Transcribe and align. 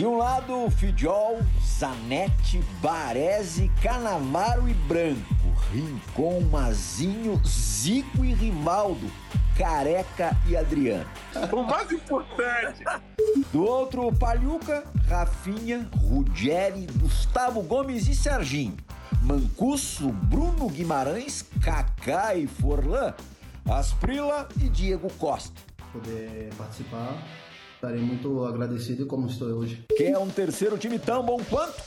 De 0.00 0.06
um 0.06 0.16
lado, 0.16 0.70
Fidjol, 0.70 1.40
Zanetti, 1.62 2.64
Baresi, 2.80 3.70
Canavaro 3.82 4.66
e 4.66 4.72
Branco. 4.72 5.20
Rincon, 5.70 6.40
Mazinho, 6.50 7.38
Zico 7.44 8.24
e 8.24 8.32
Rivaldo. 8.32 9.06
Careca 9.58 10.34
e 10.48 10.56
Adriano. 10.56 11.04
O 11.52 11.62
mais 11.64 11.92
importante. 11.92 12.82
Do 13.52 13.62
outro, 13.62 14.10
Palhuca, 14.14 14.84
Rafinha, 15.06 15.86
Ruggeri, 15.94 16.86
Gustavo 16.98 17.60
Gomes 17.60 18.08
e 18.08 18.14
Serginho. 18.14 18.78
Mancuso, 19.20 20.08
Bruno 20.08 20.70
Guimarães, 20.70 21.44
Kaká 21.62 22.34
e 22.34 22.46
Forlan. 22.46 23.12
Asprila 23.68 24.48
e 24.62 24.70
Diego 24.70 25.12
Costa. 25.18 25.60
Poder 25.92 26.48
participar, 26.56 27.22
estarei 27.80 28.02
muito 28.02 28.44
agradecido 28.44 29.06
como 29.06 29.26
estou 29.26 29.48
hoje. 29.48 29.82
Quer 29.96 30.18
um 30.18 30.28
terceiro 30.28 30.76
time 30.76 30.98
tão 30.98 31.24
bom 31.24 31.40
quanto? 31.48 31.82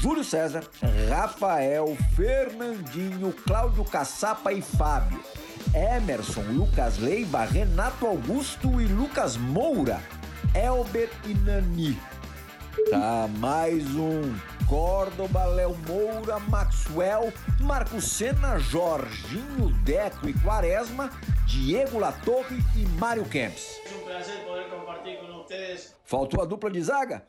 Júlio 0.00 0.22
César, 0.22 0.62
Rafael, 1.08 1.96
Fernandinho, 2.14 3.32
Cláudio 3.44 3.84
Caçapa 3.84 4.52
e 4.52 4.62
Fábio. 4.62 5.20
Emerson, 5.74 6.42
Lucas 6.52 6.98
Leiva, 6.98 7.44
Renato 7.44 8.06
Augusto 8.06 8.80
e 8.80 8.86
Lucas 8.86 9.36
Moura. 9.36 10.00
Elber 10.54 11.10
e 11.24 11.34
Nani. 11.34 11.98
Tá, 12.88 13.28
mais 13.38 13.84
um. 13.96 14.32
Córdoba, 14.68 15.44
Léo 15.44 15.76
Moura, 15.88 16.38
Maxwell, 16.38 17.32
Marco 17.60 18.00
Senna, 18.00 18.58
Jorginho, 18.58 19.70
Deco 19.82 20.28
e 20.28 20.34
Quaresma, 20.34 21.10
Diego 21.46 21.98
Latorre 21.98 22.58
e 22.76 22.86
Mário 22.98 23.24
Kempis. 23.24 23.85
É 24.06 24.08
prazer 24.08 24.44
poder 24.44 24.70
compartilhar 24.70 25.16
com 25.16 25.42
vocês. 25.42 25.92
Faltou 26.04 26.40
a 26.40 26.44
dupla 26.44 26.70
de 26.70 26.80
zaga? 26.80 27.24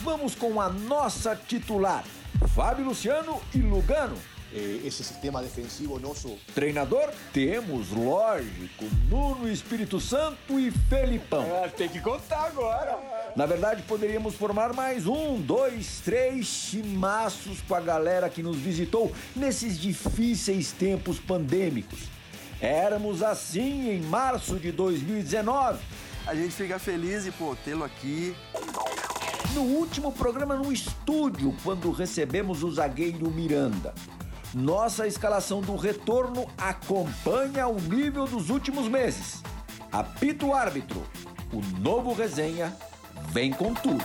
Vamos 0.00 0.34
com 0.34 0.60
a 0.60 0.68
nossa 0.68 1.36
titular, 1.36 2.04
Fábio 2.52 2.84
Luciano 2.84 3.40
e 3.54 3.58
Lugano. 3.58 4.16
Eh, 4.52 4.80
ese 4.84 5.04
sistema 5.04 5.40
defensivo 5.40 6.00
nosso. 6.00 6.36
Treinador? 6.52 7.12
Temos, 7.32 7.90
lógico, 7.90 8.86
Nuno 9.08 9.48
Espírito 9.48 10.00
Santo 10.00 10.58
e 10.58 10.72
Felipão. 10.72 11.44
É, 11.44 11.68
tem 11.68 11.88
que 11.88 12.00
contar 12.00 12.46
agora. 12.46 12.98
Na 13.36 13.46
verdade, 13.46 13.82
poderíamos 13.82 14.34
formar 14.34 14.72
mais 14.72 15.06
um, 15.06 15.40
dois, 15.40 16.00
três 16.00 16.46
chimaços 16.46 17.60
com 17.60 17.76
a 17.76 17.80
galera 17.80 18.28
que 18.28 18.42
nos 18.42 18.56
visitou 18.56 19.12
nesses 19.36 19.78
difíceis 19.78 20.72
tempos 20.72 21.20
pandêmicos. 21.20 22.17
Éramos 22.60 23.22
assim 23.22 23.90
em 23.90 24.00
março 24.02 24.56
de 24.58 24.72
2019. 24.72 25.78
A 26.26 26.34
gente 26.34 26.50
fica 26.50 26.78
feliz 26.78 27.26
e, 27.26 27.30
pô, 27.30 27.56
tê-lo 27.64 27.84
aqui. 27.84 28.34
No 29.54 29.62
último 29.62 30.12
programa 30.12 30.56
no 30.56 30.72
estúdio, 30.72 31.54
quando 31.62 31.90
recebemos 31.90 32.62
o 32.62 32.70
zagueiro 32.70 33.30
Miranda. 33.30 33.94
Nossa 34.52 35.06
escalação 35.06 35.60
do 35.60 35.76
retorno 35.76 36.46
acompanha 36.56 37.68
o 37.68 37.80
nível 37.80 38.26
dos 38.26 38.50
últimos 38.50 38.88
meses. 38.88 39.42
Apita 39.92 40.44
o 40.44 40.54
árbitro. 40.54 41.02
O 41.52 41.60
novo 41.80 42.12
resenha 42.12 42.76
vem 43.30 43.52
com 43.52 43.72
tudo. 43.72 44.04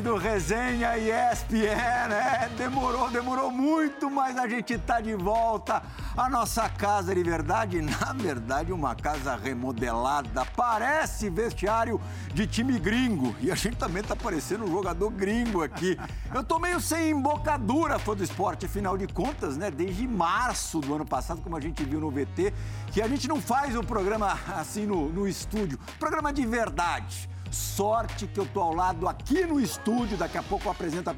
Do 0.00 0.16
Resenha 0.16 0.96
ESPN, 0.96 2.08
né? 2.08 2.50
Demorou, 2.56 3.10
demorou 3.10 3.50
muito, 3.50 4.10
mas 4.10 4.38
a 4.38 4.48
gente 4.48 4.78
tá 4.78 5.00
de 5.00 5.14
volta. 5.14 5.82
A 6.16 6.30
nossa 6.30 6.68
casa 6.68 7.14
de 7.14 7.22
verdade, 7.22 7.80
na 7.82 8.12
verdade, 8.12 8.72
uma 8.72 8.94
casa 8.94 9.36
remodelada. 9.36 10.46
Parece 10.56 11.28
vestiário 11.28 12.00
de 12.32 12.46
time 12.46 12.78
gringo. 12.78 13.34
E 13.40 13.50
a 13.50 13.54
gente 13.54 13.76
também 13.76 14.02
tá 14.02 14.16
parecendo 14.16 14.64
um 14.64 14.70
jogador 14.70 15.10
gringo 15.10 15.62
aqui. 15.62 15.98
Eu 16.34 16.42
tô 16.42 16.58
meio 16.58 16.80
sem 16.80 17.10
embocadura, 17.10 17.98
fã 17.98 18.14
do 18.14 18.24
esporte, 18.24 18.66
afinal 18.66 18.96
de 18.96 19.06
contas, 19.06 19.56
né? 19.56 19.70
Desde 19.70 20.06
março 20.08 20.80
do 20.80 20.94
ano 20.94 21.04
passado, 21.04 21.42
como 21.42 21.56
a 21.56 21.60
gente 21.60 21.84
viu 21.84 22.00
no 22.00 22.10
VT, 22.10 22.54
que 22.92 23.02
a 23.02 23.08
gente 23.08 23.28
não 23.28 23.40
faz 23.40 23.76
um 23.76 23.82
programa 23.82 24.38
assim 24.56 24.86
no, 24.86 25.08
no 25.08 25.28
estúdio. 25.28 25.78
Programa 25.98 26.32
de 26.32 26.46
verdade. 26.46 27.31
Sorte 27.52 28.26
que 28.26 28.40
eu 28.40 28.46
tô 28.46 28.60
ao 28.60 28.74
lado 28.74 29.06
aqui 29.06 29.44
no 29.44 29.60
estúdio, 29.60 30.16
daqui 30.16 30.38
a 30.38 30.42
pouco 30.42 30.66
eu 30.66 30.72
apresento 30.72 31.14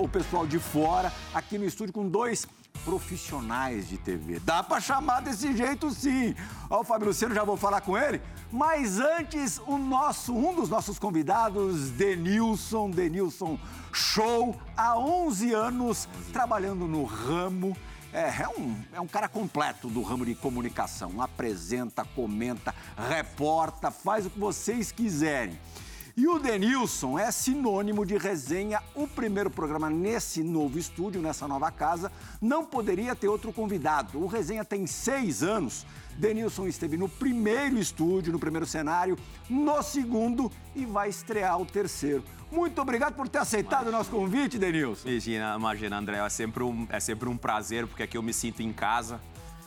o 0.00 0.08
pessoal 0.08 0.46
de 0.46 0.58
fora, 0.58 1.12
aqui 1.34 1.58
no 1.58 1.64
estúdio 1.66 1.92
com 1.92 2.08
dois 2.08 2.48
profissionais 2.84 3.88
de 3.88 3.98
TV. 3.98 4.40
Dá 4.40 4.62
pra 4.62 4.80
chamar 4.80 5.20
desse 5.20 5.56
jeito 5.56 5.90
sim. 5.90 6.34
Ó, 6.70 6.80
o 6.80 6.84
Fábio 6.84 7.08
Luciano, 7.08 7.34
já 7.34 7.44
vou 7.44 7.56
falar 7.56 7.82
com 7.82 7.96
ele. 7.96 8.20
Mas 8.50 8.98
antes, 8.98 9.60
o 9.66 9.76
nosso, 9.76 10.34
um 10.34 10.54
dos 10.54 10.68
nossos 10.68 10.98
convidados, 10.98 11.90
Denilson, 11.90 12.90
Denilson 12.90 13.58
Show, 13.92 14.56
há 14.76 14.98
11 14.98 15.52
anos 15.52 16.08
trabalhando 16.32 16.86
no 16.86 17.04
ramo. 17.04 17.76
É, 18.14 18.42
é 18.42 18.48
um, 18.48 18.76
é 18.92 19.00
um 19.00 19.08
cara 19.08 19.28
completo 19.28 19.88
do 19.88 20.00
ramo 20.00 20.24
de 20.24 20.36
comunicação. 20.36 21.20
Apresenta, 21.20 22.04
comenta, 22.04 22.72
reporta, 22.96 23.90
faz 23.90 24.24
o 24.24 24.30
que 24.30 24.38
vocês 24.38 24.92
quiserem. 24.92 25.58
E 26.16 26.28
o 26.28 26.38
Denilson 26.38 27.18
é 27.18 27.28
sinônimo 27.32 28.06
de 28.06 28.16
resenha. 28.16 28.80
O 28.94 29.08
primeiro 29.08 29.50
programa 29.50 29.90
nesse 29.90 30.44
novo 30.44 30.78
estúdio, 30.78 31.20
nessa 31.20 31.48
nova 31.48 31.72
casa, 31.72 32.12
não 32.40 32.64
poderia 32.64 33.16
ter 33.16 33.26
outro 33.26 33.52
convidado. 33.52 34.22
O 34.22 34.28
resenha 34.28 34.64
tem 34.64 34.86
seis 34.86 35.42
anos. 35.42 35.84
Denilson 36.16 36.68
esteve 36.68 36.96
no 36.96 37.08
primeiro 37.08 37.76
estúdio, 37.76 38.32
no 38.32 38.38
primeiro 38.38 38.64
cenário, 38.64 39.18
no 39.50 39.82
segundo 39.82 40.52
e 40.76 40.86
vai 40.86 41.08
estrear 41.08 41.60
o 41.60 41.66
terceiro. 41.66 42.22
Muito 42.54 42.80
obrigado 42.80 43.14
por 43.14 43.28
ter 43.28 43.38
aceitado 43.38 43.88
o 43.88 43.90
nosso 43.90 44.08
convite, 44.08 44.60
Denilson. 44.60 45.08
Imagina, 45.08 45.56
imagina, 45.58 45.98
André, 45.98 46.18
é 46.18 46.28
sempre, 46.28 46.62
um, 46.62 46.86
é 46.88 47.00
sempre 47.00 47.28
um 47.28 47.36
prazer, 47.36 47.84
porque 47.84 48.04
aqui 48.04 48.16
eu 48.16 48.22
me 48.22 48.32
sinto 48.32 48.62
em 48.62 48.72
casa, 48.72 49.20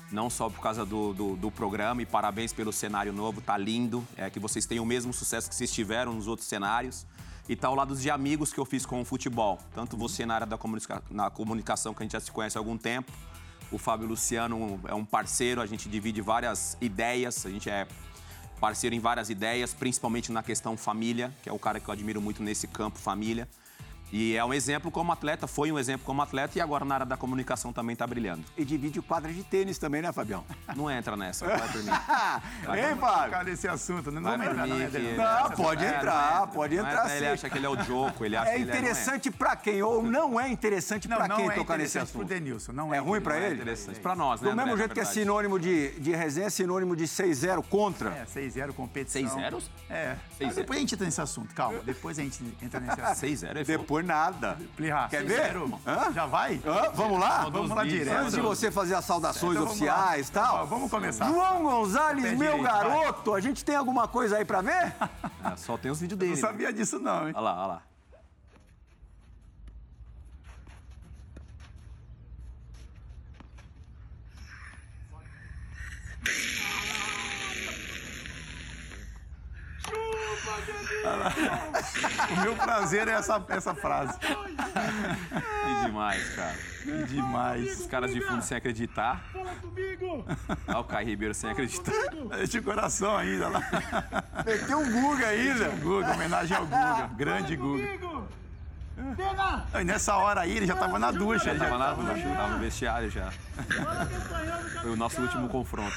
não 0.10 0.30
só 0.30 0.50
por 0.50 0.62
causa 0.62 0.86
do, 0.86 1.14
do, 1.14 1.36
do 1.36 1.52
programa, 1.52 2.02
e 2.02 2.06
parabéns 2.06 2.54
pelo 2.54 2.72
cenário 2.72 3.12
novo, 3.12 3.42
tá 3.42 3.58
lindo, 3.58 4.08
é 4.16 4.30
que 4.30 4.40
vocês 4.40 4.66
tenham 4.66 4.86
o 4.86 4.88
mesmo 4.88 5.12
sucesso 5.12 5.50
que 5.50 5.56
vocês 5.56 5.70
tiveram 5.70 6.14
nos 6.14 6.28
outros 6.30 6.48
cenários, 6.48 7.06
e 7.50 7.58
tá 7.58 7.68
ao 7.68 7.76
lado 7.76 7.94
de 7.94 8.10
amigos 8.10 8.54
que 8.54 8.60
eu 8.60 8.66
fiz 8.66 8.86
com 8.86 9.02
o 9.02 9.06
futebol, 9.06 9.60
tanto 9.76 9.98
você 9.98 10.26
na 10.26 10.36
área 10.36 10.48
da 10.48 10.58
comunica 10.58 11.04
na 11.12 11.30
comunicação, 11.30 11.94
que 11.94 12.02
a 12.02 12.06
gente 12.06 12.14
já 12.14 12.22
se 12.22 12.32
conhece 12.32 12.58
há 12.58 12.62
algum 12.62 12.78
tempo, 12.78 13.12
o 13.70 13.78
Fábio 13.78 14.08
Luciano 14.08 14.80
é 14.88 14.96
um 14.96 15.04
parceiro, 15.04 15.60
a 15.60 15.66
gente 15.66 15.90
divide 15.90 16.22
várias 16.22 16.78
ideias, 16.80 17.46
a 17.46 17.50
gente 17.50 17.70
é 17.70 17.86
parceiro 18.60 18.96
em 18.96 19.00
várias 19.00 19.30
ideias, 19.30 19.74
principalmente 19.74 20.32
na 20.32 20.44
questão 20.44 20.76
família, 20.76 21.32
que 21.42 21.50
é 21.50 21.54
o 21.54 21.60
cara 21.60 21.80
que 21.80 21.88
eu 21.88 21.94
admiro 21.94 22.22
muito 22.22 22.44
nesse 22.44 22.68
campo, 22.68 23.00
família. 23.00 23.48
E 24.12 24.36
é 24.38 24.46
um 24.46 24.54
exemplo 24.54 24.90
como 24.90 25.12
atleta, 25.12 25.48
foi 25.48 25.70
um 25.72 25.78
exemplo 25.78 26.06
como 26.06 26.22
atleta 26.22 26.58
e 26.58 26.62
agora 26.62 26.86
na 26.86 26.96
área 26.96 27.06
da 27.06 27.18
comunicação 27.18 27.74
também 27.74 27.92
está 27.94 28.08
brilhando. 28.08 28.44
E 28.58 28.64
divide 28.64 29.02
quadra 29.02 29.34
de 29.34 29.44
tênis 29.44 29.78
também, 29.78 30.02
né, 30.02 30.14
Fabião? 30.14 30.46
Não 30.76 30.90
entra 30.90 31.18
nessa, 31.18 31.46
vai 31.46 31.58
por 31.68 31.84
mim. 31.84 31.92
Hein, 31.92 32.96
Fábio? 33.00 33.24
Ficar 33.26 33.44
nesse 33.44 33.68
assunto, 33.68 34.10
né? 34.10 34.20
Não 34.22 34.38
Vai 34.38 34.48
por 34.48 34.52
entrar, 34.54 34.68
mim 34.68 34.80
não, 34.80 34.90
que-? 34.90 35.18
Não, 35.18 35.52
pode 35.52 35.84
É, 35.86 35.96
entrar, 35.98 36.40
não 36.40 36.48
pode 36.48 36.76
não 36.78 36.86
entrar 36.88 37.10
Ele 37.12 37.20
sim. 37.26 37.32
acha 37.34 37.50
que 37.50 37.58
ele 37.58 37.66
é 37.66 37.70
o 37.70 37.84
jogo, 37.84 38.24
ele 38.26 38.38
acha 38.38 38.50
É 38.52 38.56
que 38.56 38.62
ele 38.62 38.72
interessante 38.72 39.30
pra 39.32 39.56
quem 39.58 39.82
ou 39.84 40.02
não 40.02 40.40
é 40.40 40.48
interessante 40.48 41.08
Não, 41.10 41.18
pra 41.18 41.28
não 41.28 41.36
quem 41.36 41.50
é 41.50 41.52
tocar 41.52 41.78
nesse 41.78 41.98
interessante 41.98 42.12
pro 42.14 42.22
assunto? 42.22 42.30
Denilson, 42.30 42.72
não 42.72 42.94
É 42.94 42.98
é 42.98 43.00
ruim 43.02 43.20
pra 43.22 43.34
não 43.36 43.42
é 43.42 43.46
ele? 43.48 43.56
interessante. 43.56 44.00
Pra 44.00 44.16
nós, 44.16 44.40
né, 44.42 44.50
Do 44.50 44.56
mesmo 44.56 44.78
jeito 44.78 44.94
que 44.94 45.00
é 45.02 45.06
sinônimo 45.06 45.60
de, 45.60 45.92
de 46.00 46.16
resenha, 46.16 46.48
é 46.48 46.50
sinônimo 46.50 46.96
de 46.96 47.04
6-0 47.04 47.64
contra. 47.70 48.10
É, 48.12 48.26
6-0 48.26 48.72
competição. 48.74 49.22
6-0? 49.38 49.64
É. 49.90 50.16
6-0. 50.40 50.54
Depois 50.54 50.78
a 50.78 50.80
gente 50.80 50.94
entra 50.96 51.06
nesse 51.06 51.22
assunto, 51.22 51.54
calma. 51.54 51.80
Depois 51.84 52.18
a 52.18 52.22
gente 52.24 52.42
entra 52.62 52.80
nesse 52.80 53.00
assunto. 53.02 53.28
6-0 53.28 53.58
é 53.58 53.64
Depois 53.64 53.97
foi 53.98 54.04
nada. 54.04 54.58
Quer 55.10 55.24
ver? 55.24 55.54
Já 56.14 56.26
vai? 56.28 56.62
Hã? 56.66 56.92
Vamos 56.94 57.20
lá? 57.20 57.50
Vamos 57.50 57.70
lá 57.70 57.84
direto. 57.84 58.20
Antes 58.20 58.34
de 58.36 58.42
você 58.42 58.70
fazer 58.70 58.94
as 58.94 59.06
saudações 59.06 59.54
Então 59.54 59.66
vamos 59.66 59.72
oficiais 59.82 60.30
e 60.30 60.32
tal. 60.32 60.68
Vamos 60.68 60.92
começar. 60.92 61.26
João 61.26 61.64
Gonzalez, 61.64 62.38
meu 62.38 62.58
direito, 62.58 62.62
vai. 62.64 62.72
garoto, 62.72 63.34
a 63.34 63.40
gente 63.42 63.66
tem 63.66 63.76
alguma 63.76 64.08
coisa 64.08 64.38
aí 64.38 64.46
pra 64.46 64.62
ver? 64.62 64.94
É, 65.48 65.56
só 65.56 65.78
tem 65.78 65.90
os 65.90 66.02
vídeos 66.02 66.20
Não 66.20 66.28
dele. 66.28 66.36
sabia 66.42 66.74
disso 66.74 67.00
não, 67.00 67.28
hein? 67.28 67.34
Olha 67.34 67.40
lá, 67.40 67.58
olha 67.58 67.68
lá. 67.68 67.82
O 82.32 82.42
meu 82.42 82.56
prazer 82.56 83.08
é 83.08 83.12
essa, 83.12 83.44
essa 83.50 83.74
frase. 83.74 84.18
Que 84.20 85.86
demais, 85.86 86.30
cara. 86.36 86.56
Que 86.84 87.04
demais. 87.06 87.80
Os 87.80 87.88
caras 87.88 88.14
de 88.14 88.22
fundo 88.22 88.42
sem 88.42 88.58
acreditar. 88.58 89.24
Olha 90.68 90.80
o 90.80 90.84
Caio 90.84 91.08
Ribeiro 91.08 91.34
sem 91.34 91.50
acreditar. 91.50 91.94
Este 92.42 92.62
coração 92.62 93.16
ainda 93.18 93.50
lá. 93.50 93.62
Meteu 94.46 94.80
um 94.80 94.92
Guga 94.92 95.28
ainda. 95.28 95.70
Guga, 95.82 96.14
homenagem 96.14 96.58
ao 96.58 96.66
Guga. 96.66 97.10
Grande 97.16 97.56
Guga. 97.56 98.28
E 99.80 99.84
nessa 99.84 100.16
hora 100.16 100.42
aí 100.42 100.58
ele 100.58 100.66
já 100.66 100.76
tava 100.76 100.98
na 100.98 101.12
ducha. 101.12 101.52
Ele 101.52 101.60
já. 101.60 101.66
tava 101.66 101.78
na 101.78 101.94
ducha, 101.94 102.36
tava 102.36 102.54
no 102.54 102.60
vestiário 102.60 103.10
já. 103.10 103.32
Foi 104.82 104.92
o 104.92 104.96
nosso 104.96 105.22
último 105.22 105.48
confronto. 105.48 105.96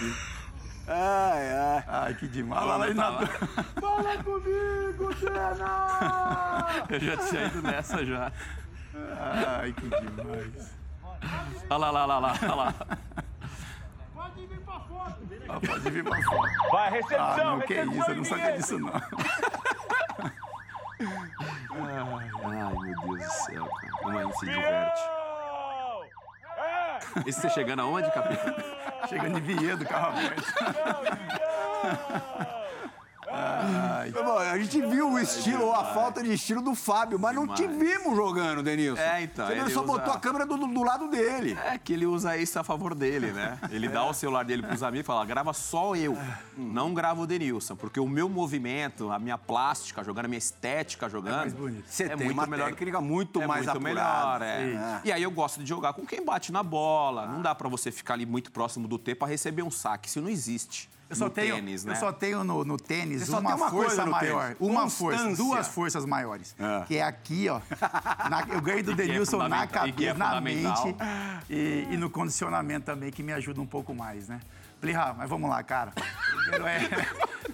Ai, 0.92 1.52
ai. 1.52 1.84
Ai, 1.86 2.14
que 2.14 2.26
demais. 2.26 2.62
Olha 2.62 2.76
lá, 2.76 2.86
ele 2.86 2.94
na 2.94 3.10
ducha. 3.12 3.38
Eu 6.88 7.00
já 7.00 7.16
tinha 7.16 7.46
ido 7.46 7.62
nessa 7.62 8.04
já. 8.04 8.32
Ai, 9.60 9.72
que 9.72 9.88
demais. 9.88 10.74
Olha 11.70 11.78
lá, 11.78 11.90
lá, 11.90 12.06
lá, 12.06 12.18
lá, 12.18 12.34
olha 12.42 12.54
lá. 12.54 12.74
Ah, 15.48 15.60
pode 15.66 15.90
vir 15.90 16.02
pra 16.04 16.22
fora. 16.22 16.50
Vai, 16.70 16.86
Ah, 16.86 16.90
recepção, 16.90 17.44
não, 17.44 17.60
que 17.60 17.74
recepção 17.74 18.00
isso, 18.00 18.10
eu 18.10 18.16
não 18.16 18.24
sabia 18.24 18.52
disso 18.52 18.78
não. 18.78 18.92
Ai, 21.72 22.74
meu 22.82 23.00
Deus 23.00 23.18
do 23.18 23.32
céu, 23.32 23.66
cara. 23.66 23.92
Como 24.02 24.18
a 24.18 24.22
gente 24.24 24.38
se 24.38 24.46
diverte. 24.46 25.00
É, 26.56 26.98
Esse 27.26 27.40
você 27.40 27.50
chegando 27.50 27.82
aonde, 27.82 28.10
capitão? 28.12 28.54
Chegando 29.08 29.38
em 29.38 29.42
Viedo, 29.42 29.84
carro 29.84 30.18
aberto. 30.18 30.44
Ai, 33.32 34.10
Bom, 34.10 34.38
a 34.38 34.58
gente 34.58 34.80
viu 34.82 35.10
o 35.12 35.18
estilo 35.18 35.66
ou 35.66 35.72
a 35.74 35.84
falta 35.94 36.22
de 36.22 36.32
estilo 36.32 36.60
do 36.60 36.74
Fábio, 36.74 37.18
mas 37.18 37.34
não 37.34 37.46
te 37.46 37.66
vimos 37.66 38.16
jogando, 38.16 38.62
Denilson. 38.62 39.00
É, 39.00 39.22
então, 39.22 39.46
Você 39.46 39.52
ele 39.52 39.70
só 39.70 39.82
usa- 39.82 39.92
botou 39.92 40.12
a 40.12 40.18
câmera 40.18 40.44
do, 40.46 40.56
do 40.56 40.82
lado 40.82 41.08
dele. 41.08 41.56
É 41.64 41.78
que 41.78 41.92
ele 41.92 42.06
usa 42.06 42.36
isso 42.36 42.58
a 42.58 42.64
favor 42.64 42.94
dele, 42.94 43.30
né? 43.32 43.58
Ele 43.70 43.88
dá 43.88 44.04
o 44.04 44.12
celular 44.12 44.44
dele 44.44 44.62
pros 44.62 44.82
amigos 44.82 45.04
e 45.04 45.06
fala: 45.06 45.24
grava 45.24 45.52
só 45.52 45.94
eu, 45.94 46.16
não 46.56 46.92
grava 46.92 47.20
o 47.20 47.26
Denilson, 47.26 47.76
porque 47.76 48.00
o 48.00 48.08
meu 48.08 48.28
movimento, 48.28 49.10
a 49.10 49.18
minha 49.18 49.38
plástica 49.38 50.02
jogando, 50.02 50.24
a 50.24 50.28
minha 50.28 50.38
estética 50.38 51.08
jogando. 51.08 51.36
mais 51.36 51.52
bonito. 51.52 51.84
Você 51.88 52.04
é 52.04 52.08
tem 52.16 52.26
muito 52.26 52.32
uma 52.38 52.46
melhor. 52.46 52.70
técnica 52.70 53.00
muito 53.00 53.40
é 53.40 53.46
mais 53.46 53.64
muito 53.66 53.76
apurada. 53.76 54.38
melhor, 54.38 54.42
é. 54.42 54.98
Sim. 55.02 55.08
E 55.08 55.12
aí 55.12 55.22
eu 55.22 55.30
gosto 55.30 55.60
de 55.62 55.68
jogar 55.68 55.92
com 55.92 56.04
quem 56.04 56.24
bate 56.24 56.50
na 56.50 56.62
bola. 56.62 57.26
Não 57.26 57.40
dá 57.42 57.54
pra 57.54 57.68
você 57.68 57.90
ficar 57.92 58.14
ali 58.14 58.26
muito 58.26 58.50
próximo 58.50 58.88
do 58.88 58.98
T 58.98 59.14
pra 59.14 59.28
receber 59.28 59.62
um 59.62 59.70
saque. 59.70 60.08
Isso 60.08 60.20
não 60.20 60.28
existe. 60.28 60.88
Eu 61.10 61.16
só 61.16 61.24
no 61.24 61.30
tenho, 61.30 61.56
tênis, 61.56 61.84
né? 61.84 61.92
eu 61.92 61.96
só 61.96 62.12
tenho 62.12 62.44
no, 62.44 62.64
no 62.64 62.76
tênis 62.76 63.28
uma, 63.28 63.40
uma 63.56 63.68
força 63.70 64.06
maior. 64.06 64.54
Uma 64.60 64.88
força, 64.88 65.18
constância. 65.24 65.44
duas 65.44 65.66
forças 65.68 66.04
maiores. 66.06 66.54
É. 66.58 66.84
Que 66.86 66.96
é 66.98 67.02
aqui, 67.02 67.48
ó. 67.48 67.60
na- 68.30 68.46
eu 68.48 68.60
ganho 68.62 68.84
do 68.84 68.92
é 68.92 68.94
Denilson 68.94 69.36
na 69.38 69.44
fundamental- 69.44 69.88
e 69.88 69.92
que 69.92 70.06
é 70.06 70.14
cabeça, 70.14 70.30
na 70.34 70.40
mente 70.40 70.96
e, 71.50 71.88
e 71.90 71.96
no 71.96 72.08
condicionamento 72.08 72.86
também, 72.86 73.10
que 73.10 73.22
me 73.24 73.32
ajuda 73.32 73.60
um 73.60 73.66
pouco 73.66 73.92
mais, 73.92 74.28
né? 74.28 74.40
Plihá, 74.80 75.12
mas 75.18 75.28
vamos 75.28 75.50
lá, 75.50 75.62
cara. 75.62 75.92
Primeiro 76.48 76.66
é. 76.66 76.80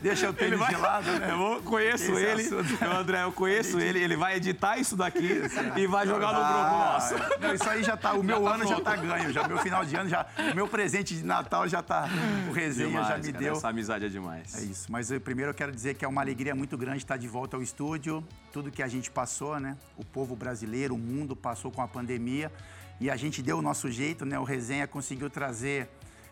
Deixa 0.06 0.30
o 0.30 0.32
tênis 0.32 0.64
de 0.66 0.76
lado, 0.76 1.10
né? 1.18 1.32
Eu 1.32 1.62
conheço 1.62 2.12
Esse 2.12 2.24
ele, 2.24 2.64
eu, 2.80 2.92
André, 2.92 3.22
eu 3.24 3.32
conheço 3.32 3.80
ele, 3.80 3.98
ele 3.98 4.16
vai 4.16 4.36
editar 4.36 4.78
isso 4.78 4.96
daqui 4.96 5.42
e 5.76 5.86
vai 5.86 6.06
jogar 6.06 6.32
no 6.32 6.38
grupo 6.38 6.78
nosso. 6.78 7.14
Não, 7.40 7.54
isso 7.54 7.68
aí 7.68 7.82
já 7.82 7.96
tá. 7.96 8.12
O 8.14 8.22
meu 8.22 8.42
tá 8.42 8.54
ano 8.54 8.64
já 8.64 8.74
pronto. 8.76 8.84
tá 8.84 8.96
ganho. 8.96 9.32
Já, 9.32 9.48
meu 9.48 9.58
final 9.58 9.84
de 9.84 9.96
ano 9.96 10.08
já. 10.08 10.26
O 10.52 10.54
meu 10.54 10.68
presente 10.68 11.14
de 11.16 11.24
Natal 11.24 11.68
já 11.68 11.82
tá. 11.82 12.08
O 12.48 12.52
resenha 12.52 12.88
Demais, 12.88 13.08
já 13.08 13.18
me 13.18 13.32
cara, 13.32 13.38
deu. 13.44 13.52
Essa 13.54 13.68
amizade 13.68 14.04
é 14.04 14.08
demais. 14.08 14.54
É 14.54 14.64
isso. 14.64 14.86
Mas 14.90 15.10
eu, 15.10 15.20
primeiro 15.20 15.50
eu 15.50 15.54
quero 15.54 15.72
dizer 15.72 15.94
que 15.94 16.04
é 16.04 16.08
uma 16.08 16.20
alegria 16.20 16.54
muito 16.54 16.78
grande 16.78 16.98
estar 16.98 17.16
de 17.16 17.26
volta 17.26 17.56
ao 17.56 17.62
estúdio. 17.62 18.22
Tudo 18.52 18.70
que 18.70 18.82
a 18.82 18.88
gente 18.88 19.10
passou, 19.10 19.58
né? 19.58 19.76
O 19.96 20.04
povo 20.04 20.36
brasileiro, 20.36 20.94
o 20.94 20.98
mundo 20.98 21.34
passou 21.34 21.70
com 21.72 21.82
a 21.82 21.88
pandemia. 21.88 22.52
E 22.98 23.10
a 23.10 23.16
gente 23.16 23.42
deu 23.42 23.58
o 23.58 23.62
nosso 23.62 23.90
jeito, 23.90 24.24
né? 24.24 24.38
O 24.38 24.44
Resenha 24.44 24.86
conseguiu 24.86 25.28
trazer, 25.28 25.88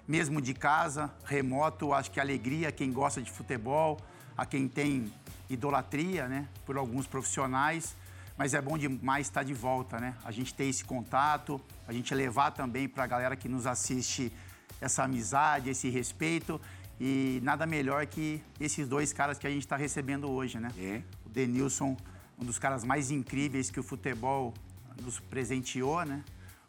mesmo 0.07 0.41
de 0.41 0.55
casa, 0.55 1.13
remoto, 1.25 1.93
acho 1.93 2.11
que 2.11 2.21
alegria 2.21 2.69
a 2.69 2.73
quem 2.73 2.93
gosta 2.93 3.23
de 3.23 3.31
futebol, 3.31 3.99
a 4.37 4.45
quem 4.45 4.69
tem 4.69 5.13
idolatria, 5.49 6.29
né? 6.29 6.49
Por 6.67 6.77
alguns 6.77 7.07
profissionais. 7.07 7.97
Mas 8.37 8.53
é 8.53 8.61
bom 8.61 8.77
demais 8.77 9.27
estar 9.27 9.45
de 9.45 9.55
volta, 9.55 10.01
né? 10.01 10.15
A 10.25 10.33
gente 10.33 10.53
ter 10.53 10.65
esse 10.65 10.85
contato, 10.85 11.61
a 11.87 11.93
gente 11.93 12.13
levar 12.15 12.51
também 12.51 12.89
para 12.89 13.05
a 13.05 13.07
galera 13.07 13.37
que 13.37 13.49
nos 13.49 13.67
assiste 13.67 14.33
essa 14.81 15.05
amizade, 15.05 15.71
esse 15.71 15.89
respeito. 15.89 16.61
E 17.01 17.41
nada 17.43 17.67
melhor 17.67 18.07
que 18.07 18.43
esses 18.61 18.87
dois 18.89 19.13
caras 19.13 19.39
que 19.39 19.47
a 19.47 19.51
gente 19.51 19.63
está 19.63 19.77
recebendo 19.77 20.31
hoje, 20.31 20.59
né? 20.59 20.71
É. 20.79 21.03
O 21.25 21.29
Denilson, 21.29 21.97
um 22.39 22.45
dos 22.45 22.59
caras 22.59 22.85
mais 22.85 23.11
incríveis 23.11 23.71
que 23.71 23.79
o 23.79 23.83
futebol 23.83 24.53
nos 25.01 25.21
presenteou, 25.21 26.05
né? 26.05 26.25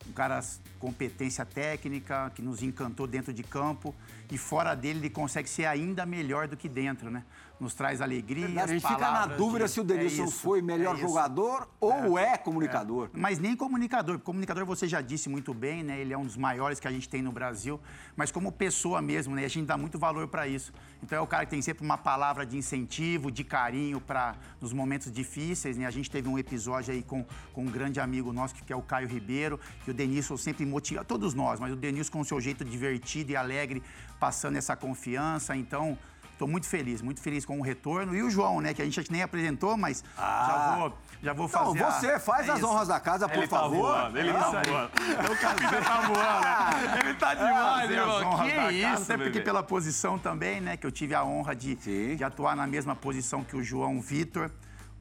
Um 0.07 0.11
cara 0.11 0.39
competência 0.79 1.45
técnica, 1.45 2.31
que 2.35 2.41
nos 2.41 2.61
encantou 2.61 3.07
dentro 3.07 3.33
de 3.33 3.43
campo. 3.43 3.93
E 4.31 4.37
fora 4.37 4.75
dele, 4.75 4.99
ele 4.99 5.09
consegue 5.09 5.49
ser 5.49 5.65
ainda 5.65 6.05
melhor 6.05 6.47
do 6.47 6.57
que 6.57 6.67
dentro, 6.67 7.09
né? 7.11 7.23
Nos 7.59 7.73
traz 7.73 8.01
alegria. 8.01 8.47
A 8.61 8.67
gente 8.67 8.85
fica 8.85 9.11
na 9.11 9.27
dúvida 9.27 9.67
se 9.67 9.79
o 9.79 9.83
Denilson 9.83 10.25
é 10.25 10.27
foi 10.27 10.61
melhor 10.61 10.95
é 10.95 10.99
jogador 10.99 11.69
ou 11.79 12.17
é, 12.17 12.37
comunicador. 12.37 13.09
Mas 13.13 13.39
nem 13.39 13.55
comunicador. 13.55 14.19
Comunicador 14.19 14.65
você 14.65 14.87
já 14.87 14.99
disse 14.99 15.29
muito 15.29 15.53
bem, 15.53 15.81
né? 15.81 15.99
Ele 15.99 16.11
é 16.11 16.17
um 16.17 16.25
dos 16.25 16.35
maiores 16.35 16.81
que 16.81 16.87
a 16.87 16.91
gente 16.91 17.07
tem 17.07 17.21
no 17.21 17.31
Brasil. 17.31 17.79
Mas 18.15 18.29
como 18.29 18.51
pessoa 18.51 19.01
mesmo, 19.01 19.35
né? 19.35 19.45
A 19.45 19.47
gente 19.47 19.65
dá 19.65 19.77
muito 19.77 19.97
valor 19.97 20.27
para 20.27 20.47
isso. 20.47 20.73
Então 21.01 21.17
é 21.17 21.21
o 21.21 21.27
cara 21.27 21.45
que 21.45 21.51
tem 21.51 21.61
sempre 21.61 21.85
uma 21.85 21.97
palavra 21.97 22.45
de 22.45 22.57
incentivo, 22.57 23.31
de 23.31 23.43
carinho 23.43 24.01
para 24.01 24.35
nos 24.59 24.73
momentos 24.73 25.09
difíceis, 25.11 25.77
né? 25.77 25.85
A 25.85 25.91
gente 25.91 26.11
teve 26.11 26.27
um 26.27 26.37
episódio 26.37 26.93
aí 26.93 27.03
com, 27.03 27.25
com 27.53 27.61
um 27.61 27.71
grande 27.71 28.01
amigo 28.01 28.33
nosso 28.33 28.55
que 28.55 28.73
é 28.73 28.75
o 28.75 28.81
Caio 28.81 29.07
Ribeiro, 29.07 29.59
que 29.83 29.91
o 29.91 29.93
Denilson 29.93 30.35
sempre 30.35 30.65
motiva 30.65 31.05
todos 31.05 31.33
nós, 31.33 31.59
mas 31.59 31.71
o 31.71 31.75
Denilson 31.75 32.11
com 32.11 32.19
o 32.19 32.25
seu 32.25 32.39
jeito 32.41 32.65
divertido 32.65 33.31
e 33.31 33.35
alegre, 33.35 33.83
passando 34.19 34.57
essa 34.57 34.75
confiança. 34.75 35.55
Então 35.55 35.97
Estou 36.33 36.49
muito 36.49 36.67
feliz, 36.67 37.01
muito 37.01 37.21
feliz 37.21 37.45
com 37.45 37.57
o 37.59 37.61
retorno. 37.61 38.13
E 38.13 38.21
o 38.21 38.29
João, 38.29 38.59
né? 38.59 38.73
Que 38.73 38.81
a 38.81 38.85
gente 38.85 39.09
nem 39.09 39.21
apresentou, 39.23 39.77
mas 39.77 40.03
já 40.17 40.75
vou, 40.77 40.97
já 41.23 41.31
vou 41.31 41.45
Então, 41.45 41.65
fazer. 41.73 41.83
a- 41.85 41.91
você 41.91 42.19
faz 42.19 42.49
é 42.49 42.51
as 42.51 42.57
isso. 42.57 42.67
honras 42.67 42.89
da 42.89 42.99
casa, 42.99 43.29
por 43.29 43.37
Ele 43.37 43.47
tá 43.47 43.57
favor. 43.61 43.77
voando, 43.77 44.17
ele 44.19 44.33
tá 44.33 44.39
Isso 44.39 44.57
aí. 44.57 44.65
voando. 44.65 44.91
O 45.31 45.37
capitão 45.39 45.81
tá 45.81 46.01
voando. 46.01 46.99
Ele 47.05 47.13
tá 47.13 47.33
demais, 47.35 47.85
as 47.85 47.89
irmão. 47.89 48.37
Que 48.43 48.51
casa, 48.51 48.71
isso, 48.73 49.03
Até 49.03 49.17
porque 49.23 49.39
pela 49.39 49.63
posição 49.63 50.19
também, 50.19 50.59
né? 50.59 50.75
Que 50.75 50.85
eu 50.85 50.91
tive 50.91 51.15
a 51.15 51.23
honra 51.23 51.55
de, 51.55 51.77
Sim. 51.81 52.17
de 52.17 52.23
atuar 52.25 52.53
na 52.53 52.67
mesma 52.67 52.97
posição 52.97 53.41
que 53.41 53.55
o 53.55 53.63
João 53.63 54.01
Vitor. 54.01 54.51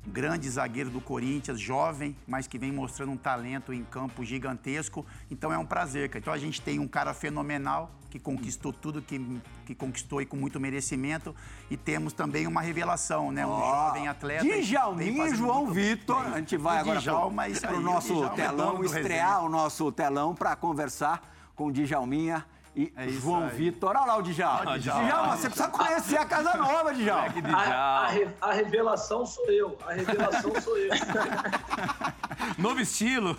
Grande 0.06 0.48
zagueiro 0.50 0.90
do 0.90 1.00
Corinthians, 1.00 1.58
jovem, 1.58 2.14
mas 2.26 2.46
que 2.46 2.58
vem 2.58 2.70
mostrando 2.70 3.12
um 3.12 3.16
talento 3.16 3.72
em 3.72 3.82
campo 3.84 4.24
gigantesco. 4.24 5.04
Então 5.30 5.52
é 5.52 5.56
um 5.56 5.64
prazer, 5.64 6.08
cara. 6.08 6.18
Então 6.18 6.32
a 6.32 6.38
gente 6.38 6.60
tem 6.60 6.78
um 6.78 6.86
cara 6.86 7.14
fenomenal 7.14 7.90
que 8.10 8.18
conquistou 8.18 8.72
tudo 8.72 9.02
que, 9.02 9.40
que 9.66 9.74
conquistou 9.74 10.20
e 10.20 10.26
com 10.26 10.36
muito 10.36 10.60
merecimento. 10.60 11.34
E 11.70 11.76
temos 11.76 12.12
também 12.12 12.46
uma 12.46 12.60
revelação, 12.60 13.32
né? 13.32 13.46
Um 13.46 13.50
Ó, 13.50 13.60
jovem 13.60 14.06
atleta. 14.06 14.44
Djalminha 14.62 15.26
e 15.26 15.34
João 15.34 15.72
Vitor. 15.72 16.26
A 16.26 16.38
gente 16.38 16.56
vai 16.56 16.76
O 16.76 16.80
agora 16.80 17.00
isso 17.50 17.60
para 17.62 17.70
aí, 17.70 17.76
o 17.76 17.80
nosso 17.80 18.24
é 18.24 18.28
telão, 18.30 18.84
estrear 18.84 19.44
o 19.44 19.48
nosso 19.48 19.90
telão 19.90 20.34
para 20.34 20.54
conversar 20.54 21.22
com 21.56 21.66
o 21.66 21.72
Djalminha 21.72 22.44
e 22.76 22.92
É 22.96 23.08
João 23.08 23.44
aí. 23.44 23.50
Vitor. 23.50 23.90
Olha 23.90 24.04
lá 24.04 24.16
o 24.18 24.22
Djalma. 24.22 24.78
Djalma. 24.78 25.04
Djalma, 25.04 25.36
você 25.36 25.48
precisa 25.48 25.68
conhecer 25.68 26.16
a 26.16 26.24
Casa 26.24 26.56
Nova, 26.56 26.92
Djalma. 26.92 27.32
A, 27.52 28.06
a 28.06 28.10
a 28.40 28.52
revelação 28.52 29.24
sou 29.24 29.48
eu. 29.50 29.78
A 29.86 29.92
revelação 29.92 30.52
sou 30.60 30.76
eu. 30.76 30.90
Novo 32.58 32.80
estilo. 32.80 33.36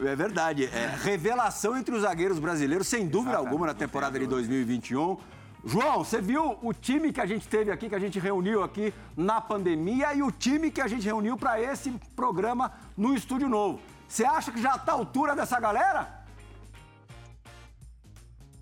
É 0.00 0.16
verdade. 0.16 0.66
É 0.66 0.94
revelação 1.02 1.76
entre 1.76 1.94
os 1.94 2.02
zagueiros 2.02 2.38
brasileiros, 2.38 2.88
sem 2.88 3.06
dúvida 3.06 3.36
alguma, 3.36 3.66
na 3.66 3.74
temporada 3.74 4.18
de 4.18 4.26
2021. 4.26 5.16
João, 5.66 6.04
você 6.04 6.20
viu 6.20 6.58
o 6.60 6.74
time 6.74 7.10
que 7.12 7.20
a 7.20 7.26
gente 7.26 7.48
teve 7.48 7.70
aqui, 7.70 7.88
que 7.88 7.94
a 7.94 7.98
gente 7.98 8.18
reuniu 8.18 8.62
aqui 8.62 8.92
na 9.16 9.40
pandemia 9.40 10.12
e 10.12 10.22
o 10.22 10.30
time 10.30 10.70
que 10.70 10.80
a 10.80 10.86
gente 10.86 11.06
reuniu 11.06 11.38
para 11.38 11.58
esse 11.60 11.90
programa 12.14 12.72
no 12.96 13.14
Estúdio 13.14 13.48
Novo. 13.48 13.80
Você 14.06 14.24
acha 14.26 14.52
que 14.52 14.60
já 14.60 14.74
está 14.74 14.92
à 14.92 14.96
altura 14.96 15.34
dessa 15.34 15.58
galera? 15.58 16.23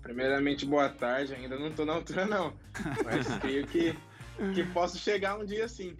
Primeiramente, 0.03 0.65
boa 0.65 0.89
tarde. 0.89 1.33
Ainda 1.33 1.57
não 1.57 1.71
tô 1.71 1.85
na 1.85 1.93
altura, 1.93 2.25
não. 2.25 2.53
Mas 3.05 3.25
creio 3.39 3.65
que, 3.65 3.97
que 4.53 4.63
posso 4.65 4.99
chegar 4.99 5.39
um 5.39 5.45
dia 5.45 5.67
sim. 5.67 5.95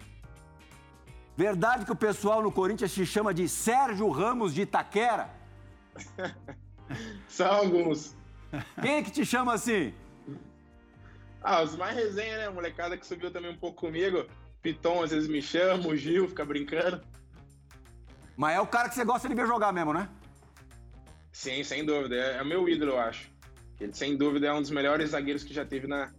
Verdade 1.36 1.84
que 1.84 1.90
o 1.90 1.96
pessoal 1.96 2.42
no 2.42 2.52
Corinthians 2.52 2.94
te 2.94 3.04
chama 3.04 3.34
de 3.34 3.48
Sérgio 3.48 4.08
Ramos 4.10 4.54
de 4.54 4.62
Itaquera? 4.62 5.30
São 7.26 7.50
alguns. 7.50 8.14
Quem 8.80 8.96
é 8.96 9.02
que 9.02 9.10
te 9.10 9.24
chama 9.24 9.54
assim? 9.54 9.92
Ah, 11.42 11.62
os 11.62 11.74
mais 11.76 11.96
resenha, 11.96 12.38
né? 12.38 12.46
A 12.46 12.52
molecada 12.52 12.96
que 12.96 13.06
subiu 13.06 13.32
também 13.32 13.50
um 13.50 13.56
pouco 13.56 13.80
comigo. 13.86 14.26
Piton 14.62 15.02
às 15.02 15.10
vezes 15.10 15.28
me 15.28 15.42
chama, 15.42 15.88
o 15.88 15.96
Gil 15.96 16.28
fica 16.28 16.44
brincando. 16.44 17.02
Mas 18.36 18.56
é 18.56 18.60
o 18.60 18.66
cara 18.66 18.88
que 18.88 18.94
você 18.94 19.04
gosta 19.04 19.28
de 19.28 19.34
ver 19.34 19.46
jogar 19.46 19.72
mesmo, 19.72 19.92
né? 19.92 20.08
Sim, 21.32 21.64
sem 21.64 21.84
dúvida. 21.84 22.14
É, 22.14 22.36
é 22.38 22.42
o 22.42 22.46
meu 22.46 22.68
ídolo, 22.68 22.92
eu 22.92 23.00
acho. 23.00 23.33
Ele, 23.80 23.92
sem 23.92 24.16
dúvida, 24.16 24.46
é 24.46 24.52
um 24.52 24.60
dos 24.60 24.70
melhores 24.70 25.10
zagueiros 25.10 25.42
que 25.42 25.52
já 25.52 25.64
teve 25.64 25.86
na, 25.86 26.10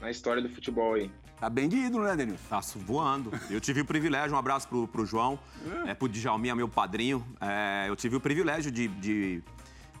na 0.00 0.10
história 0.10 0.42
do 0.42 0.48
futebol 0.48 0.94
aí. 0.94 1.10
Tá 1.40 1.48
bem 1.48 1.68
de 1.68 1.76
ídolo, 1.76 2.04
né, 2.04 2.14
Denilson? 2.14 2.44
Tá 2.50 2.60
voando. 2.76 3.32
Eu 3.48 3.60
tive 3.60 3.80
o 3.80 3.84
privilégio, 3.84 4.36
um 4.36 4.38
abraço 4.38 4.68
pro, 4.68 4.86
pro 4.86 5.06
João, 5.06 5.38
é, 5.86 5.94
pro 5.94 6.06
Djalminha, 6.06 6.54
meu 6.54 6.68
padrinho. 6.68 7.26
É, 7.40 7.86
eu 7.88 7.96
tive 7.96 8.16
o 8.16 8.20
privilégio 8.20 8.70
de, 8.70 8.88
de, 8.88 9.42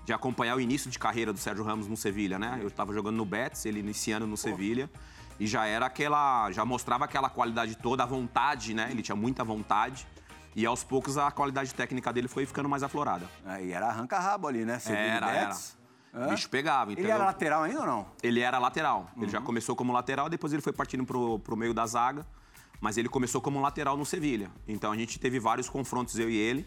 de 0.04 0.12
acompanhar 0.12 0.56
o 0.56 0.60
início 0.60 0.90
de 0.90 0.98
carreira 0.98 1.32
do 1.32 1.38
Sérgio 1.38 1.64
Ramos 1.64 1.88
no 1.88 1.96
Sevilha, 1.96 2.38
né? 2.38 2.58
Eu 2.60 2.68
estava 2.68 2.92
jogando 2.92 3.16
no 3.16 3.24
Betis, 3.24 3.64
ele 3.64 3.80
iniciando 3.80 4.26
no 4.26 4.36
Sevilha. 4.36 4.90
E 5.38 5.46
já 5.46 5.64
era 5.64 5.86
aquela. 5.86 6.52
Já 6.52 6.66
mostrava 6.66 7.06
aquela 7.06 7.30
qualidade 7.30 7.74
toda, 7.74 8.02
a 8.02 8.06
vontade, 8.06 8.74
né? 8.74 8.88
Ele 8.90 9.00
tinha 9.00 9.16
muita 9.16 9.42
vontade. 9.42 10.06
E 10.54 10.66
aos 10.66 10.84
poucos 10.84 11.16
a 11.16 11.30
qualidade 11.30 11.72
técnica 11.72 12.12
dele 12.12 12.28
foi 12.28 12.44
ficando 12.44 12.68
mais 12.68 12.82
aflorada. 12.82 13.26
Aí 13.46 13.72
era 13.72 13.86
arranca-rabo 13.86 14.46
ali, 14.46 14.66
né? 14.66 14.78
Sevilha 14.78 15.06
e 15.06 15.08
Era, 15.08 15.30
era. 15.32 15.56
Betis. 16.12 16.26
O 16.26 16.30
bicho 16.34 16.50
pegava, 16.50 16.90
Ele 16.92 17.00
entendeu? 17.00 17.14
era 17.16 17.24
lateral 17.24 17.62
ainda 17.62 17.80
ou 17.80 17.86
não? 17.86 18.06
Ele 18.22 18.40
era 18.40 18.58
lateral. 18.58 19.10
Ele 19.16 19.28
já 19.30 19.40
começou 19.40 19.76
como 19.76 19.92
lateral, 19.92 20.28
depois 20.28 20.52
ele 20.52 20.62
foi 20.62 20.72
partindo 20.72 21.04
pro, 21.04 21.38
pro 21.38 21.56
meio 21.56 21.72
da 21.74 21.86
zaga. 21.86 22.26
Mas 22.80 22.96
ele 22.96 23.08
começou 23.08 23.40
como 23.42 23.60
lateral 23.60 23.96
no 23.96 24.06
Sevilha. 24.06 24.50
Então 24.66 24.90
a 24.90 24.96
gente 24.96 25.18
teve 25.18 25.38
vários 25.38 25.68
confrontos, 25.68 26.18
eu 26.18 26.30
e 26.30 26.36
ele. 26.36 26.66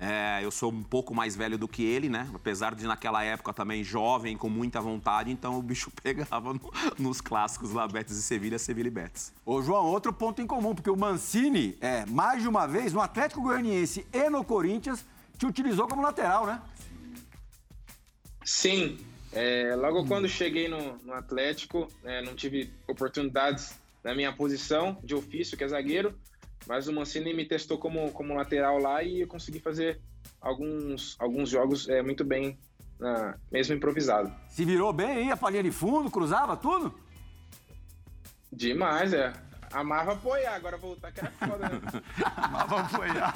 É, 0.00 0.38
eu 0.44 0.52
sou 0.52 0.70
um 0.70 0.84
pouco 0.84 1.12
mais 1.12 1.34
velho 1.34 1.58
do 1.58 1.66
que 1.66 1.82
ele, 1.82 2.08
né? 2.08 2.30
Apesar 2.32 2.72
de 2.76 2.86
naquela 2.86 3.24
época 3.24 3.52
também 3.52 3.82
jovem, 3.82 4.36
com 4.36 4.48
muita 4.48 4.80
vontade, 4.80 5.28
então 5.32 5.58
o 5.58 5.62
bicho 5.62 5.90
pegava 6.00 6.54
no- 6.54 6.72
nos 6.96 7.20
clássicos 7.20 7.72
lá, 7.72 7.88
Betis 7.88 8.16
e 8.16 8.22
Sevilha, 8.22 8.60
Sevilha 8.60 8.86
e 8.86 8.90
Betis. 8.92 9.32
Ô, 9.44 9.60
João, 9.60 9.84
outro 9.86 10.12
ponto 10.12 10.40
em 10.40 10.46
comum, 10.46 10.72
porque 10.72 10.88
o 10.88 10.96
Mancini, 10.96 11.76
é, 11.80 12.06
mais 12.06 12.40
de 12.40 12.48
uma 12.48 12.68
vez, 12.68 12.92
no 12.92 13.00
Atlético 13.00 13.42
Goianiense 13.42 14.06
e 14.12 14.30
no 14.30 14.44
Corinthians, 14.44 15.04
te 15.36 15.44
utilizou 15.46 15.88
como 15.88 16.00
lateral, 16.00 16.46
né? 16.46 16.62
Sim, 18.50 18.96
é, 19.30 19.74
logo 19.76 20.06
quando 20.06 20.26
cheguei 20.26 20.68
no, 20.68 20.96
no 21.04 21.12
Atlético, 21.12 21.86
é, 22.02 22.22
não 22.22 22.34
tive 22.34 22.72
oportunidades 22.88 23.78
na 24.02 24.14
minha 24.14 24.32
posição 24.32 24.98
de 25.04 25.14
ofício, 25.14 25.54
que 25.54 25.62
é 25.64 25.68
zagueiro, 25.68 26.18
mas 26.66 26.88
o 26.88 26.92
Mancini 26.94 27.34
me 27.34 27.44
testou 27.44 27.76
como, 27.76 28.10
como 28.10 28.32
lateral 28.34 28.78
lá 28.78 29.02
e 29.02 29.20
eu 29.20 29.26
consegui 29.28 29.60
fazer 29.60 30.00
alguns, 30.40 31.14
alguns 31.18 31.50
jogos 31.50 31.90
é, 31.90 32.00
muito 32.00 32.24
bem, 32.24 32.58
na- 32.98 33.36
mesmo 33.52 33.74
improvisado. 33.74 34.32
Se 34.48 34.64
virou 34.64 34.94
bem, 34.94 35.26
ia 35.26 35.36
pra 35.36 35.50
linha 35.50 35.62
de 35.64 35.70
fundo, 35.70 36.10
cruzava 36.10 36.56
tudo? 36.56 36.94
Demais, 38.50 39.12
é. 39.12 39.30
Amava 39.72 40.12
apoiar, 40.12 40.54
agora 40.54 40.76
voltar 40.76 41.12
que 41.12 41.20
era 41.20 41.30
foda, 41.30 41.68
né? 41.68 41.80
Amava 42.36 42.80
apoiar. 42.80 43.32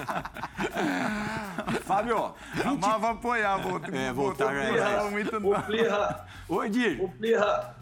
Fábio, 1.85 2.35
Amava 2.65 3.11
apoiar, 3.11 3.59
vou, 3.59 3.81
É, 3.93 4.13
voltar 4.13 4.53
não 4.53 4.63
já 4.63 4.71
gostava 4.71 5.09
é. 5.09 5.11
muito 5.11 5.37
O. 5.37 5.63
Plirra, 5.63 6.27
Oi, 6.49 6.71
Dir. 6.71 7.01
o 7.01 7.09
Plirra, 7.09 7.77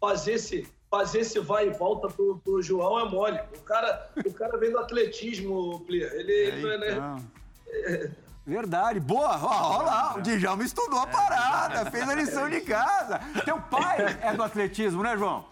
fazer 0.00 0.32
esse, 0.32 0.66
fazer 0.90 1.20
esse 1.20 1.38
vai 1.40 1.68
e 1.68 1.70
volta 1.70 2.08
pro, 2.08 2.38
pro 2.38 2.62
João 2.62 2.98
é 2.98 3.08
mole. 3.08 3.40
O 3.56 3.60
cara, 3.60 4.10
o 4.24 4.32
cara 4.32 4.56
vem 4.58 4.72
do 4.72 4.78
atletismo, 4.78 5.80
Plirra. 5.86 6.14
Ele, 6.14 6.32
ele 6.32 6.62
não 6.62 6.72
é, 6.72 6.78
né? 6.78 6.92
Então, 6.92 8.22
Verdade, 8.44 8.98
boa. 8.98 9.38
Ó, 9.40 9.78
ó 9.78 9.82
lá, 9.82 10.14
o 10.16 10.20
Djalma 10.20 10.64
estudou 10.64 10.98
a 10.98 11.06
parada, 11.06 11.90
fez 11.90 12.08
a 12.08 12.14
lição 12.14 12.50
de 12.50 12.60
casa. 12.62 13.20
Teu 13.44 13.60
pai 13.60 14.18
é 14.20 14.32
do 14.34 14.42
atletismo, 14.42 15.02
né, 15.02 15.16
João? 15.16 15.51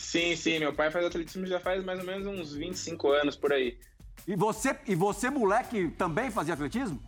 Sim, 0.00 0.34
sim, 0.34 0.58
meu 0.58 0.72
pai 0.72 0.90
faz 0.90 1.04
atletismo 1.04 1.46
já 1.46 1.60
faz 1.60 1.84
mais 1.84 2.00
ou 2.00 2.06
menos 2.06 2.26
uns 2.26 2.54
25 2.54 3.08
anos 3.12 3.36
por 3.36 3.52
aí. 3.52 3.78
E 4.26 4.34
você, 4.34 4.74
e 4.88 4.94
você 4.94 5.28
moleque, 5.28 5.88
também 5.90 6.30
fazia 6.30 6.54
atletismo? 6.54 7.02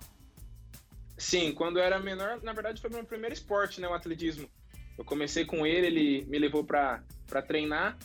Sim, 1.17 1.53
quando 1.53 1.79
eu 1.79 1.83
era 1.83 1.99
menor, 1.99 2.43
na 2.43 2.53
verdade 2.53 2.83
foi 2.83 2.91
meu 2.91 3.03
primeiro 3.03 3.33
esporte, 3.33 3.81
né, 3.81 3.89
o 3.89 3.95
atletismo. 3.95 4.47
Eu 4.99 5.07
comecei 5.07 5.47
com 5.47 5.67
ele, 5.67 5.87
ele 5.87 6.27
me 6.27 6.39
levou 6.39 6.65
pra 6.65 7.03
treinar 7.49 7.97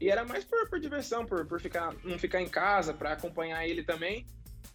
e 0.00 0.08
era 0.08 0.24
mais 0.24 0.44
por, 0.44 0.68
por 0.70 0.78
diversão, 0.78 1.26
por, 1.26 1.44
por 1.44 1.60
ficar, 1.60 1.92
não 2.04 2.16
ficar 2.16 2.40
em 2.40 2.48
casa, 2.48 2.94
pra 2.94 3.14
acompanhar 3.14 3.66
ele 3.66 3.82
também. 3.82 4.24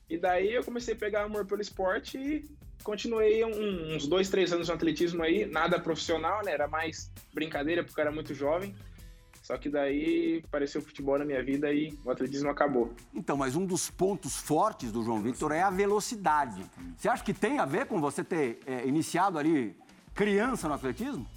E 0.10 0.18
daí 0.18 0.54
eu 0.54 0.66
comecei 0.66 0.96
a 0.96 0.98
pegar 0.98 1.24
amor 1.24 1.46
pelo 1.46 1.62
esporte 1.62 2.18
e 2.18 2.44
continuei 2.84 3.46
um- 3.46 3.96
uns 3.96 4.06
dois, 4.06 4.30
três 4.30 4.52
anos 4.52 4.68
no 4.68 4.74
atletismo 4.74 5.24
aí, 5.24 5.46
nada 5.46 5.80
profissional, 5.80 6.44
né, 6.44 6.52
era 6.52 6.68
mais 6.68 7.10
brincadeira 7.34 7.86
porque 7.86 7.98
eu 7.98 8.04
era 8.04 8.12
muito 8.12 8.34
jovem. 8.34 8.76
Só 9.52 9.58
que 9.58 9.68
daí 9.68 10.42
apareceu 10.46 10.80
o 10.80 10.84
futebol 10.86 11.20
na 11.20 11.26
minha 11.26 11.44
vida 11.44 11.74
e 11.74 11.94
o 12.06 12.10
atletismo 12.10 12.50
acabou. 12.50 12.96
Então, 13.14 13.36
mas 13.36 13.54
um 13.54 13.66
dos 13.66 13.90
pontos 13.90 14.38
fortes 14.38 14.94
do 14.94 15.04
João 15.04 15.22
Victor 15.22 15.52
é 15.52 15.62
a 15.62 15.70
velocidade. 15.70 16.64
Você 16.96 17.10
acha 17.10 17.22
que 17.22 17.34
tem 17.34 17.60
a 17.60 17.66
ver 17.66 17.86
com 17.86 18.00
você 18.00 18.24
ter 18.24 18.60
é, 18.66 18.88
iniciado 18.88 19.38
ali 19.38 19.76
criança 20.16 20.70
no 20.70 20.76
atletismo? 20.76 21.28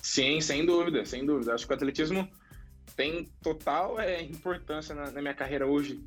Sim, 0.00 0.40
sem 0.40 0.64
dúvida, 0.64 1.04
sem 1.04 1.26
dúvida. 1.26 1.52
Acho 1.52 1.66
que 1.66 1.74
o 1.74 1.76
atletismo 1.76 2.26
tem 2.96 3.30
total 3.42 4.00
é, 4.00 4.22
importância 4.22 4.94
na, 4.94 5.10
na 5.10 5.20
minha 5.20 5.34
carreira 5.34 5.66
hoje 5.66 6.02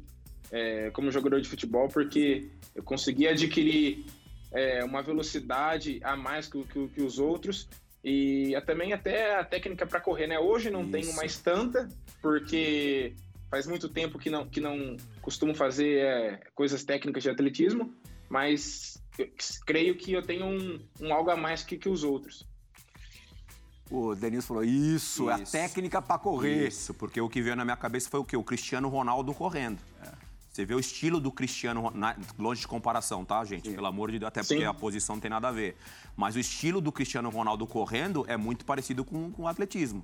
é, 0.52 0.90
como 0.90 1.12
jogador 1.12 1.40
de 1.40 1.48
futebol, 1.48 1.88
porque 1.90 2.50
eu 2.74 2.82
consegui 2.82 3.28
adquirir 3.28 4.04
é, 4.52 4.84
uma 4.84 5.04
velocidade 5.04 6.00
a 6.04 6.18
mais 6.18 6.48
que, 6.48 6.64
que 6.64 6.88
que 6.88 7.04
os 7.04 7.20
outros 7.20 7.70
e 8.10 8.62
também 8.62 8.94
até 8.94 9.38
a 9.38 9.44
técnica 9.44 9.86
para 9.86 10.00
correr, 10.00 10.28
né? 10.28 10.40
Hoje 10.40 10.70
não 10.70 10.90
tenho 10.90 11.14
mais 11.14 11.38
tanta, 11.40 11.90
porque 12.22 13.14
faz 13.52 13.68
muito 13.68 13.90
tempo 13.90 14.18
que 14.18 14.30
não, 14.30 14.48
que 14.48 14.62
não 14.62 14.96
costumo 15.22 15.54
fazer 15.54 15.98
é, 15.98 16.40
coisas 16.56 16.86
técnicas 16.86 17.22
de 17.22 17.30
atletismo, 17.30 17.94
mas 18.30 19.04
eu 19.20 19.28
creio 19.66 19.98
que 19.98 20.14
eu 20.14 20.22
tenho 20.22 20.46
um, 20.46 20.80
um 21.02 21.14
algo 21.14 21.30
a 21.30 21.36
mais 21.36 21.64
que, 21.64 21.78
que 21.78 21.90
os 21.90 22.06
outros. 22.06 22.48
O 23.92 24.16
Denilson 24.16 24.48
falou, 24.48 24.64
isso, 24.64 25.30
é 25.30 25.34
a 25.34 25.40
Isso. 25.40 25.52
técnica 25.52 26.02
pra 26.02 26.18
correr. 26.18 26.68
Isso, 26.68 26.94
porque 26.94 27.20
o 27.20 27.28
que 27.28 27.42
veio 27.42 27.58
na 27.58 27.66
minha 27.66 27.78
cabeça 27.78 28.10
foi 28.10 28.22
o 28.22 28.26
quê? 28.26 28.38
O 28.38 28.44
Cristiano 28.44 28.88
Ronaldo 28.88 29.34
correndo. 29.34 29.80
Você 30.58 30.66
vê 30.66 30.74
o 30.74 30.80
estilo 30.80 31.20
do 31.20 31.32
Cristiano, 31.32 31.94
longe 32.40 32.62
de 32.62 32.68
comparação, 32.68 33.24
tá, 33.24 33.46
gente? 33.46 33.70
Pelo 33.70 33.86
amor 33.86 34.10
de 34.10 34.18
Deus, 34.18 34.28
até 34.30 34.42
porque 34.42 34.58
Sim. 34.58 34.64
a 34.66 34.74
posição 34.74 35.16
não 35.18 35.22
tem 35.22 35.30
nada 35.30 35.50
a 35.50 35.52
ver. 35.52 35.78
Mas 36.16 36.36
o 36.36 36.40
estilo 36.40 36.82
do 36.82 36.92
Cristiano 36.92 37.30
Ronaldo 37.30 37.68
correndo 37.68 38.26
é 38.28 38.36
muito 38.36 38.66
parecido 38.66 39.06
com, 39.06 39.30
com 39.30 39.44
o 39.44 39.48
atletismo. 39.48 40.04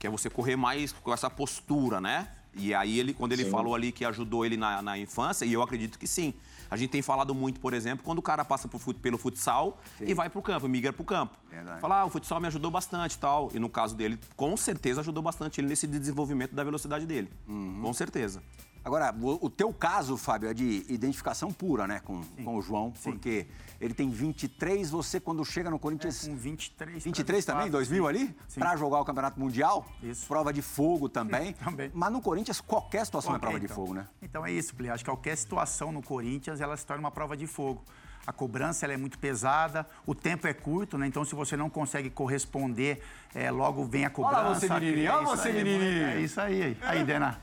Que 0.00 0.08
é 0.08 0.10
você 0.10 0.28
correr 0.28 0.56
mais 0.56 0.90
com 0.90 1.14
essa 1.14 1.30
postura, 1.30 2.00
né? 2.00 2.26
E 2.52 2.74
aí, 2.74 2.98
ele, 2.98 3.14
quando 3.14 3.30
ele 3.30 3.44
falou 3.44 3.76
ali 3.76 3.92
que 3.92 4.04
ajudou 4.04 4.44
ele 4.44 4.56
na, 4.56 4.82
na 4.82 4.98
infância, 4.98 5.44
e 5.44 5.52
eu 5.52 5.62
acredito 5.62 5.96
que 5.96 6.08
sim. 6.08 6.34
A 6.68 6.76
gente 6.76 6.90
tem 6.90 7.00
falado 7.00 7.32
muito, 7.32 7.60
por 7.60 7.72
exemplo, 7.72 8.04
quando 8.04 8.18
o 8.18 8.22
cara 8.22 8.44
passa 8.44 8.66
fut- 8.68 8.98
pelo 8.98 9.16
futsal 9.16 9.80
e 10.00 10.12
vai 10.14 10.28
pro 10.28 10.42
campo, 10.42 10.68
migra 10.68 10.92
pro 10.92 11.04
campo. 11.04 11.36
Verdade. 11.48 11.80
Fala, 11.80 12.00
ah, 12.00 12.04
o 12.06 12.10
futsal 12.10 12.40
me 12.40 12.48
ajudou 12.48 12.72
bastante 12.72 13.12
e 13.14 13.18
tal. 13.18 13.52
E 13.54 13.60
no 13.60 13.68
caso 13.68 13.94
dele, 13.94 14.18
com 14.34 14.56
certeza 14.56 15.00
ajudou 15.00 15.22
bastante 15.22 15.60
ele 15.60 15.68
nesse 15.68 15.86
desenvolvimento 15.86 16.56
da 16.56 16.64
velocidade 16.64 17.06
dele. 17.06 17.30
Com 17.46 17.92
certeza. 17.92 18.42
Agora, 18.84 19.14
o, 19.20 19.46
o 19.46 19.50
teu 19.50 19.72
caso, 19.72 20.16
Fábio, 20.16 20.48
é 20.48 20.54
de 20.54 20.84
identificação 20.88 21.52
pura, 21.52 21.86
né, 21.86 22.00
com, 22.00 22.22
com 22.44 22.56
o 22.56 22.62
João, 22.62 22.92
porque 23.02 23.46
ele 23.80 23.94
tem 23.94 24.10
23, 24.10 24.90
você 24.90 25.20
quando 25.20 25.44
chega 25.44 25.70
no 25.70 25.78
Corinthians... 25.78 26.26
com 26.26 26.36
23. 26.36 27.04
23 27.04 27.44
também, 27.44 27.64
24, 27.64 27.70
2000 27.70 28.02
sim. 28.02 28.08
ali? 28.08 28.36
Sim. 28.48 28.60
Pra 28.60 28.76
jogar 28.76 29.00
o 29.00 29.04
Campeonato 29.04 29.38
Mundial? 29.38 29.86
Isso. 30.02 30.26
Prova 30.26 30.52
de 30.52 30.62
fogo 30.62 31.08
também. 31.08 31.52
também. 31.64 31.90
Mas 31.94 32.12
no 32.12 32.20
Corinthians, 32.20 32.60
qualquer 32.60 33.04
situação 33.04 33.34
é 33.34 33.38
prova 33.38 33.58
de 33.58 33.66
então. 33.66 33.76
fogo, 33.76 33.94
né? 33.94 34.06
Então 34.20 34.44
é 34.44 34.52
isso, 34.52 34.74
Pli. 34.74 34.90
Acho 34.90 35.04
que 35.04 35.10
qualquer 35.10 35.36
situação 35.36 35.92
no 35.92 36.02
Corinthians, 36.02 36.60
ela 36.60 36.76
se 36.76 36.86
torna 36.86 37.00
uma 37.00 37.10
prova 37.10 37.36
de 37.36 37.46
fogo. 37.46 37.84
A 38.24 38.32
cobrança 38.32 38.86
ela 38.86 38.92
é 38.92 38.96
muito 38.96 39.18
pesada, 39.18 39.84
o 40.06 40.14
tempo 40.14 40.46
é 40.46 40.52
curto, 40.54 40.96
né? 40.96 41.06
Então, 41.08 41.24
se 41.24 41.34
você 41.34 41.56
não 41.56 41.68
consegue 41.68 42.08
corresponder, 42.08 43.02
é, 43.34 43.50
logo 43.50 43.84
vem 43.84 44.04
a 44.04 44.10
cobrança. 44.10 44.42
lá 44.42 44.54
você, 44.54 44.68
menininho, 44.68 45.06
É 45.08 45.12
olha 45.16 45.26
você, 45.26 45.48
aí, 45.48 45.54
menininho. 45.64 46.06
É 46.06 46.20
isso 46.20 46.40
aí. 46.40 46.76
Aí, 46.82 47.02
Dena. 47.02 47.40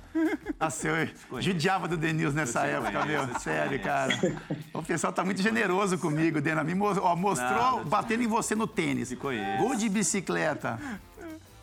Nasceu. 0.57 0.95
eu 1.31 1.41
Judiava 1.41 1.85
do 1.87 1.97
Denils 1.97 2.33
nessa 2.33 2.65
época, 2.65 2.91
conheço, 3.01 3.11
eu 3.23 3.27
meu. 3.27 3.39
Sério, 3.39 3.81
cara. 3.83 4.13
O 4.73 4.81
pessoal 4.81 5.11
tá 5.11 5.25
muito 5.25 5.41
generoso 5.41 5.97
comigo, 5.97 6.39
Dena. 6.39 6.63
Me 6.63 6.73
mostrou 6.73 7.17
Nada. 7.17 7.83
batendo 7.83 8.23
em 8.23 8.27
você 8.27 8.55
no 8.55 8.65
tênis. 8.65 9.11
Gol 9.57 9.75
de 9.75 9.89
bicicleta. 9.89 10.79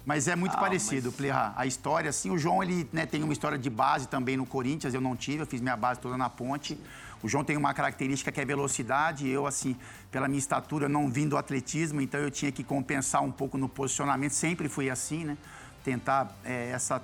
Mas 0.05 0.29
é 0.29 0.37
muito 0.37 0.57
Ah, 0.57 0.61
parecido, 0.61 1.09
mas- 1.09 1.17
Plirra. 1.17 1.53
A 1.57 1.67
história, 1.67 2.11
assim, 2.11 2.31
o 2.31 2.39
João, 2.39 2.63
ele 2.63 2.89
né, 2.93 3.07
tem 3.07 3.25
uma 3.25 3.33
história 3.33 3.59
de 3.59 3.69
base 3.69 4.07
também 4.07 4.37
no 4.37 4.47
Corinthians, 4.47 4.95
eu 4.95 5.01
não 5.01 5.17
tive, 5.17 5.39
eu 5.43 5.47
fiz 5.47 5.61
minha 5.61 5.77
base 5.77 5.99
toda 5.99 6.17
na 6.17 6.31
ponte. 6.31 6.79
O 7.23 7.29
João 7.29 7.43
tem 7.43 7.57
uma 7.57 7.73
característica 7.73 8.31
que 8.31 8.41
é 8.41 8.45
velocidade, 8.45 9.29
eu, 9.29 9.47
assim, 9.47 9.77
pela 10.11 10.29
minha 10.29 10.39
estatura, 10.39 10.89
não 10.89 11.11
vim 11.11 11.29
do 11.29 11.37
atletismo, 11.37 12.01
então 12.01 12.21
eu 12.21 12.31
tinha 12.31 12.53
que 12.53 12.63
compensar 12.63 13.23
um 13.23 13.33
pouco 13.33 13.57
no 13.57 13.69
posicionamento, 13.69 14.33
sempre 14.33 14.69
fui 14.69 14.91
assim, 14.91 15.25
né? 15.25 15.37
tentar 15.87 16.37
é, 16.45 16.71
essa. 16.71 17.01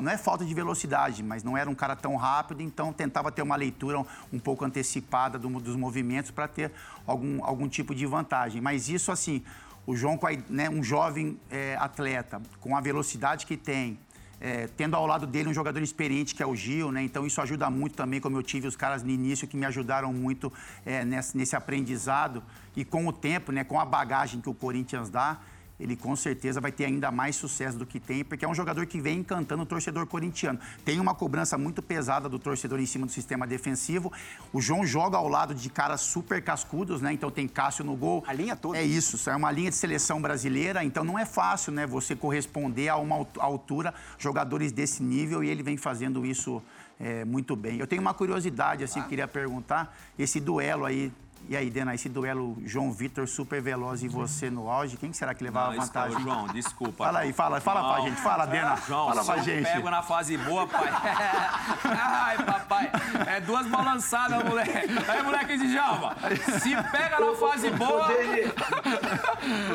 Não 0.00 0.12
é 0.12 0.16
falta 0.16 0.44
de 0.44 0.54
velocidade, 0.54 1.20
mas 1.20 1.42
não 1.42 1.56
era 1.56 1.68
um 1.68 1.74
cara 1.74 1.96
tão 1.96 2.14
rápido, 2.14 2.62
então 2.62 2.92
tentava 2.92 3.32
ter 3.32 3.42
uma 3.42 3.56
leitura 3.56 4.06
um 4.32 4.38
pouco 4.38 4.64
antecipada 4.64 5.36
do, 5.36 5.48
dos 5.58 5.74
movimentos 5.74 6.30
para 6.30 6.46
ter 6.46 6.70
algum, 7.04 7.44
algum 7.44 7.68
tipo 7.68 7.92
de 7.92 8.06
vantagem. 8.06 8.60
Mas 8.60 8.88
isso, 8.88 9.10
assim, 9.10 9.42
o 9.84 9.96
João, 9.96 10.16
né, 10.48 10.70
um 10.70 10.80
jovem 10.80 11.40
é, 11.50 11.76
atleta, 11.80 12.40
com 12.60 12.76
a 12.76 12.80
velocidade 12.80 13.46
que 13.46 13.56
tem, 13.56 13.98
é, 14.40 14.68
tendo 14.76 14.96
ao 14.96 15.06
lado 15.06 15.26
dele 15.26 15.48
um 15.48 15.54
jogador 15.54 15.82
experiente 15.82 16.34
que 16.34 16.42
é 16.42 16.46
o 16.46 16.56
Gil, 16.56 16.90
né? 16.90 17.02
Então 17.02 17.26
isso 17.26 17.40
ajuda 17.40 17.68
muito 17.68 17.94
também, 17.94 18.20
como 18.20 18.36
eu 18.38 18.42
tive 18.42 18.66
os 18.66 18.74
caras 18.74 19.02
no 19.02 19.10
início 19.10 19.46
que 19.46 19.56
me 19.56 19.66
ajudaram 19.66 20.12
muito 20.12 20.52
é, 20.84 21.04
nesse, 21.04 21.36
nesse 21.36 21.54
aprendizado 21.54 22.42
e 22.74 22.84
com 22.84 23.06
o 23.06 23.12
tempo, 23.12 23.52
né? 23.52 23.62
Com 23.62 23.78
a 23.78 23.84
bagagem 23.84 24.40
que 24.40 24.48
o 24.48 24.54
Corinthians 24.54 25.10
dá, 25.10 25.38
ele 25.80 25.96
com 25.96 26.14
certeza 26.14 26.60
vai 26.60 26.70
ter 26.70 26.84
ainda 26.84 27.10
mais 27.10 27.34
sucesso 27.34 27.78
do 27.78 27.86
que 27.86 27.98
tem, 27.98 28.22
porque 28.22 28.44
é 28.44 28.48
um 28.48 28.54
jogador 28.54 28.86
que 28.86 29.00
vem 29.00 29.20
encantando 29.20 29.62
o 29.62 29.66
torcedor 29.66 30.06
corintiano. 30.06 30.60
Tem 30.84 31.00
uma 31.00 31.14
cobrança 31.14 31.56
muito 31.56 31.80
pesada 31.80 32.28
do 32.28 32.38
torcedor 32.38 32.78
em 32.78 32.86
cima 32.86 33.06
do 33.06 33.12
sistema 33.12 33.46
defensivo. 33.46 34.12
O 34.52 34.60
João 34.60 34.84
joga 34.84 35.16
ao 35.16 35.26
lado 35.26 35.54
de 35.54 35.70
caras 35.70 36.02
super 36.02 36.42
cascudos, 36.42 37.00
né? 37.00 37.12
Então 37.12 37.30
tem 37.30 37.48
Cássio 37.48 37.84
no 37.84 37.96
gol. 37.96 38.22
A 38.26 38.32
linha 38.32 38.54
toda. 38.54 38.76
É 38.76 38.84
isso, 38.84 39.28
é 39.28 39.34
uma 39.34 39.50
linha 39.50 39.70
de 39.70 39.76
seleção 39.76 40.20
brasileira, 40.20 40.84
então 40.84 41.02
não 41.02 41.18
é 41.18 41.24
fácil, 41.24 41.72
né? 41.72 41.86
Você 41.86 42.14
corresponder 42.14 42.88
a 42.88 42.96
uma 42.96 43.26
altura 43.38 43.94
jogadores 44.18 44.72
desse 44.72 45.02
nível 45.02 45.42
e 45.42 45.48
ele 45.48 45.62
vem 45.62 45.78
fazendo 45.78 46.26
isso 46.26 46.62
é, 47.00 47.24
muito 47.24 47.56
bem. 47.56 47.78
Eu 47.78 47.86
tenho 47.86 48.02
uma 48.02 48.12
curiosidade, 48.12 48.84
assim, 48.84 49.00
ah. 49.00 49.04
queria 49.04 49.26
perguntar, 49.26 49.96
esse 50.18 50.38
duelo 50.38 50.84
aí 50.84 51.10
e 51.48 51.56
aí, 51.56 51.70
Dena, 51.70 51.94
esse 51.94 52.08
duelo 52.08 52.56
João 52.64 52.92
Vitor 52.92 53.26
super 53.26 53.60
veloz 53.60 54.02
e 54.02 54.08
você 54.08 54.50
no 54.50 54.70
auge, 54.70 54.96
quem 54.96 55.12
será 55.12 55.34
que 55.34 55.42
levava 55.42 55.74
não, 55.74 55.82
vantagem? 55.82 56.18
Não, 56.18 56.22
João, 56.22 56.46
desculpa. 56.48 57.04
Fala 57.06 57.20
aí, 57.20 57.32
fala, 57.32 57.60
fala 57.60 57.82
não. 57.82 57.92
pra 57.92 58.00
gente, 58.02 58.20
fala, 58.20 58.46
Dena. 58.46 58.76
João, 58.86 59.08
fala 59.08 59.24
pra 59.24 59.38
gente. 59.38 59.64
pego 59.64 59.90
na 59.90 60.02
fase 60.02 60.36
boa, 60.36 60.66
pai. 60.66 60.88
Ai, 61.84 62.36
papai, 62.44 62.92
é 63.26 63.40
duas 63.40 63.66
balançadas, 63.66 64.44
moleque. 64.44 64.88
Aí, 65.08 65.22
moleque 65.22 65.56
de 65.58 65.72
Jalma, 65.72 66.14
se 66.60 66.76
pega 66.92 67.18
na 67.18 67.34
fase 67.34 67.70
boa... 67.70 68.08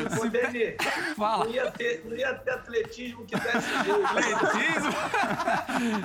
Ô, 0.06 1.14
fala. 1.16 1.44
Não 1.44 1.52
ia, 1.52 1.70
ter, 1.72 2.02
não 2.06 2.16
ia 2.16 2.34
ter 2.34 2.50
atletismo 2.52 3.26
que 3.26 3.36
desse 3.36 3.84
jeito. 3.84 4.06
Atletismo? 4.06 4.92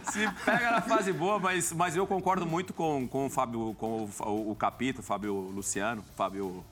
se 0.11 0.43
pega 0.43 0.71
na 0.71 0.81
fase 0.81 1.10
boa, 1.13 1.39
mas, 1.39 1.71
mas 1.71 1.95
eu 1.95 2.05
concordo 2.05 2.45
muito 2.45 2.73
com, 2.73 3.07
com 3.07 3.25
o 3.25 3.29
Fábio, 3.29 3.75
com 3.77 4.09
o, 4.19 4.51
o 4.51 4.55
Capito, 4.55 5.01
Fábio 5.01 5.33
Luciano, 5.33 6.03
Fábio 6.15 6.63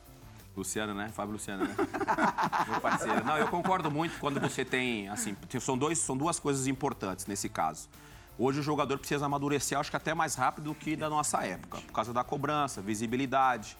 Luciano, 0.55 0.93
né? 0.93 1.09
Fábio 1.13 1.33
Luciano, 1.33 1.65
né? 1.65 1.75
Meu 2.69 2.81
parceiro. 2.81 3.23
Não, 3.23 3.37
eu 3.37 3.47
concordo 3.47 3.89
muito 3.89 4.19
quando 4.19 4.39
você 4.39 4.65
tem, 4.65 5.07
assim, 5.09 5.35
são, 5.59 5.77
dois, 5.77 5.99
são 5.99 6.17
duas 6.17 6.39
coisas 6.39 6.67
importantes 6.67 7.25
nesse 7.25 7.47
caso. 7.49 7.87
Hoje 8.37 8.59
o 8.59 8.63
jogador 8.63 8.97
precisa 8.97 9.25
amadurecer, 9.25 9.77
acho 9.77 9.89
que 9.89 9.97
até 9.97 10.13
mais 10.13 10.35
rápido 10.35 10.65
do 10.65 10.75
que 10.75 10.95
da 10.95 11.09
nossa 11.09 11.45
época, 11.45 11.79
por 11.81 11.91
causa 11.91 12.13
da 12.13 12.23
cobrança, 12.23 12.81
visibilidade. 12.81 13.77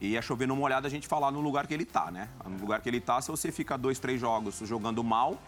E 0.00 0.16
é 0.16 0.22
chover 0.22 0.46
numa 0.46 0.62
olhada 0.62 0.86
a 0.86 0.90
gente 0.90 1.06
falar 1.06 1.30
no 1.30 1.40
lugar 1.40 1.66
que 1.66 1.74
ele 1.74 1.84
tá, 1.84 2.10
né? 2.10 2.28
No 2.44 2.58
lugar 2.58 2.80
que 2.80 2.88
ele 2.88 3.00
tá, 3.00 3.20
se 3.20 3.30
você 3.30 3.52
fica 3.52 3.78
dois, 3.78 3.98
três 3.98 4.20
jogos 4.20 4.58
jogando 4.64 5.02
mal, 5.04 5.40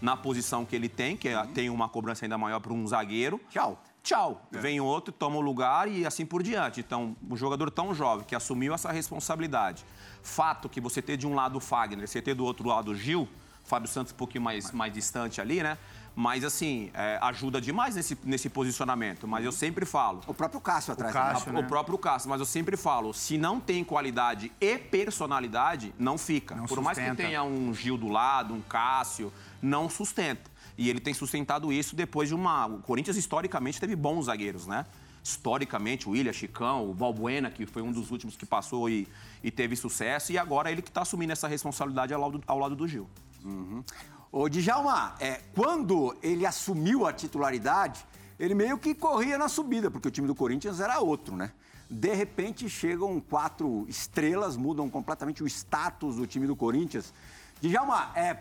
na 0.00 0.16
posição 0.16 0.64
que 0.64 0.74
ele 0.74 0.88
tem, 0.88 1.16
que 1.16 1.28
é, 1.28 1.46
tem 1.46 1.70
uma 1.70 1.88
cobrança 1.88 2.24
ainda 2.24 2.36
maior 2.36 2.60
para 2.60 2.72
um 2.72 2.86
zagueiro. 2.86 3.40
Tchau 3.50 3.80
tchau. 4.02 4.46
É. 4.52 4.58
Vem 4.58 4.80
outro, 4.80 5.12
toma 5.12 5.36
o 5.36 5.40
lugar 5.40 5.88
e 5.88 6.06
assim 6.06 6.26
por 6.26 6.42
diante. 6.42 6.80
Então, 6.80 7.16
um 7.28 7.36
jogador 7.36 7.70
tão 7.70 7.94
jovem 7.94 8.24
que 8.24 8.34
assumiu 8.34 8.74
essa 8.74 8.90
responsabilidade. 8.90 9.84
Fato 10.22 10.68
que 10.68 10.80
você 10.80 11.00
ter 11.00 11.16
de 11.16 11.26
um 11.26 11.34
lado 11.34 11.56
o 11.56 11.60
Fagner, 11.60 12.06
você 12.06 12.20
ter 12.20 12.34
do 12.34 12.44
outro 12.44 12.68
lado 12.68 12.90
o 12.90 12.94
Gil, 12.94 13.28
Fábio 13.64 13.88
Santos 13.88 14.12
um 14.12 14.16
pouquinho 14.16 14.42
mais, 14.42 14.72
mais 14.72 14.92
distante 14.92 15.40
ali, 15.40 15.62
né? 15.62 15.78
Mas, 16.14 16.44
assim, 16.44 16.90
é, 16.92 17.18
ajuda 17.22 17.60
demais 17.60 17.94
nesse, 17.94 18.18
nesse 18.24 18.48
posicionamento. 18.48 19.28
Mas 19.28 19.44
eu 19.44 19.52
sempre 19.52 19.86
falo. 19.86 20.20
O 20.26 20.34
próprio 20.34 20.60
Cássio 20.60 20.92
atrás. 20.92 21.14
O, 21.14 21.18
Cássio, 21.18 21.52
né? 21.52 21.60
o 21.60 21.64
próprio 21.64 21.96
Cássio. 21.96 22.28
Mas 22.28 22.40
eu 22.40 22.46
sempre 22.46 22.76
falo: 22.76 23.14
se 23.14 23.38
não 23.38 23.60
tem 23.60 23.84
qualidade 23.84 24.52
e 24.60 24.76
personalidade, 24.76 25.94
não 25.98 26.18
fica. 26.18 26.56
Não 26.56 26.66
Por 26.66 26.78
sustenta. 26.78 27.00
mais 27.00 27.16
que 27.16 27.16
tenha 27.16 27.42
um 27.44 27.72
Gil 27.72 27.96
do 27.96 28.08
lado, 28.08 28.52
um 28.52 28.60
Cássio, 28.60 29.32
não 29.62 29.88
sustenta. 29.88 30.50
E 30.80 30.88
ele 30.88 30.98
tem 30.98 31.12
sustentado 31.12 31.70
isso 31.70 31.94
depois 31.94 32.30
de 32.30 32.34
uma. 32.34 32.64
O 32.64 32.78
Corinthians, 32.80 33.18
historicamente, 33.18 33.78
teve 33.78 33.94
bons 33.94 34.24
zagueiros, 34.24 34.66
né? 34.66 34.86
Historicamente, 35.22 36.08
o 36.08 36.12
William, 36.12 36.32
Chicão, 36.32 36.88
o 36.88 36.94
Valbuena, 36.94 37.50
que 37.50 37.66
foi 37.66 37.82
um 37.82 37.92
dos 37.92 38.10
últimos 38.10 38.34
que 38.34 38.46
passou 38.46 38.88
e, 38.88 39.06
e 39.44 39.50
teve 39.50 39.76
sucesso, 39.76 40.32
e 40.32 40.38
agora 40.38 40.72
ele 40.72 40.80
que 40.80 40.88
está 40.88 41.02
assumindo 41.02 41.34
essa 41.34 41.46
responsabilidade 41.46 42.14
ao 42.14 42.20
lado, 42.22 42.42
ao 42.46 42.58
lado 42.58 42.74
do 42.74 42.88
Gil. 42.88 43.06
Uhum. 43.44 43.84
Ô, 44.32 44.48
Djalma, 44.48 45.16
é, 45.20 45.42
quando 45.54 46.16
ele 46.22 46.46
assumiu 46.46 47.06
a 47.06 47.12
titularidade, 47.12 48.02
ele 48.38 48.54
meio 48.54 48.78
que 48.78 48.94
corria 48.94 49.36
na 49.36 49.50
subida, 49.50 49.90
porque 49.90 50.08
o 50.08 50.10
time 50.10 50.26
do 50.26 50.34
Corinthians 50.34 50.80
era 50.80 50.98
outro, 50.98 51.36
né? 51.36 51.52
De 51.90 52.14
repente 52.14 52.70
chegam 52.70 53.20
quatro 53.20 53.84
estrelas, 53.86 54.56
mudam 54.56 54.88
completamente 54.88 55.42
o 55.42 55.46
status 55.46 56.16
do 56.16 56.26
time 56.26 56.46
do 56.46 56.56
Corinthians. 56.56 57.12
Djalma, 57.60 58.12
é, 58.14 58.38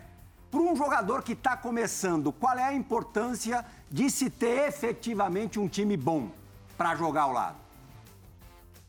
para 0.50 0.60
um 0.60 0.76
jogador 0.76 1.24
que 1.24 1.34
está 1.34 1.56
começando, 1.56 2.32
qual 2.32 2.58
é 2.58 2.64
a 2.64 2.74
importância 2.74 3.66
de 3.90 4.10
se 4.10 4.30
ter 4.30 4.68
efetivamente 4.68 5.60
um 5.60 5.68
time 5.68 5.96
bom 5.96 6.32
para 6.78 6.96
jogar 6.96 7.24
ao 7.24 7.34
lado? 7.34 7.58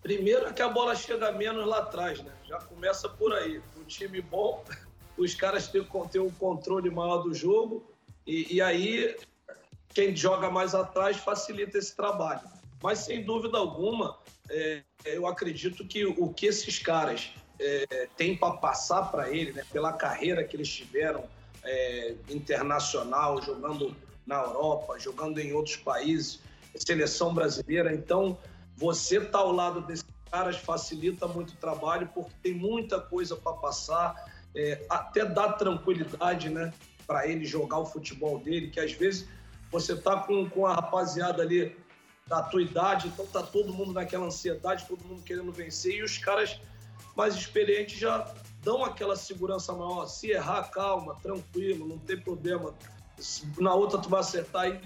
Primeiro 0.02 0.46
é 0.46 0.52
que 0.52 0.62
a 0.62 0.68
bola 0.68 0.94
chega 0.94 1.30
menos 1.32 1.66
lá 1.66 1.78
atrás, 1.78 2.22
né? 2.22 2.32
Já 2.44 2.58
começa 2.60 3.08
por 3.08 3.34
aí. 3.34 3.60
Um 3.78 3.84
time 3.84 4.22
bom, 4.22 4.64
os 5.16 5.34
caras 5.34 5.68
têm, 5.68 5.86
têm 6.10 6.20
um 6.20 6.30
controle 6.30 6.90
maior 6.90 7.18
do 7.18 7.34
jogo 7.34 7.84
e, 8.26 8.56
e 8.56 8.62
aí 8.62 9.16
quem 9.90 10.16
joga 10.16 10.50
mais 10.50 10.74
atrás 10.74 11.18
facilita 11.18 11.76
esse 11.76 11.94
trabalho. 11.94 12.40
Mas 12.82 13.00
sem 13.00 13.22
dúvida 13.22 13.58
alguma, 13.58 14.18
é, 14.48 14.82
eu 15.04 15.26
acredito 15.26 15.86
que 15.86 16.06
o 16.06 16.32
que 16.32 16.46
esses 16.46 16.78
caras 16.78 17.34
é, 17.58 18.08
têm 18.16 18.34
para 18.34 18.54
passar 18.54 19.10
para 19.10 19.28
ele, 19.28 19.52
né, 19.52 19.64
pela 19.70 19.92
carreira 19.92 20.42
que 20.42 20.56
eles 20.56 20.68
tiveram, 20.68 21.24
é, 21.64 22.14
internacional, 22.28 23.40
jogando 23.42 23.94
na 24.26 24.42
Europa, 24.42 24.98
jogando 24.98 25.38
em 25.38 25.52
outros 25.52 25.76
países, 25.76 26.40
seleção 26.76 27.34
brasileira. 27.34 27.94
Então, 27.94 28.38
você 28.76 29.18
estar 29.18 29.30
tá 29.30 29.38
ao 29.38 29.52
lado 29.52 29.80
desses 29.82 30.04
caras 30.30 30.56
facilita 30.56 31.26
muito 31.26 31.50
o 31.50 31.56
trabalho, 31.56 32.08
porque 32.14 32.32
tem 32.42 32.54
muita 32.54 33.00
coisa 33.00 33.36
para 33.36 33.52
passar, 33.54 34.14
é, 34.54 34.84
até 34.88 35.24
dá 35.24 35.52
tranquilidade 35.52 36.48
né, 36.48 36.72
para 37.06 37.26
ele 37.26 37.44
jogar 37.44 37.78
o 37.78 37.86
futebol 37.86 38.38
dele, 38.38 38.70
que 38.70 38.78
às 38.78 38.92
vezes 38.92 39.28
você 39.70 39.96
tá 39.96 40.20
com, 40.20 40.48
com 40.48 40.66
a 40.66 40.74
rapaziada 40.74 41.42
ali 41.42 41.76
da 42.26 42.42
tua 42.42 42.62
idade, 42.62 43.08
então 43.08 43.26
tá 43.26 43.42
todo 43.42 43.72
mundo 43.72 43.92
naquela 43.92 44.26
ansiedade, 44.26 44.86
todo 44.86 45.04
mundo 45.04 45.22
querendo 45.22 45.50
vencer, 45.50 45.96
e 45.96 46.02
os 46.02 46.16
caras 46.18 46.60
mais 47.16 47.34
experientes 47.34 47.98
já 47.98 48.32
dão 48.62 48.84
aquela 48.84 49.16
segurança 49.16 49.72
maior. 49.72 50.06
Se 50.06 50.30
errar, 50.30 50.70
calma, 50.70 51.16
tranquilo, 51.22 51.86
não 51.86 51.98
tem 51.98 52.18
problema. 52.18 52.74
Na 53.58 53.74
outra 53.74 53.98
tu 53.98 54.08
vai 54.08 54.20
acertar 54.20 54.68
e 54.68 54.80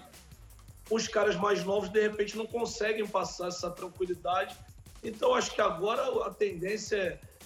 os 0.90 1.08
caras 1.08 1.36
mais 1.36 1.64
novos 1.64 1.88
de 1.88 2.00
repente 2.00 2.36
não 2.36 2.46
conseguem 2.46 3.06
passar 3.06 3.48
essa 3.48 3.70
tranquilidade. 3.70 4.56
Então 5.02 5.34
acho 5.34 5.54
que 5.54 5.60
agora 5.60 6.26
a 6.26 6.30
tendência 6.30 6.96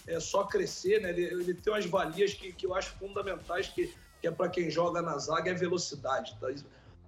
é, 0.07 0.15
é 0.15 0.21
só 0.21 0.45
crescer, 0.45 1.01
né? 1.01 1.11
Ele, 1.11 1.25
ele, 1.25 1.55
tem 1.55 1.73
umas 1.73 1.87
valias 1.87 2.35
que, 2.35 2.53
que 2.53 2.67
eu 2.67 2.75
acho 2.75 2.93
fundamentais 2.99 3.69
que, 3.69 3.93
que 4.21 4.27
é 4.27 4.31
para 4.31 4.49
quem 4.49 4.71
joga 4.71 5.03
na 5.03 5.19
zaga 5.19 5.51
é 5.51 5.55
velocidade. 5.55 6.37
Tá? 6.41 6.49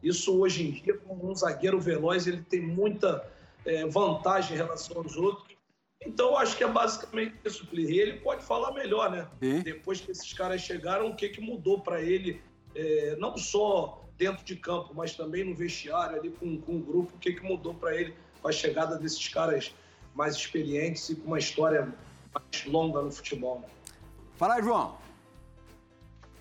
Isso 0.03 0.39
hoje 0.39 0.69
em 0.69 0.73
dia, 0.73 0.97
como 0.99 1.31
um 1.31 1.35
zagueiro 1.35 1.81
veloz, 1.81 2.27
ele 2.27 2.43
tem 2.43 2.61
muita 2.61 3.25
é, 3.65 3.87
vantagem 3.87 4.55
em 4.55 4.57
relação 4.57 4.97
aos 4.99 5.17
outros 5.17 5.50
então, 6.05 6.37
acho 6.37 6.57
que 6.57 6.65
é 6.65 6.69
basicamente 6.69 7.37
isso, 7.45 7.67
Plirri. 7.67 7.99
Ele 7.99 8.21
pode 8.21 8.43
falar 8.43 8.73
melhor, 8.73 9.11
né? 9.11 9.29
E? 9.43 9.61
Depois 9.63 10.01
que 10.01 10.11
esses 10.11 10.33
caras 10.33 10.63
chegaram, 10.63 11.09
o 11.09 11.15
que, 11.15 11.29
que 11.29 11.41
mudou 11.41 11.81
para 11.81 12.01
ele, 12.01 12.41
é, 12.75 13.17
não 13.17 13.37
só 13.37 14.09
dentro 14.17 14.45
de 14.45 14.57
campo, 14.57 14.93
mas 14.95 15.15
também 15.15 15.45
no 15.45 15.55
vestiário, 15.55 16.17
ali 16.17 16.31
com, 16.31 16.59
com 16.61 16.77
o 16.77 16.81
grupo, 16.81 17.15
o 17.15 17.19
que, 17.19 17.35
que 17.35 17.43
mudou 17.43 17.75
para 17.75 17.95
ele 17.95 18.15
com 18.41 18.49
a 18.49 18.53
chegada 18.53 18.99
desses 18.99 19.29
caras 19.29 19.75
mais 20.15 20.35
experientes 20.35 21.09
e 21.11 21.17
com 21.17 21.29
uma 21.29 21.39
história 21.39 21.93
mais 22.33 22.65
longa 22.67 23.03
no 23.03 23.11
futebol. 23.11 23.61
Né? 23.61 23.69
Fala 24.37 24.55
aí, 24.55 24.63
João. 24.63 24.99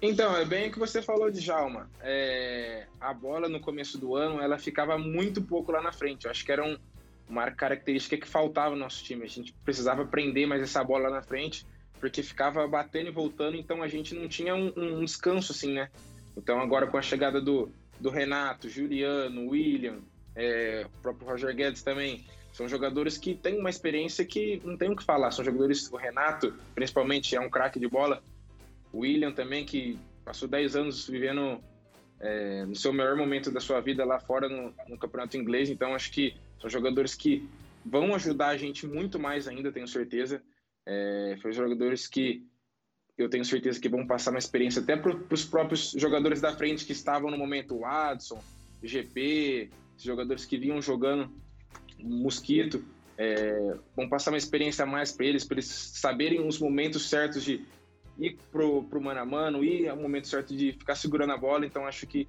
Então, 0.02 0.36
é 0.38 0.46
bem 0.46 0.70
o 0.70 0.72
que 0.72 0.80
você 0.80 1.02
falou 1.02 1.30
de 1.30 1.42
Jalma. 1.42 1.90
É, 2.00 2.88
a 3.02 3.14
bola 3.14 3.50
no 3.50 3.60
começo 3.60 3.98
do 3.98 4.16
ano, 4.16 4.42
ela 4.42 4.58
ficava 4.58 4.98
muito 4.98 5.42
pouco 5.42 5.74
lá 5.74 5.82
na 5.82 5.92
frente. 5.92 6.24
Eu 6.24 6.32
acho 6.32 6.46
que 6.46 6.52
eram 6.54 6.80
uma 7.30 7.52
característica 7.52 8.18
que 8.18 8.28
faltava 8.28 8.72
no 8.72 8.82
nosso 8.82 9.04
time. 9.04 9.24
A 9.24 9.28
gente 9.28 9.54
precisava 9.64 10.06
prender 10.06 10.48
mais 10.48 10.62
essa 10.62 10.84
bola 10.84 11.10
na 11.10 11.22
frente, 11.22 11.66
porque 12.00 12.24
ficava 12.24 12.68
batendo 12.68 13.10
e 13.10 13.12
voltando, 13.12 13.56
então 13.56 13.84
a 13.84 13.88
gente 13.88 14.16
não 14.16 14.28
tinha 14.28 14.56
um, 14.56 14.74
um 14.76 15.06
descanso 15.06 15.52
assim, 15.52 15.74
né? 15.74 15.90
Então 16.36 16.60
agora 16.60 16.88
com 16.88 16.98
a 16.98 17.02
chegada 17.02 17.40
do, 17.40 17.72
do 18.00 18.10
Renato, 18.10 18.68
Juliano, 18.68 19.50
William, 19.50 20.00
é, 20.36 20.86
o 20.86 21.02
próprio 21.02 21.28
Roger 21.28 21.56
Guedes 21.56 21.84
também, 21.84 22.26
são 22.52 22.68
jogadores 22.68 23.18
que 23.18 23.36
têm 23.36 23.60
uma 23.60 23.70
experiência 23.70 24.26
que 24.26 24.62
não 24.66 24.76
tem 24.76 24.90
o 24.92 24.96
que 24.96 25.04
falar. 25.04 25.32
São 25.32 25.46
jogadores, 25.46 25.92
o 25.92 25.98
Renato, 25.98 26.54
principalmente, 26.74 27.36
é 27.36 27.40
um 27.40 27.50
craque 27.50 27.80
de 27.80 27.88
bola. 27.88 28.24
O 28.92 29.00
William 29.00 29.32
também, 29.32 29.66
que 29.66 30.00
passou 30.26 30.48
10 30.48 30.76
anos 30.76 31.08
vivendo 31.08 31.62
é, 32.20 32.66
no 32.66 32.76
seu 32.76 32.92
melhor 32.92 33.16
momento 33.16 33.52
da 33.52 33.60
sua 33.60 33.80
vida 33.80 34.04
lá 34.04 34.20
fora 34.20 34.50
no, 34.50 34.74
no 34.88 34.98
campeonato 34.98 35.38
inglês. 35.38 35.70
Então, 35.70 35.94
acho 35.94 36.12
que 36.12 36.36
são 36.60 36.70
jogadores 36.70 37.16
que 37.16 37.48
vão 37.86 38.14
ajudar 38.16 38.50
a 38.50 38.58
gente 38.58 38.86
muito 38.86 39.20
mais 39.20 39.48
ainda, 39.48 39.72
tenho 39.72 39.88
certeza. 39.88 40.42
É, 40.86 41.38
foi 41.42 41.52
jogadores 41.52 42.08
que 42.08 42.46
eu 43.18 43.30
tenho 43.30 43.44
certeza 43.44 43.80
que 43.80 43.90
vão 43.90 44.08
passar 44.08 44.32
uma 44.32 44.40
experiência 44.40 44.82
até 44.82 44.96
para 44.96 45.18
os 45.32 45.46
próprios 45.46 45.92
jogadores 45.92 46.40
da 46.40 46.56
frente 46.56 46.86
que 46.86 46.94
estavam 46.94 47.30
no 47.30 47.38
momento, 47.38 47.76
o 47.76 47.86
Adson, 47.86 48.42
GP, 48.82 49.70
jogadores 49.98 50.46
que 50.46 50.58
vinham 50.58 50.82
jogando 50.82 51.30
Mosquito, 52.00 52.84
é, 53.18 53.76
vão 53.96 54.08
passar 54.08 54.32
uma 54.32 54.38
experiência 54.38 54.84
a 54.84 54.88
mais 54.88 55.12
para 55.12 55.26
eles, 55.26 55.44
para 55.44 55.56
eles 55.56 55.68
saberem 55.68 56.48
os 56.48 56.60
momentos 56.60 57.10
certos 57.10 57.44
de 57.44 57.66
ir 58.18 58.38
pro, 58.52 58.84
pro 58.84 59.02
mano 59.02 59.20
a 59.20 59.26
mano, 59.26 59.64
ir 59.64 59.90
ao 59.90 59.98
momento 59.98 60.28
certo 60.28 60.56
de 60.56 60.72
ficar 60.72 60.96
segurando 60.96 61.34
a 61.34 61.38
bola. 61.38 61.66
Então 61.66 61.86
acho 61.86 62.08
que 62.08 62.28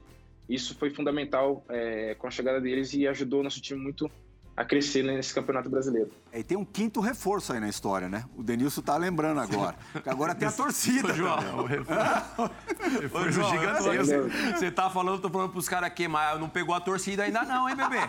isso 0.55 0.75
foi 0.75 0.91
fundamental 0.91 1.65
é, 1.69 2.15
com 2.19 2.27
a 2.27 2.31
chegada 2.31 2.61
deles 2.61 2.93
e 2.93 3.07
ajudou 3.07 3.41
o 3.41 3.43
nosso 3.43 3.61
time 3.61 3.81
muito 3.81 4.11
a 4.57 4.65
crescer 4.65 5.03
nesse 5.03 5.33
campeonato 5.33 5.71
brasileiro. 5.71 6.11
É, 6.31 6.41
e 6.41 6.45
tem 6.45 6.59
um 6.59 6.67
quinto 6.67 7.01
reforço 7.01 7.53
aí 7.53 7.61
na 7.61 7.69
história, 7.69 8.11
né? 8.11 8.25
O 8.37 8.43
Denilson 8.43 8.83
tá 8.83 8.95
lembrando 8.95 9.41
agora. 9.41 9.75
agora 10.05 10.35
tem 10.35 10.47
a 10.47 10.53
torcida. 10.53 11.09
Ô, 11.13 11.15
João. 11.15 11.39
Ô, 11.39 13.19
Ô, 13.19 13.31
João, 13.31 13.51
gigantesco. 13.51 14.29
Você 14.59 14.71
tá 14.71 14.91
falando, 14.91 15.23
tô 15.23 15.31
falando 15.31 15.51
pros 15.51 15.67
caras 15.67 15.87
aqui, 15.87 16.07
mas 16.07 16.39
não 16.39 16.49
pegou 16.49 16.75
a 16.75 16.81
torcida 16.81 17.23
ainda 17.23 17.43
não, 17.45 17.71
hein, 17.71 17.77
bebê? 17.77 18.01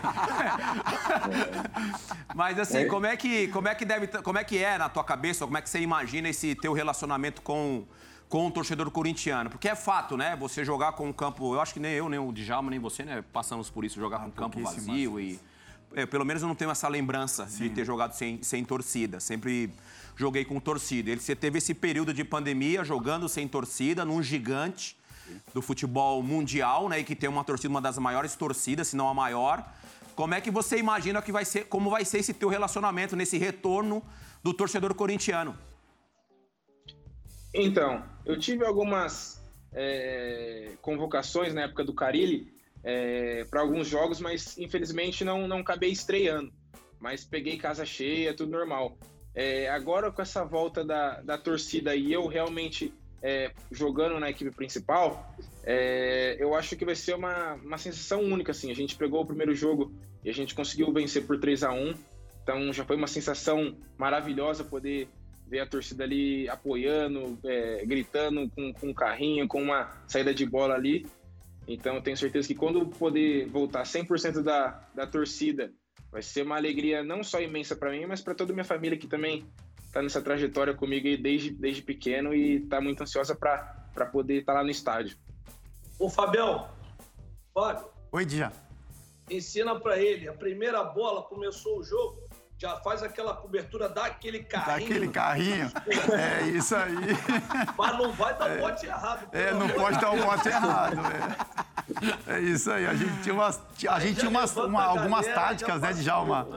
mas 2.36 2.60
assim, 2.60 2.80
é. 2.80 2.86
como 2.86 3.06
é 3.06 3.16
que 3.16 3.48
como 3.48 3.70
é 3.70 3.76
que 3.76 3.86
deve 3.86 4.08
como 4.08 4.38
é 4.38 4.44
que 4.44 4.58
é 4.58 4.78
na 4.78 4.90
tua 4.90 5.06
cabeça, 5.06 5.46
como 5.46 5.58
é 5.58 5.62
que 5.62 5.70
você 5.70 5.80
imagina 5.80 6.28
esse 6.28 6.54
teu 6.56 6.74
relacionamento 6.74 7.42
com 7.42 7.86
com 8.32 8.48
o 8.48 8.50
torcedor 8.50 8.90
corintiano. 8.90 9.50
Porque 9.50 9.68
é 9.68 9.76
fato, 9.76 10.16
né? 10.16 10.38
Você 10.38 10.64
jogar 10.64 10.94
com 10.94 11.10
um 11.10 11.12
campo. 11.14 11.54
Eu 11.54 11.60
acho 11.60 11.74
que 11.74 11.82
nem 11.82 11.92
eu, 11.92 12.08
nem 12.08 12.18
o 12.18 12.32
Djalma, 12.32 12.72
nem 12.72 12.80
você, 12.80 13.04
né? 13.04 13.22
Passamos 13.34 13.70
por 13.70 13.84
isso, 13.84 14.00
jogar 14.00 14.18
ah, 14.18 14.20
com 14.22 14.28
um 14.28 14.32
campo 14.32 14.60
vazio 14.62 15.20
e 15.20 15.38
é, 15.94 16.06
pelo 16.06 16.24
menos 16.24 16.42
eu 16.42 16.48
não 16.48 16.56
tenho 16.56 16.72
essa 16.72 16.88
lembrança 16.88 17.46
Sim. 17.46 17.64
de 17.64 17.70
ter 17.72 17.86
jogado 17.86 18.14
sem, 18.14 18.42
sem 18.42 18.64
torcida. 18.64 19.20
Sempre 19.20 19.70
joguei 20.16 20.46
com 20.46 20.62
torcida. 20.62 21.12
Ele, 21.12 21.20
você 21.20 21.36
teve 21.36 21.58
esse 21.58 21.74
período 21.74 22.14
de 22.14 22.24
pandemia 22.24 22.86
jogando 22.86 23.28
sem 23.28 23.50
torcida, 23.50 24.06
num 24.06 24.24
gigante 24.24 24.98
do 25.54 25.62
futebol 25.62 26.24
mundial, 26.24 26.88
né? 26.88 27.00
E 27.00 27.04
que 27.04 27.18
tem 27.18 27.30
uma 27.30 27.44
torcida, 27.44 27.68
uma 27.68 27.82
das 27.82 27.98
maiores 27.98 28.34
torcidas, 28.34 28.88
se 28.88 28.96
não 28.96 29.10
a 29.10 29.14
maior. 29.14 29.62
Como 30.16 30.34
é 30.34 30.40
que 30.40 30.50
você 30.50 30.78
imagina 30.78 31.22
que 31.22 31.34
vai 31.34 31.44
ser, 31.44 31.66
como 31.66 31.90
vai 31.90 32.06
ser 32.06 32.20
esse 32.20 32.34
teu 32.34 32.48
relacionamento 32.48 33.14
nesse 33.14 33.38
retorno 33.38 34.02
do 34.42 34.54
torcedor 34.54 34.94
corintiano? 34.94 35.54
Então, 37.54 38.04
eu 38.26 38.38
tive 38.38 38.66
algumas 38.66 39.42
é, 39.74 40.74
convocações 40.82 41.54
na 41.54 41.64
época 41.64 41.84
do 41.84 41.94
Carilli 41.94 42.52
é, 42.84 43.46
para 43.50 43.62
alguns 43.62 43.88
jogos, 43.88 44.20
mas 44.20 44.58
infelizmente 44.58 45.24
não, 45.24 45.48
não 45.48 45.60
acabei 45.60 45.92
estreando. 45.92 46.52
Mas 47.00 47.24
peguei 47.24 47.58
casa 47.58 47.86
cheia, 47.86 48.34
tudo 48.34 48.52
normal. 48.52 48.98
É, 49.34 49.70
agora 49.70 50.12
com 50.12 50.22
essa 50.22 50.44
volta 50.44 50.84
da, 50.84 51.22
da 51.22 51.38
torcida 51.38 51.96
e 51.96 52.12
eu 52.12 52.28
realmente 52.28 52.94
é, 53.22 53.52
jogando 53.72 54.20
na 54.20 54.30
equipe 54.30 54.52
principal, 54.52 55.36
é, 55.64 56.36
eu 56.40 56.56
acho 56.56 56.76
que 56.76 56.84
vai 56.84 56.96
ser 56.96 57.16
uma, 57.16 57.54
uma 57.56 57.78
sensação 57.78 58.22
única. 58.22 58.52
Assim. 58.52 58.72
A 58.72 58.76
gente 58.76 58.96
pegou 58.96 59.22
o 59.22 59.26
primeiro 59.26 59.56
jogo 59.56 59.94
e 60.24 60.30
a 60.30 60.34
gente 60.34 60.56
conseguiu 60.56 60.92
vencer 60.92 61.26
por 61.26 61.40
3 61.40 61.64
a 61.64 61.72
1 61.72 61.94
Então 62.44 62.74
já 62.74 62.84
foi 62.84 62.96
uma 62.96 63.08
sensação 63.08 63.78
maravilhosa 63.98 64.64
poder 64.64 65.08
ver 65.52 65.60
a 65.60 65.68
torcida 65.68 66.06
ali 66.06 66.48
apoiando, 66.48 67.38
é, 67.44 67.86
gritando 67.86 68.50
com, 68.52 68.74
com 68.74 68.88
um 68.88 68.94
carrinho, 68.94 69.46
com 69.50 69.62
uma 69.62 69.92
saída 70.08 70.34
de 70.34 70.46
bola 70.46 70.76
ali. 70.76 71.06
Então 71.68 71.96
eu 71.96 72.02
tenho 72.02 72.16
certeza 72.16 72.48
que 72.48 72.56
quando 72.56 72.88
poder 72.88 73.48
voltar 73.48 73.84
100% 73.84 74.42
da, 74.42 74.88
da 74.96 75.06
torcida, 75.06 75.70
vai 76.10 76.22
ser 76.22 76.44
uma 76.44 76.56
alegria 76.56 77.04
não 77.04 77.22
só 77.22 77.42
imensa 77.42 77.76
para 77.76 77.92
mim, 77.92 78.06
mas 78.06 78.22
para 78.22 78.34
toda 78.34 78.54
a 78.54 78.56
minha 78.56 78.64
família 78.64 78.98
que 78.98 79.08
também 79.08 79.46
está 79.84 80.02
nessa 80.02 80.22
trajetória 80.22 80.74
comigo 80.74 81.06
desde, 81.22 81.52
desde 81.52 81.82
pequeno 81.82 82.34
e 82.34 82.64
está 82.64 82.80
muito 82.80 83.04
ansiosa 83.04 83.36
para 83.36 84.06
poder 84.10 84.40
estar 84.40 84.54
tá 84.54 84.60
lá 84.60 84.64
no 84.64 84.72
estádio. 84.72 85.18
Ô 86.00 86.10
Fabião, 86.10 86.70
Fábio. 87.54 87.90
Oi, 88.14 88.26
Dia. 88.26 88.54
Ensina 89.30 89.78
para 89.78 90.00
ele, 90.00 90.30
a 90.30 90.34
primeira 90.34 90.82
bola 90.82 91.24
começou 91.24 91.80
o 91.80 91.84
jogo, 91.84 92.24
já 92.62 92.78
faz 92.78 93.02
aquela 93.02 93.34
cobertura, 93.34 93.90
dá 93.90 94.06
aquele 94.06 94.44
carrinho. 94.44 94.68
Dá 94.68 94.76
aquele 94.76 95.08
carrinho. 95.08 95.72
é 96.14 96.48
isso 96.50 96.76
aí. 96.76 96.94
Mas 97.76 97.98
não 97.98 98.12
vai 98.12 98.38
dar 98.38 98.46
o 98.46 98.54
é, 98.54 98.58
bote 98.60 98.86
errado. 98.86 99.28
É, 99.32 99.52
não 99.52 99.68
pode 99.68 100.00
dar 100.00 100.12
o 100.12 100.24
bote 100.24 100.46
errado. 100.48 101.00
É. 101.00 101.72
É 102.28 102.40
isso 102.40 102.72
aí. 102.72 102.86
A 102.86 102.94
gente 102.94 103.22
tinha 103.22 103.34
umas, 103.34 103.60
a 103.90 104.00
gente 104.00 104.20
tinha 104.20 104.30
umas, 104.30 104.56
uma, 104.56 104.84
algumas 104.84 105.26
táticas, 105.26 105.82
né, 105.82 105.94
Djalma? 105.94 106.48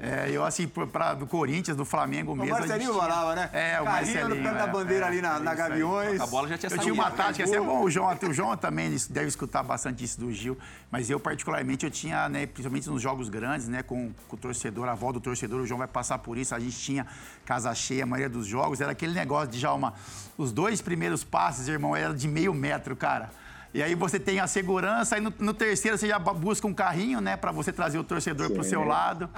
É, 0.00 0.30
eu, 0.30 0.44
assim, 0.44 0.66
pra, 0.66 1.14
do 1.14 1.26
Corinthians, 1.26 1.76
do 1.76 1.84
Flamengo 1.84 2.34
mesmo. 2.34 2.54
O 2.54 2.58
Marcelinho 2.58 2.94
falava, 2.94 3.34
né? 3.34 3.50
É, 3.52 3.80
o 3.80 3.84
Marcelinho. 3.84 4.28
no 4.28 4.42
pé 4.42 4.54
da 4.54 4.66
bandeira 4.66 5.06
é, 5.06 5.08
ali 5.08 5.22
na, 5.22 5.38
na 5.38 5.54
Gaviões. 5.54 6.20
A 6.20 6.26
bola 6.26 6.48
já 6.48 6.58
tinha 6.58 6.72
Eu 6.72 6.78
tinha 6.78 6.94
uma 6.94 7.10
tática, 7.10 7.44
assim, 7.44 7.56
é 7.56 7.60
bom, 7.60 7.82
o 7.82 7.90
João, 7.90 8.18
o 8.28 8.32
João 8.32 8.56
também 8.56 8.94
deve 9.10 9.28
escutar 9.28 9.62
bastante 9.62 10.04
isso 10.04 10.20
do 10.20 10.32
Gil, 10.32 10.58
mas 10.90 11.08
eu, 11.08 11.18
particularmente, 11.18 11.84
eu 11.84 11.90
tinha, 11.90 12.28
né, 12.28 12.46
principalmente 12.46 12.88
nos 12.88 13.00
jogos 13.00 13.28
grandes, 13.28 13.68
né, 13.68 13.82
com, 13.82 14.12
com 14.28 14.36
o 14.36 14.38
torcedor, 14.38 14.88
a 14.88 14.92
avó 14.92 15.12
do 15.12 15.20
torcedor, 15.20 15.51
o 15.60 15.66
João 15.66 15.78
vai 15.78 15.88
passar 15.88 16.18
por 16.18 16.38
isso, 16.38 16.54
a 16.54 16.60
gente 16.60 16.78
tinha 16.78 17.06
casa 17.44 17.74
cheia 17.74 18.04
a 18.04 18.06
maioria 18.06 18.28
dos 18.28 18.46
jogos, 18.46 18.80
era 18.80 18.92
aquele 18.92 19.12
negócio 19.12 19.48
de 19.48 19.58
Djalma, 19.58 19.94
os 20.38 20.52
dois 20.52 20.80
primeiros 20.80 21.22
passes, 21.22 21.68
irmão, 21.68 21.94
era 21.94 22.14
de 22.14 22.26
meio 22.26 22.54
metro, 22.54 22.96
cara. 22.96 23.30
E 23.74 23.82
aí 23.82 23.94
você 23.94 24.20
tem 24.20 24.38
a 24.38 24.46
segurança, 24.46 25.16
e 25.16 25.20
no, 25.20 25.32
no 25.38 25.54
terceiro 25.54 25.96
você 25.96 26.06
já 26.06 26.18
busca 26.18 26.66
um 26.66 26.74
carrinho, 26.74 27.20
né, 27.20 27.36
para 27.36 27.50
você 27.50 27.72
trazer 27.72 27.98
o 27.98 28.04
torcedor 28.04 28.50
para 28.50 28.60
o 28.60 28.64
seu 28.64 28.84
lado. 28.84 29.30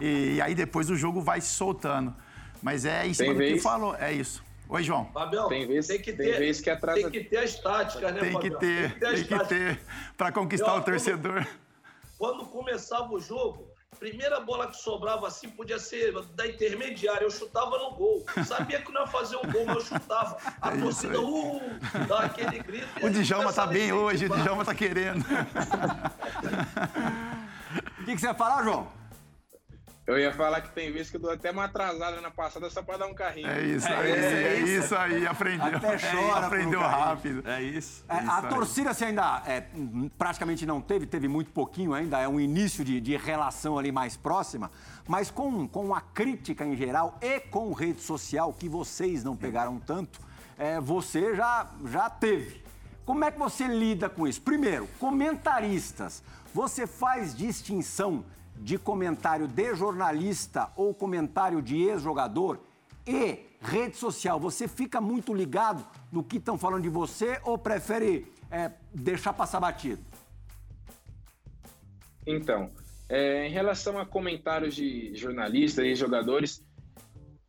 E, 0.00 0.34
e, 0.34 0.40
aí 0.40 0.54
depois 0.54 0.90
o 0.90 0.96
jogo 0.96 1.20
vai 1.20 1.40
se 1.40 1.48
soltando. 1.54 2.12
Mas 2.60 2.84
é 2.84 3.06
em 3.06 3.14
cima 3.14 3.32
do 3.32 3.40
que 3.40 3.60
falou, 3.60 3.94
é 3.94 4.12
isso. 4.12 4.44
Oi, 4.68 4.82
João. 4.82 5.04
Fabião, 5.12 5.48
tem, 5.48 5.64
vez, 5.66 5.86
tem 5.86 6.02
que 6.02 6.12
ter, 6.12 6.30
tem, 6.30 6.38
vez 6.38 6.60
que 6.60 6.68
atrasa... 6.68 7.00
tem 7.00 7.10
que 7.10 7.22
ter 7.22 7.36
as 7.36 7.54
táticas, 7.54 8.12
né, 8.12 8.20
Tem 8.20 8.40
que 8.40 8.50
ter, 8.50 8.98
tem 8.98 9.22
que 9.22 9.28
ter, 9.28 9.46
ter 9.46 9.80
para 10.16 10.32
conquistar 10.32 10.72
Eu, 10.72 10.78
o 10.78 10.82
torcedor. 10.82 11.46
Quando, 12.18 12.38
quando 12.38 12.46
começava 12.46 13.14
o 13.14 13.20
jogo, 13.20 13.68
Primeira 13.98 14.40
bola 14.40 14.68
que 14.68 14.76
sobrava 14.76 15.26
assim 15.26 15.48
podia 15.48 15.78
ser 15.78 16.12
da 16.34 16.46
intermediária. 16.46 17.24
Eu 17.24 17.30
chutava 17.30 17.78
no 17.78 17.92
gol. 17.92 18.24
Sabia 18.44 18.80
que 18.80 18.92
não 18.92 19.02
ia 19.02 19.06
fazer 19.06 19.36
um 19.36 19.50
gol, 19.50 19.66
mas 19.66 19.76
eu 19.76 19.82
chutava. 19.82 20.36
A 20.60 20.72
é 20.72 20.76
torcida, 20.76 21.20
uh, 21.20 21.60
dá 22.08 22.20
aquele 22.20 22.58
grito. 22.60 22.86
O 23.04 23.10
Djalma 23.10 23.52
tá 23.52 23.66
bem 23.66 23.92
hoje, 23.92 24.26
o 24.26 24.28
Djalma 24.28 24.64
tá 24.64 24.74
querendo. 24.74 25.24
O 27.98 28.04
que, 28.06 28.14
que 28.14 28.20
você 28.20 28.26
ia 28.28 28.34
falar, 28.34 28.62
João? 28.62 28.86
Eu 30.06 30.16
ia 30.16 30.32
falar 30.32 30.60
que 30.60 30.70
tem 30.70 30.92
vezes 30.92 31.10
que 31.10 31.16
eu 31.16 31.20
dou 31.20 31.32
até 31.32 31.50
uma 31.50 31.64
atrasada 31.64 32.20
na 32.20 32.30
passada 32.30 32.70
só 32.70 32.80
para 32.80 32.98
dar 32.98 33.06
um 33.08 33.14
carrinho. 33.14 33.48
É 33.48 33.60
isso 33.62 33.88
aí, 33.88 34.12
é, 34.12 34.14
é 34.14 34.60
isso 34.60 34.96
aí, 34.96 35.26
aprendeu. 35.26 35.76
Até 35.76 35.98
chora, 35.98 36.42
é, 36.42 36.46
aprendeu 36.46 36.80
rápido. 36.80 37.42
É 37.44 37.60
isso. 37.60 38.04
É, 38.08 38.22
isso 38.22 38.30
a 38.30 38.38
aí. 38.38 38.48
torcida 38.48 38.94
você 38.94 39.06
ainda 39.06 39.42
é, 39.44 39.64
praticamente 40.16 40.64
não 40.64 40.80
teve, 40.80 41.06
teve 41.06 41.26
muito 41.26 41.50
pouquinho 41.50 41.92
ainda, 41.92 42.20
é 42.20 42.28
um 42.28 42.38
início 42.38 42.84
de, 42.84 43.00
de 43.00 43.16
relação 43.16 43.76
ali 43.76 43.90
mais 43.90 44.16
próxima, 44.16 44.70
mas 45.08 45.28
com, 45.28 45.66
com 45.66 45.92
a 45.92 46.00
crítica 46.00 46.64
em 46.64 46.76
geral 46.76 47.18
e 47.20 47.40
com 47.40 47.72
rede 47.72 48.00
social, 48.00 48.52
que 48.52 48.68
vocês 48.68 49.24
não 49.24 49.36
pegaram 49.36 49.80
tanto, 49.80 50.20
é, 50.56 50.80
você 50.80 51.34
já, 51.34 51.68
já 51.84 52.08
teve. 52.08 52.64
Como 53.04 53.24
é 53.24 53.32
que 53.32 53.38
você 53.40 53.66
lida 53.66 54.08
com 54.08 54.26
isso? 54.26 54.40
Primeiro, 54.40 54.88
comentaristas. 55.00 56.22
Você 56.54 56.86
faz 56.86 57.34
distinção 57.34 58.24
de 58.58 58.78
comentário 58.78 59.46
de 59.46 59.74
jornalista 59.74 60.70
ou 60.76 60.94
comentário 60.94 61.62
de 61.62 61.76
ex-jogador 61.76 62.60
e 63.06 63.46
rede 63.60 63.96
social, 63.96 64.38
você 64.38 64.66
fica 64.66 65.00
muito 65.00 65.32
ligado 65.32 65.86
no 66.10 66.22
que 66.22 66.36
estão 66.36 66.58
falando 66.58 66.82
de 66.82 66.88
você 66.88 67.40
ou 67.44 67.56
prefere 67.56 68.32
é, 68.50 68.72
deixar 68.92 69.32
passar 69.32 69.60
batido? 69.60 70.02
Então, 72.26 72.70
é, 73.08 73.46
em 73.46 73.50
relação 73.50 73.98
a 73.98 74.04
comentários 74.04 74.74
de 74.74 75.14
jornalistas 75.14 75.84
e 75.84 75.94
jogadores, 75.94 76.64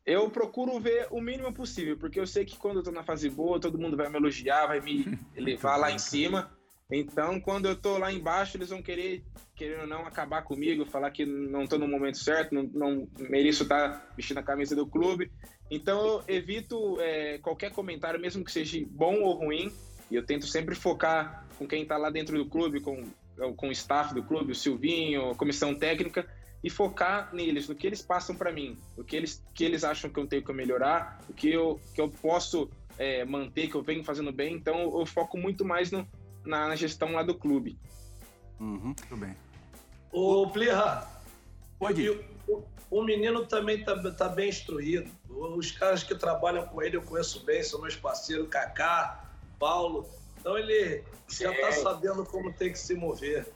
eu 0.06 0.30
procuro 0.30 0.78
ver 0.80 1.08
o 1.10 1.20
mínimo 1.20 1.52
possível, 1.52 1.96
porque 1.98 2.18
eu 2.18 2.26
sei 2.26 2.44
que 2.44 2.56
quando 2.56 2.78
eu 2.78 2.82
tô 2.82 2.90
na 2.90 3.02
fase 3.02 3.28
boa, 3.28 3.60
todo 3.60 3.78
mundo 3.78 3.96
vai 3.96 4.08
me 4.08 4.16
elogiar, 4.16 4.66
vai 4.66 4.80
me 4.80 5.18
levar 5.36 5.76
lá 5.76 5.90
em 5.90 5.98
cima. 5.98 6.50
Então, 6.90 7.38
quando 7.38 7.68
eu 7.68 7.76
tô 7.76 7.98
lá 7.98 8.10
embaixo, 8.10 8.56
eles 8.56 8.70
vão 8.70 8.82
querer, 8.82 9.22
querendo 9.54 9.82
ou 9.82 9.86
não, 9.86 10.06
acabar 10.06 10.42
comigo, 10.42 10.86
falar 10.86 11.10
que 11.10 11.26
não 11.26 11.66
tô 11.66 11.76
no 11.76 11.86
momento 11.86 12.16
certo, 12.16 12.54
não, 12.54 12.62
não 12.62 13.08
mereço 13.18 13.64
estar 13.64 13.92
tá 13.92 14.06
vestindo 14.16 14.38
a 14.38 14.42
camisa 14.42 14.74
do 14.74 14.86
clube. 14.86 15.30
Então, 15.70 16.22
eu 16.26 16.34
evito 16.34 16.98
é, 17.00 17.38
qualquer 17.38 17.72
comentário, 17.72 18.18
mesmo 18.18 18.42
que 18.42 18.50
seja 18.50 18.82
bom 18.88 19.20
ou 19.20 19.34
ruim, 19.34 19.70
e 20.10 20.14
eu 20.14 20.24
tento 20.24 20.46
sempre 20.46 20.74
focar 20.74 21.46
com 21.58 21.68
quem 21.68 21.82
está 21.82 21.98
lá 21.98 22.08
dentro 22.08 22.38
do 22.38 22.48
clube, 22.48 22.80
com, 22.80 23.04
com 23.54 23.68
o 23.68 23.72
staff 23.72 24.14
do 24.14 24.22
clube, 24.22 24.52
o 24.52 24.54
Silvinho, 24.54 25.32
a 25.32 25.34
comissão 25.34 25.74
técnica, 25.74 26.26
e 26.64 26.70
focar 26.70 27.34
neles, 27.34 27.68
no 27.68 27.74
que 27.74 27.86
eles 27.86 28.00
passam 28.00 28.34
para 28.34 28.50
mim, 28.50 28.78
o 28.96 29.04
que 29.04 29.14
eles, 29.14 29.44
que 29.54 29.62
eles 29.62 29.84
acham 29.84 30.10
que 30.10 30.18
eu 30.18 30.26
tenho 30.26 30.42
que 30.42 30.52
melhorar, 30.54 31.20
o 31.28 31.34
que 31.34 31.50
eu, 31.52 31.78
que 31.94 32.00
eu 32.00 32.08
posso 32.08 32.70
é, 32.98 33.26
manter, 33.26 33.68
que 33.68 33.74
eu 33.74 33.82
venho 33.82 34.02
fazendo 34.02 34.32
bem. 34.32 34.54
Então, 34.54 34.98
eu 34.98 35.06
foco 35.06 35.36
muito 35.38 35.64
mais 35.64 35.90
no, 35.90 36.08
na, 36.48 36.68
na 36.68 36.74
gestão 36.76 37.12
lá 37.12 37.22
do 37.22 37.34
clube. 37.34 37.78
Uhum. 38.58 38.94
Tudo 38.94 39.16
bem. 39.18 39.36
Ô, 40.10 40.48
Plirra, 40.48 41.06
Pode 41.78 42.08
o, 42.08 42.24
o, 42.48 42.64
o 42.90 43.04
menino 43.04 43.46
também 43.46 43.84
tá, 43.84 43.94
tá 44.12 44.28
bem 44.28 44.48
instruído. 44.48 45.10
Os 45.28 45.70
caras 45.70 46.02
que 46.02 46.14
trabalham 46.14 46.66
com 46.66 46.82
ele 46.82 46.96
eu 46.96 47.02
conheço 47.02 47.44
bem, 47.44 47.62
são 47.62 47.80
meus 47.80 47.94
parceiros, 47.94 48.48
Kaká, 48.48 49.24
Paulo. 49.58 50.08
Então 50.40 50.56
ele 50.58 51.04
já 51.28 51.54
tá 51.54 51.70
sabendo 51.70 52.24
como 52.24 52.52
tem 52.52 52.72
que 52.72 52.78
se 52.78 52.94
mover. 52.94 53.46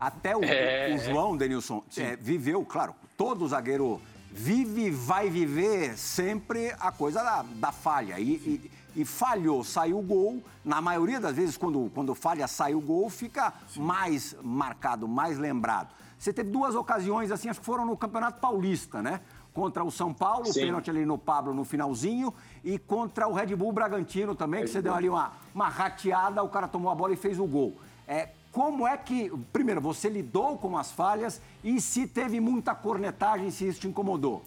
Até 0.00 0.34
o, 0.34 0.42
É. 0.42 0.94
o 0.94 0.98
João, 0.98 1.36
Denilson, 1.36 1.84
é, 1.98 2.16
viveu, 2.16 2.64
claro, 2.64 2.94
todo 3.18 3.46
zagueiro 3.46 4.00
vive 4.32 4.86
e 4.86 4.90
vai 4.90 5.28
viver 5.28 5.98
sempre 5.98 6.72
a 6.80 6.90
coisa 6.90 7.22
da, 7.22 7.42
da 7.42 7.70
falha. 7.72 8.18
E, 8.18 8.32
e- 8.36 8.70
e 8.94 9.04
falhou, 9.04 9.64
saiu 9.64 9.98
o 9.98 10.02
gol. 10.02 10.42
Na 10.64 10.80
maioria 10.80 11.20
das 11.20 11.36
vezes, 11.36 11.56
quando, 11.56 11.90
quando 11.94 12.14
falha, 12.14 12.46
sai 12.46 12.74
o 12.74 12.80
gol, 12.80 13.08
fica 13.08 13.52
mais 13.76 14.36
marcado, 14.42 15.08
mais 15.08 15.38
lembrado. 15.38 15.88
Você 16.18 16.32
teve 16.32 16.50
duas 16.50 16.74
ocasiões, 16.74 17.30
assim, 17.30 17.48
acho 17.48 17.60
que 17.60 17.66
foram 17.66 17.86
no 17.86 17.96
Campeonato 17.96 18.40
Paulista, 18.40 19.02
né? 19.02 19.20
Contra 19.54 19.82
o 19.82 19.90
São 19.90 20.12
Paulo, 20.12 20.48
o 20.48 20.52
Sim. 20.52 20.66
pênalti 20.66 20.90
ali 20.90 21.06
no 21.06 21.16
Pablo 21.16 21.54
no 21.54 21.64
finalzinho, 21.64 22.32
e 22.62 22.78
contra 22.78 23.26
o 23.26 23.32
Red 23.32 23.56
Bull 23.56 23.72
Bragantino 23.72 24.34
também, 24.34 24.62
que 24.62 24.68
você 24.68 24.82
deu 24.82 24.94
ali 24.94 25.08
uma, 25.08 25.32
uma 25.54 25.68
rateada, 25.68 26.42
o 26.42 26.48
cara 26.48 26.68
tomou 26.68 26.90
a 26.90 26.94
bola 26.94 27.14
e 27.14 27.16
fez 27.16 27.38
o 27.38 27.46
gol. 27.46 27.74
É, 28.06 28.28
como 28.52 28.86
é 28.86 28.96
que, 28.96 29.30
primeiro, 29.52 29.80
você 29.80 30.08
lidou 30.08 30.58
com 30.58 30.76
as 30.76 30.90
falhas 30.90 31.40
e 31.62 31.80
se 31.80 32.06
teve 32.06 32.40
muita 32.40 32.74
cornetagem, 32.74 33.50
se 33.50 33.66
isso 33.66 33.80
te 33.80 33.88
incomodou? 33.88 34.42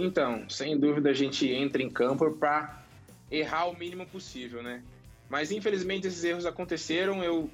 Então, 0.00 0.48
sem 0.48 0.78
dúvida 0.78 1.10
a 1.10 1.14
gente 1.14 1.48
entra 1.48 1.82
em 1.82 1.90
campo 1.90 2.30
para 2.32 2.82
errar 3.30 3.66
o 3.66 3.78
mínimo 3.78 4.06
possível, 4.06 4.62
né? 4.62 4.82
Mas 5.28 5.50
infelizmente 5.52 6.06
esses 6.06 6.24
erros 6.24 6.46
aconteceram, 6.46 7.22
eu 7.22 7.50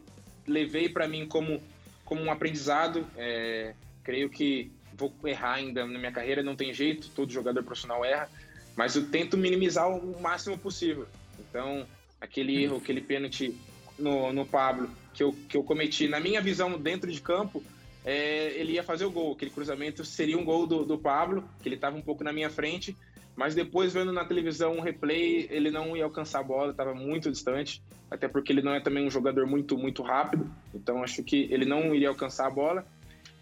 levei 0.46 0.88
para 0.88 1.08
mim 1.08 1.26
como, 1.26 1.60
como 2.04 2.22
um 2.22 2.30
aprendizado. 2.30 3.06
é, 3.16 3.74
creio 4.04 4.30
que 4.30 4.70
vou 4.96 5.12
errar 5.24 5.54
ainda 5.54 5.84
na 5.84 5.98
minha 5.98 6.12
carreira, 6.12 6.42
não 6.42 6.56
tem 6.56 6.72
jeito, 6.72 7.10
todo 7.10 7.32
jogador 7.32 7.62
profissional 7.64 8.04
erra, 8.04 8.30
mas 8.76 8.94
eu 8.94 9.10
tento 9.10 9.36
minimizar 9.36 9.90
o 9.90 10.20
máximo 10.20 10.56
possível. 10.56 11.06
Então, 11.38 11.84
aquele 12.20 12.62
erro, 12.62 12.76
aquele 12.76 13.00
pênalti 13.00 13.54
no, 13.98 14.32
no 14.32 14.46
Pablo 14.46 14.88
que 15.12 15.22
eu, 15.22 15.32
que 15.48 15.56
eu 15.56 15.64
cometi, 15.64 16.08
na 16.08 16.20
minha 16.20 16.40
visão 16.40 16.78
dentro 16.78 17.10
de 17.10 17.20
campo, 17.20 17.62
é, 18.06 18.52
ele 18.54 18.74
ia 18.74 18.84
fazer 18.84 19.04
o 19.04 19.10
gol. 19.10 19.32
Aquele 19.32 19.50
cruzamento 19.50 20.04
seria 20.04 20.38
um 20.38 20.44
gol 20.44 20.64
do, 20.64 20.84
do 20.84 20.96
Pablo, 20.96 21.42
que 21.60 21.68
ele 21.68 21.74
estava 21.74 21.96
um 21.96 22.00
pouco 22.00 22.22
na 22.22 22.32
minha 22.32 22.48
frente, 22.48 22.96
mas 23.34 23.52
depois 23.52 23.92
vendo 23.92 24.12
na 24.12 24.24
televisão 24.24 24.76
um 24.76 24.80
replay, 24.80 25.48
ele 25.50 25.72
não 25.72 25.96
ia 25.96 26.04
alcançar 26.04 26.38
a 26.38 26.44
bola, 26.44 26.70
estava 26.70 26.94
muito 26.94 27.30
distante, 27.32 27.82
até 28.08 28.28
porque 28.28 28.52
ele 28.52 28.62
não 28.62 28.72
é 28.72 28.80
também 28.80 29.04
um 29.04 29.10
jogador 29.10 29.44
muito 29.44 29.76
muito 29.76 30.02
rápido, 30.02 30.48
então 30.72 31.02
acho 31.02 31.22
que 31.24 31.48
ele 31.50 31.64
não 31.64 31.92
iria 31.92 32.08
alcançar 32.08 32.46
a 32.46 32.50
bola. 32.50 32.86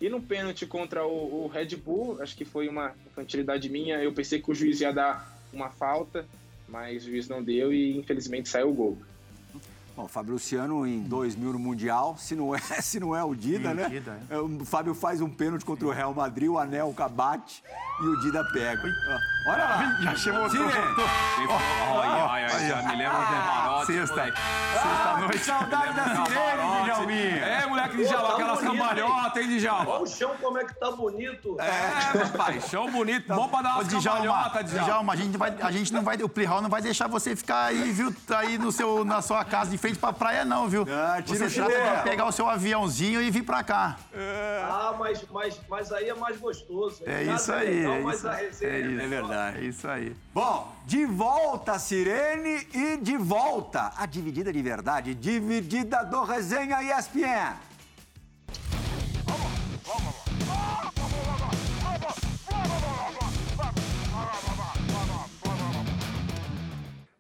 E 0.01 0.09
no 0.09 0.21
pênalti 0.21 0.67
contra 0.67 1.07
o, 1.07 1.45
o 1.45 1.47
Red 1.47 1.77
Bull, 1.77 2.21
acho 2.23 2.35
que 2.35 2.45
foi 2.45 2.67
uma 2.67 2.95
infantilidade 3.07 3.69
minha, 3.69 4.03
eu 4.03 4.13
pensei 4.13 4.41
que 4.41 4.51
o 4.51 4.55
juiz 4.55 4.81
ia 4.81 4.93
dar 4.93 5.31
uma 5.53 5.71
falta, 5.71 6.27
mas 6.67 7.05
o 7.05 7.11
juiz 7.11 7.29
não 7.29 7.43
deu 7.43 7.73
e 7.73 7.97
infelizmente 7.97 8.49
saiu 8.49 8.71
o 8.71 8.75
gol. 8.75 8.99
Bom, 9.97 10.09
Fábio 10.09 10.33
Luciano 10.33 10.85
em 10.85 11.03
2000 11.03 11.53
no 11.53 11.59
Mundial, 11.59 12.17
se 12.19 12.35
não 12.35 12.53
é, 12.53 12.59
se 12.83 12.99
não 12.99 13.15
é 13.15 13.23
o 13.23 13.33
Dida, 13.35 13.69
Sim, 13.69 13.75
né? 13.77 13.89
Dida, 13.89 14.19
É, 14.29 14.37
O 14.39 14.65
Fábio 14.65 14.93
faz 14.93 15.21
um 15.21 15.31
pênalti 15.31 15.65
contra 15.65 15.87
o 15.87 15.91
Real 15.93 16.13
Madrid, 16.13 16.49
o 16.51 16.59
Anelka 16.59 17.09
bate 17.09 17.63
e 18.03 18.07
o 18.07 18.21
Dida 18.21 18.45
pega. 18.53 18.83
Olha 19.47 19.65
lá. 19.65 19.99
Já 20.03 20.17
chamou. 20.17 20.47
Ai, 20.47 22.09
ai, 22.09 22.45
ai, 22.51 22.69
já 22.69 22.83
me 22.83 22.97
lembra 22.97 23.19
do 23.19 23.25
camarote, 23.27 23.87
Sexta. 23.93 24.17
moleque. 24.17 24.39
Sexta-noite. 24.73 25.39
Que 25.39 25.45
saudade 25.45 25.95
da 25.95 26.05
sirene, 26.05 26.85
Djalminha. 26.85 27.45
É, 27.45 27.67
moleque 27.67 27.97
Djalma, 28.05 28.27
tá 28.29 28.35
aquelas 28.35 28.59
bonito, 28.61 28.73
cambalhotas, 28.79 29.45
hein, 29.45 29.59
Djalma? 29.59 29.91
Olha 29.93 30.03
o 30.03 30.07
chão 30.07 30.31
como 30.41 30.59
é 30.59 30.65
que 30.65 30.75
tá 30.75 30.91
bonito. 30.91 31.57
É, 31.61 32.19
rapaz, 32.19 32.65
chão 32.69 32.91
bonito, 32.91 33.33
bom 33.35 33.49
pra 33.49 33.63
dar 33.63 33.85
Djalma, 33.85 34.03
cambalhotas, 34.03 34.71
Djalma. 34.71 34.85
Djalma, 34.87 35.13
a 35.13 35.17
gente, 35.17 35.37
vai, 35.37 35.57
a 35.61 35.71
gente 35.71 35.93
não 35.93 36.03
vai, 36.03 36.17
o 36.23 36.29
Plihal 36.29 36.61
não 36.63 36.71
vai 36.71 36.83
deixar 36.83 37.07
você 37.07 37.37
ficar 37.37 37.67
aí, 37.67 37.93
viu, 37.93 38.13
tá 38.27 38.41
aí 38.41 38.59
no 38.59 38.73
seu, 38.73 39.05
na 39.05 39.21
sua 39.23 39.45
casa 39.45 39.71
de 39.71 39.79
frente 39.85 39.99
pra 39.99 40.15
praia, 40.15 40.47
não, 40.47 40.67
viu? 40.67 40.87
Ah, 40.89 41.21
tira 41.21 41.47
você 41.47 41.61
o 41.61 41.67
trata 41.67 41.73
chinelo. 41.79 41.97
de 41.99 42.03
pegar 42.05 42.25
o 42.25 42.33
seu 42.33 42.49
aviãozinho 42.49 43.21
e 43.21 43.31
vir 43.31 43.43
pra 43.43 43.63
cá. 43.63 43.99
Ah, 44.63 44.95
mas, 44.99 45.23
mas, 45.31 45.61
mas 45.69 45.93
aí 45.93 46.09
é 46.09 46.15
mais 46.15 46.39
gostoso. 46.39 47.03
É 47.05 47.27
casa 47.27 47.35
isso 47.35 47.53
aí, 47.53 47.87
legal, 47.87 47.93
é 47.93 48.15
isso, 48.15 48.29
a 48.29 48.35
resenha 48.35 48.73
é 48.73 48.81
isso. 48.81 49.01
É 49.03 49.07
verdade. 49.07 49.59
É 49.59 49.61
isso 49.61 49.87
aí. 49.89 50.17
Bom, 50.33 50.75
de 50.87 51.05
volta, 51.05 51.79
Sirene, 51.79 52.67
e 52.73 52.97
de 52.97 53.19
volta 53.19 53.93
a 53.95 54.07
dividida 54.07 54.51
de 54.51 54.63
verdade, 54.63 55.15
dividida 55.15 56.03
do 56.03 56.25
Resenha 56.25 56.83
ESPN. 56.83 57.53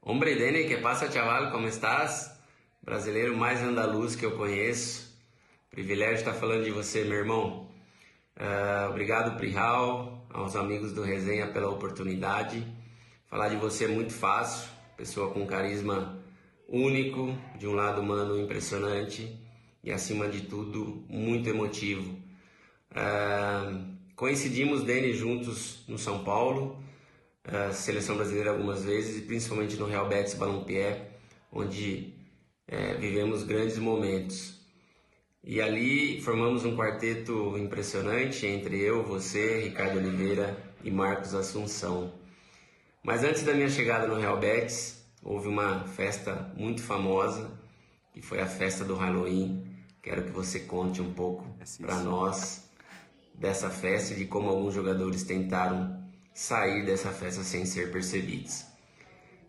Hombre 0.00 0.34
Dene, 0.34 0.64
que 0.64 0.78
passa, 0.78 1.12
chaval? 1.12 1.50
Como 1.50 1.68
estás? 1.68 2.33
Brasileiro 2.84 3.34
mais 3.34 3.62
andaluz 3.62 4.14
que 4.14 4.26
eu 4.26 4.32
conheço. 4.32 5.18
Privilégio 5.70 6.16
estar 6.16 6.34
falando 6.34 6.64
de 6.64 6.70
você, 6.70 7.02
meu 7.02 7.16
irmão. 7.16 7.70
Ah, 8.36 8.88
obrigado, 8.90 9.38
Prihal, 9.38 10.26
aos 10.28 10.54
amigos 10.54 10.92
do 10.92 11.00
Resenha 11.00 11.46
pela 11.46 11.70
oportunidade. 11.70 12.62
Falar 13.24 13.48
de 13.48 13.56
você 13.56 13.86
é 13.86 13.88
muito 13.88 14.12
fácil. 14.12 14.68
Pessoa 14.98 15.32
com 15.32 15.46
carisma 15.46 16.22
único, 16.68 17.34
de 17.58 17.66
um 17.66 17.72
lado 17.72 18.02
humano 18.02 18.38
impressionante 18.38 19.34
e, 19.82 19.90
acima 19.90 20.28
de 20.28 20.42
tudo, 20.42 21.06
muito 21.08 21.48
emotivo. 21.48 22.18
Ah, 22.94 23.80
coincidimos, 24.14 24.82
Dene, 24.82 25.14
juntos 25.14 25.82
no 25.88 25.96
São 25.96 26.22
Paulo 26.22 26.84
a 27.46 27.72
seleção 27.72 28.16
brasileira 28.16 28.50
algumas 28.50 28.84
vezes, 28.84 29.18
e 29.18 29.22
principalmente 29.22 29.76
no 29.76 29.86
Real 29.86 30.08
Betis 30.08 30.34
Balompié, 30.34 31.10
onde 31.52 32.13
eh, 32.66 32.94
vivemos 32.94 33.42
grandes 33.44 33.78
momentos. 33.78 34.60
E 35.42 35.60
ali 35.60 36.20
formamos 36.22 36.64
um 36.64 36.74
quarteto 36.74 37.56
impressionante 37.58 38.46
entre 38.46 38.80
eu, 38.80 39.04
você, 39.04 39.60
Ricardo 39.60 39.98
Oliveira 39.98 40.56
e 40.82 40.90
Marcos 40.90 41.34
Assunção. 41.34 42.14
Mas 43.02 43.22
antes 43.22 43.42
da 43.42 43.52
minha 43.52 43.68
chegada 43.68 44.06
no 44.06 44.18
Real 44.18 44.38
Betis, 44.38 45.04
houve 45.22 45.48
uma 45.48 45.84
festa 45.84 46.50
muito 46.56 46.82
famosa, 46.82 47.50
que 48.14 48.22
foi 48.22 48.40
a 48.40 48.46
festa 48.46 48.84
do 48.84 48.94
Halloween. 48.94 49.62
Quero 50.02 50.24
que 50.24 50.30
você 50.30 50.60
conte 50.60 51.02
um 51.02 51.12
pouco 51.12 51.46
para 51.78 51.96
nós 51.96 52.64
dessa 53.34 53.68
festa 53.68 54.14
e 54.14 54.16
de 54.16 54.24
como 54.24 54.48
alguns 54.48 54.74
jogadores 54.74 55.24
tentaram 55.24 56.02
sair 56.32 56.86
dessa 56.86 57.10
festa 57.10 57.42
sem 57.42 57.66
ser 57.66 57.92
percebidos. 57.92 58.64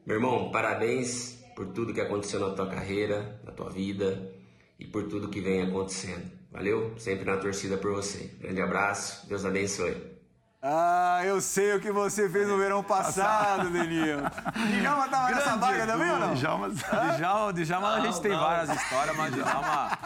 Meu 0.05 0.17
irmão, 0.17 0.51
parabéns 0.51 1.44
por 1.55 1.67
tudo 1.67 1.93
que 1.93 2.01
aconteceu 2.01 2.39
na 2.39 2.53
tua 2.53 2.67
carreira, 2.67 3.39
na 3.43 3.51
tua 3.51 3.69
vida 3.69 4.31
e 4.77 4.85
por 4.85 5.03
tudo 5.03 5.29
que 5.29 5.39
vem 5.39 5.61
acontecendo. 5.61 6.29
Valeu? 6.51 6.93
Sempre 6.97 7.25
na 7.25 7.37
torcida 7.37 7.77
por 7.77 7.93
você. 7.93 8.31
Grande 8.39 8.61
abraço, 8.61 9.27
Deus 9.27 9.45
abençoe. 9.45 10.15
Ah, 10.61 11.21
eu 11.23 11.39
sei 11.41 11.75
o 11.75 11.79
que 11.79 11.91
você 11.91 12.27
fez 12.27 12.47
no 12.47 12.57
verão 12.57 12.83
passado, 12.83 13.69
Denil. 13.69 14.17
Djalma 14.79 15.07
tava 15.07 15.31
nessa 15.31 15.55
vaga 15.57 15.85
também 15.85 16.09
ou 16.09 16.19
não? 16.19 16.33
Djalma, 16.33 16.69
Djalma, 16.69 17.53
Djalma 17.53 17.93
a 17.93 17.99
gente 17.99 18.21
tem 18.21 18.31
várias 18.31 18.69
histórias, 18.75 19.15
mas 19.15 19.33
Djalma... 19.35 19.97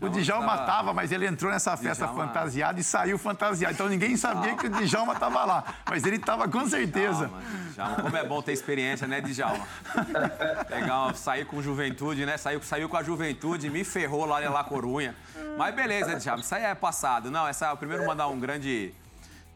o 0.00 0.08
Djalma 0.08 0.58
tava, 0.58 0.92
mas 0.94 1.10
ele 1.10 1.26
entrou 1.26 1.50
nessa 1.50 1.76
festa 1.76 2.04
Djalma- 2.06 2.26
fantasiado 2.28 2.78
e 2.80 2.84
saiu 2.84 3.18
fantasiado. 3.18 3.74
Então 3.74 3.88
ninguém 3.88 4.16
sabia 4.16 4.54
que 4.56 4.66
o 4.66 4.70
Djalma 4.70 5.14
tava 5.16 5.44
lá. 5.44 5.64
Mas 5.88 6.04
ele 6.04 6.18
tava 6.18 6.48
com 6.48 6.66
certeza. 6.68 7.26
Djalma, 7.26 7.42
Djalma, 7.74 7.96
como 8.02 8.16
é 8.16 8.24
bom 8.24 8.40
ter 8.40 8.52
experiência, 8.52 9.06
né, 9.08 9.20
Djalma? 9.20 9.66
Uma- 10.84 11.14
sair 11.14 11.44
com 11.46 11.60
juventude, 11.62 12.24
né? 12.24 12.36
Saiu, 12.36 12.62
saiu 12.62 12.88
com 12.88 12.96
a 12.96 13.02
juventude, 13.02 13.68
me 13.70 13.84
ferrou 13.84 14.24
lá 14.24 14.42
em 14.42 14.48
La 14.48 14.64
Corunha. 14.64 15.14
Mas 15.56 15.74
beleza, 15.74 16.14
Djalma, 16.16 16.42
isso 16.42 16.54
aí 16.54 16.64
é 16.64 16.74
passado. 16.74 17.30
Não, 17.30 17.46
essa, 17.46 17.74
primeiro 17.76 18.06
mandar 18.06 18.28
um 18.28 18.38
grande, 18.38 18.94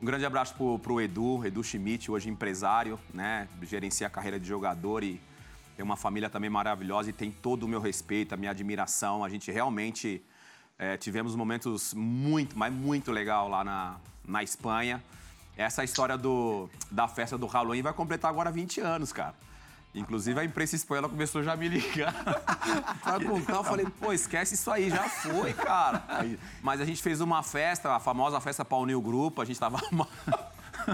um 0.01 0.05
grande 0.05 0.25
abraço 0.27 0.55
pro, 0.55 0.79
pro 0.79 1.01
Edu, 1.01 1.45
Edu 1.47 1.63
Schmidt, 1.63 2.11
hoje 2.11 2.29
empresário, 2.29 2.99
né? 3.15 3.47
Gerencia 3.63 4.07
a 4.07 4.11
carreira 4.11 4.39
de 4.41 4.47
jogador 4.47 5.05
e 5.05 5.21
tem 5.77 5.85
uma 5.85 5.97
família 5.97 6.29
também 6.29 6.51
maravilhosa 6.51 7.11
e 7.11 7.13
tem 7.13 7.31
todo 7.31 7.63
o 7.63 7.69
meu 7.69 7.81
respeito, 7.81 8.35
a 8.35 8.37
minha 8.37 8.51
admiração. 8.51 9.25
A 9.25 9.29
gente 9.29 9.51
realmente 9.51 10.23
é, 10.83 10.97
tivemos 10.97 11.37
momentos 11.37 11.95
muito, 11.95 12.59
mas 12.59 12.73
muito 12.73 13.13
legal 13.13 13.49
lá 13.49 13.63
na, 13.63 13.95
na 14.27 14.43
Espanha. 14.43 15.01
Essa 15.57 15.85
história 15.85 16.19
do, 16.19 16.69
da 16.91 17.07
festa 17.07 17.39
do 17.39 17.47
Halloween 17.47 17.83
vai 17.83 17.93
completar 17.93 18.29
agora 18.29 18.51
20 18.51 18.81
anos, 18.81 19.13
cara. 19.13 19.33
Inclusive 19.95 20.41
a 20.41 20.45
imprensa 20.45 20.75
espanhola 20.75 21.09
começou 21.09 21.41
já 21.41 21.53
a 21.53 21.57
me 21.57 21.69
ligar 21.69 22.13
pra 23.01 23.21
contar. 23.25 23.53
Eu 23.53 23.63
falei, 23.63 23.87
pô, 24.01 24.13
esquece 24.13 24.55
isso 24.55 24.69
aí, 24.73 24.91
já 24.91 25.09
foi, 25.09 25.53
cara. 25.53 26.03
Mas 26.61 26.81
a 26.81 26.85
gente 26.85 27.01
fez 27.01 27.21
uma 27.21 27.45
festa, 27.45 27.95
a 27.95 28.01
famosa 28.01 28.41
festa 28.41 28.65
para 28.65 28.79
unir 28.79 28.97
o 28.97 29.01
grupo, 29.01 29.41
a 29.41 29.45
gente 29.45 29.61
tava. 29.61 29.79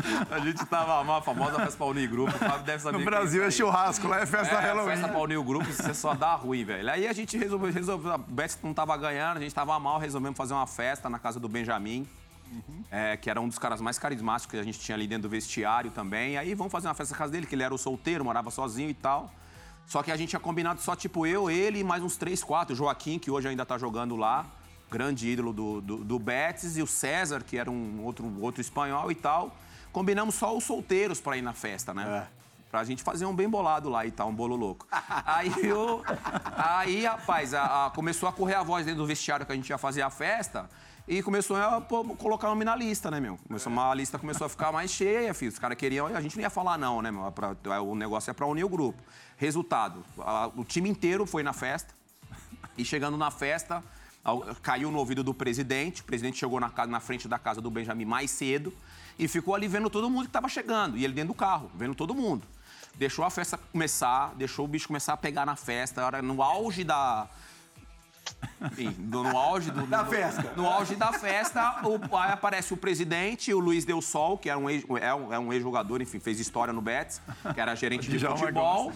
A 0.30 0.38
gente 0.40 0.64
tava 0.66 1.00
uma 1.00 1.20
famosa 1.20 1.56
festa 1.56 1.76
pra 1.76 1.86
unir 1.86 2.08
grupo. 2.08 2.34
O 2.34 2.38
Fábio 2.38 2.64
deve 2.64 2.82
saber. 2.82 2.98
No 2.98 3.04
Brasil 3.04 3.44
é 3.44 3.50
churrasco, 3.50 4.06
lá 4.08 4.20
é 4.20 4.26
festa 4.26 4.54
é, 4.56 4.60
Halloween. 4.60 4.96
festa 4.96 5.18
o 5.18 5.44
grupo, 5.44 5.66
você 5.66 5.94
só 5.94 6.14
dá 6.14 6.34
ruim, 6.34 6.64
velho. 6.64 6.90
Aí 6.90 7.06
a 7.06 7.12
gente 7.12 7.36
resolveu, 7.36 7.72
resolveu 7.72 8.12
a 8.12 8.18
Betis 8.18 8.58
não 8.62 8.74
tava 8.74 8.96
ganhando, 8.96 9.38
a 9.38 9.40
gente 9.40 9.54
tava 9.54 9.78
mal, 9.78 9.98
resolvemos 9.98 10.36
fazer 10.36 10.54
uma 10.54 10.66
festa 10.66 11.08
na 11.08 11.18
casa 11.18 11.38
do 11.38 11.48
Benjamin. 11.48 12.06
é, 12.90 13.16
que 13.16 13.28
era 13.28 13.38
um 13.40 13.46
dos 13.46 13.58
caras 13.58 13.80
mais 13.80 13.98
carismáticos 13.98 14.52
que 14.52 14.58
a 14.58 14.62
gente 14.62 14.80
tinha 14.80 14.96
ali 14.96 15.06
dentro 15.06 15.24
do 15.24 15.28
vestiário 15.28 15.90
também. 15.90 16.38
Aí 16.38 16.54
vamos 16.54 16.72
fazer 16.72 16.88
uma 16.88 16.94
festa 16.94 17.12
na 17.12 17.18
casa 17.18 17.32
dele, 17.32 17.46
que 17.46 17.54
ele 17.54 17.62
era 17.62 17.74
o 17.74 17.78
solteiro, 17.78 18.24
morava 18.24 18.50
sozinho 18.50 18.88
e 18.88 18.94
tal. 18.94 19.30
Só 19.86 20.02
que 20.02 20.12
a 20.12 20.16
gente 20.16 20.30
tinha 20.30 20.40
combinado 20.40 20.80
só, 20.80 20.94
tipo, 20.94 21.26
eu, 21.26 21.50
ele 21.50 21.80
e 21.80 21.84
mais 21.84 22.02
uns 22.02 22.16
três, 22.16 22.44
quatro. 22.44 22.74
O 22.74 22.76
Joaquim, 22.76 23.18
que 23.18 23.30
hoje 23.30 23.48
ainda 23.48 23.64
tá 23.64 23.78
jogando 23.78 24.16
lá, 24.16 24.44
grande 24.90 25.28
ídolo 25.28 25.52
do, 25.52 25.80
do, 25.80 25.96
do 26.04 26.18
Betis, 26.18 26.76
e 26.76 26.82
o 26.82 26.86
César, 26.86 27.42
que 27.42 27.56
era 27.56 27.70
um 27.70 28.02
outro, 28.04 28.30
outro 28.40 28.60
espanhol 28.60 29.10
e 29.10 29.14
tal. 29.14 29.56
Combinamos 29.92 30.34
só 30.34 30.56
os 30.56 30.64
solteiros 30.64 31.20
pra 31.20 31.36
ir 31.36 31.42
na 31.42 31.52
festa, 31.52 31.92
né? 31.94 32.26
Pra 32.70 32.84
gente 32.84 33.02
fazer 33.02 33.24
um 33.24 33.34
bem 33.34 33.48
bolado 33.48 33.88
lá 33.88 34.04
e 34.04 34.10
tal, 34.10 34.28
um 34.28 34.34
bolo 34.34 34.54
louco. 34.54 34.86
aí, 35.24 35.52
eu, 35.66 36.02
aí, 36.56 37.04
rapaz, 37.06 37.54
a- 37.54 37.86
a- 37.86 37.90
começou 37.90 38.28
a 38.28 38.32
correr 38.32 38.54
a 38.54 38.62
voz 38.62 38.84
dentro 38.84 39.00
do 39.00 39.06
vestiário 39.06 39.46
que 39.46 39.52
a 39.52 39.54
gente 39.54 39.68
ia 39.70 39.78
fazer 39.78 40.02
a 40.02 40.10
festa. 40.10 40.68
E 41.06 41.22
começou 41.22 41.56
a 41.56 41.80
pô, 41.80 42.04
colocar 42.16 42.48
nome 42.48 42.66
na 42.66 42.76
lista, 42.76 43.10
né, 43.10 43.18
meu? 43.18 43.38
Começou, 43.48 43.72
A 43.80 43.94
lista 43.94 44.18
começou 44.18 44.44
a 44.46 44.50
ficar 44.50 44.70
mais 44.70 44.90
cheia, 44.90 45.32
filho. 45.32 45.50
Os 45.50 45.58
caras 45.58 45.78
queriam. 45.78 46.06
A 46.06 46.20
gente 46.20 46.36
não 46.36 46.42
ia 46.42 46.50
falar, 46.50 46.76
não, 46.76 47.00
né, 47.00 47.10
meu? 47.10 47.32
Pra- 47.32 47.80
o 47.80 47.94
negócio 47.94 48.30
é 48.30 48.34
pra 48.34 48.44
unir 48.46 48.64
o 48.64 48.68
grupo. 48.68 49.02
Resultado: 49.38 50.04
a- 50.18 50.50
o 50.54 50.62
time 50.62 50.90
inteiro 50.90 51.24
foi 51.24 51.42
na 51.42 51.54
festa. 51.54 51.94
E 52.76 52.84
chegando 52.84 53.16
na 53.16 53.30
festa, 53.30 53.82
caiu 54.62 54.90
no 54.90 54.98
ouvido 54.98 55.24
do 55.24 55.32
presidente. 55.32 56.02
O 56.02 56.04
presidente 56.04 56.36
chegou 56.36 56.60
na, 56.60 56.70
na 56.86 57.00
frente 57.00 57.26
da 57.26 57.38
casa 57.38 57.62
do 57.62 57.70
Benjamin 57.70 58.04
mais 58.04 58.30
cedo 58.30 58.70
e 59.18 59.26
ficou 59.28 59.54
ali 59.54 59.66
vendo 59.68 59.90
todo 59.90 60.08
mundo 60.08 60.22
que 60.24 60.28
estava 60.28 60.48
chegando. 60.48 60.96
E 60.96 61.04
ele 61.04 61.12
dentro 61.14 61.28
do 61.28 61.34
carro, 61.34 61.70
vendo 61.74 61.94
todo 61.94 62.14
mundo. 62.14 62.46
Deixou 62.94 63.24
a 63.24 63.30
festa 63.30 63.56
começar, 63.58 64.34
deixou 64.36 64.64
o 64.64 64.68
bicho 64.68 64.86
começar 64.88 65.12
a 65.12 65.16
pegar 65.16 65.44
na 65.46 65.56
festa. 65.56 66.02
Era 66.02 66.20
no 66.22 66.42
auge 66.42 66.84
da. 66.84 67.28
Enfim, 68.60 68.94
no, 68.98 69.22
no 69.22 69.36
auge 69.38 69.70
do, 69.70 69.86
Da 69.88 70.02
no- 70.02 70.10
festa. 70.10 70.52
No 70.56 70.66
auge 70.66 70.94
da 70.96 71.12
festa, 71.12 71.80
o- 71.84 72.16
aí 72.16 72.32
aparece 72.32 72.74
o 72.74 72.76
presidente, 72.76 73.52
o 73.54 73.58
Luiz 73.58 73.84
Del 73.84 74.02
Sol, 74.02 74.36
que 74.36 74.50
era 74.50 74.58
um 74.58 74.68
ex- 74.68 74.84
é 75.00 75.14
um, 75.14 75.32
é 75.32 75.38
um 75.38 75.52
ex-jogador, 75.52 76.02
enfim, 76.02 76.18
fez 76.20 76.38
história 76.38 76.72
no 76.72 76.80
Betis, 76.82 77.20
que 77.54 77.60
era 77.60 77.74
gerente 77.74 78.08
de 78.10 78.18
Djalma 78.18 78.36
futebol. 78.36 78.92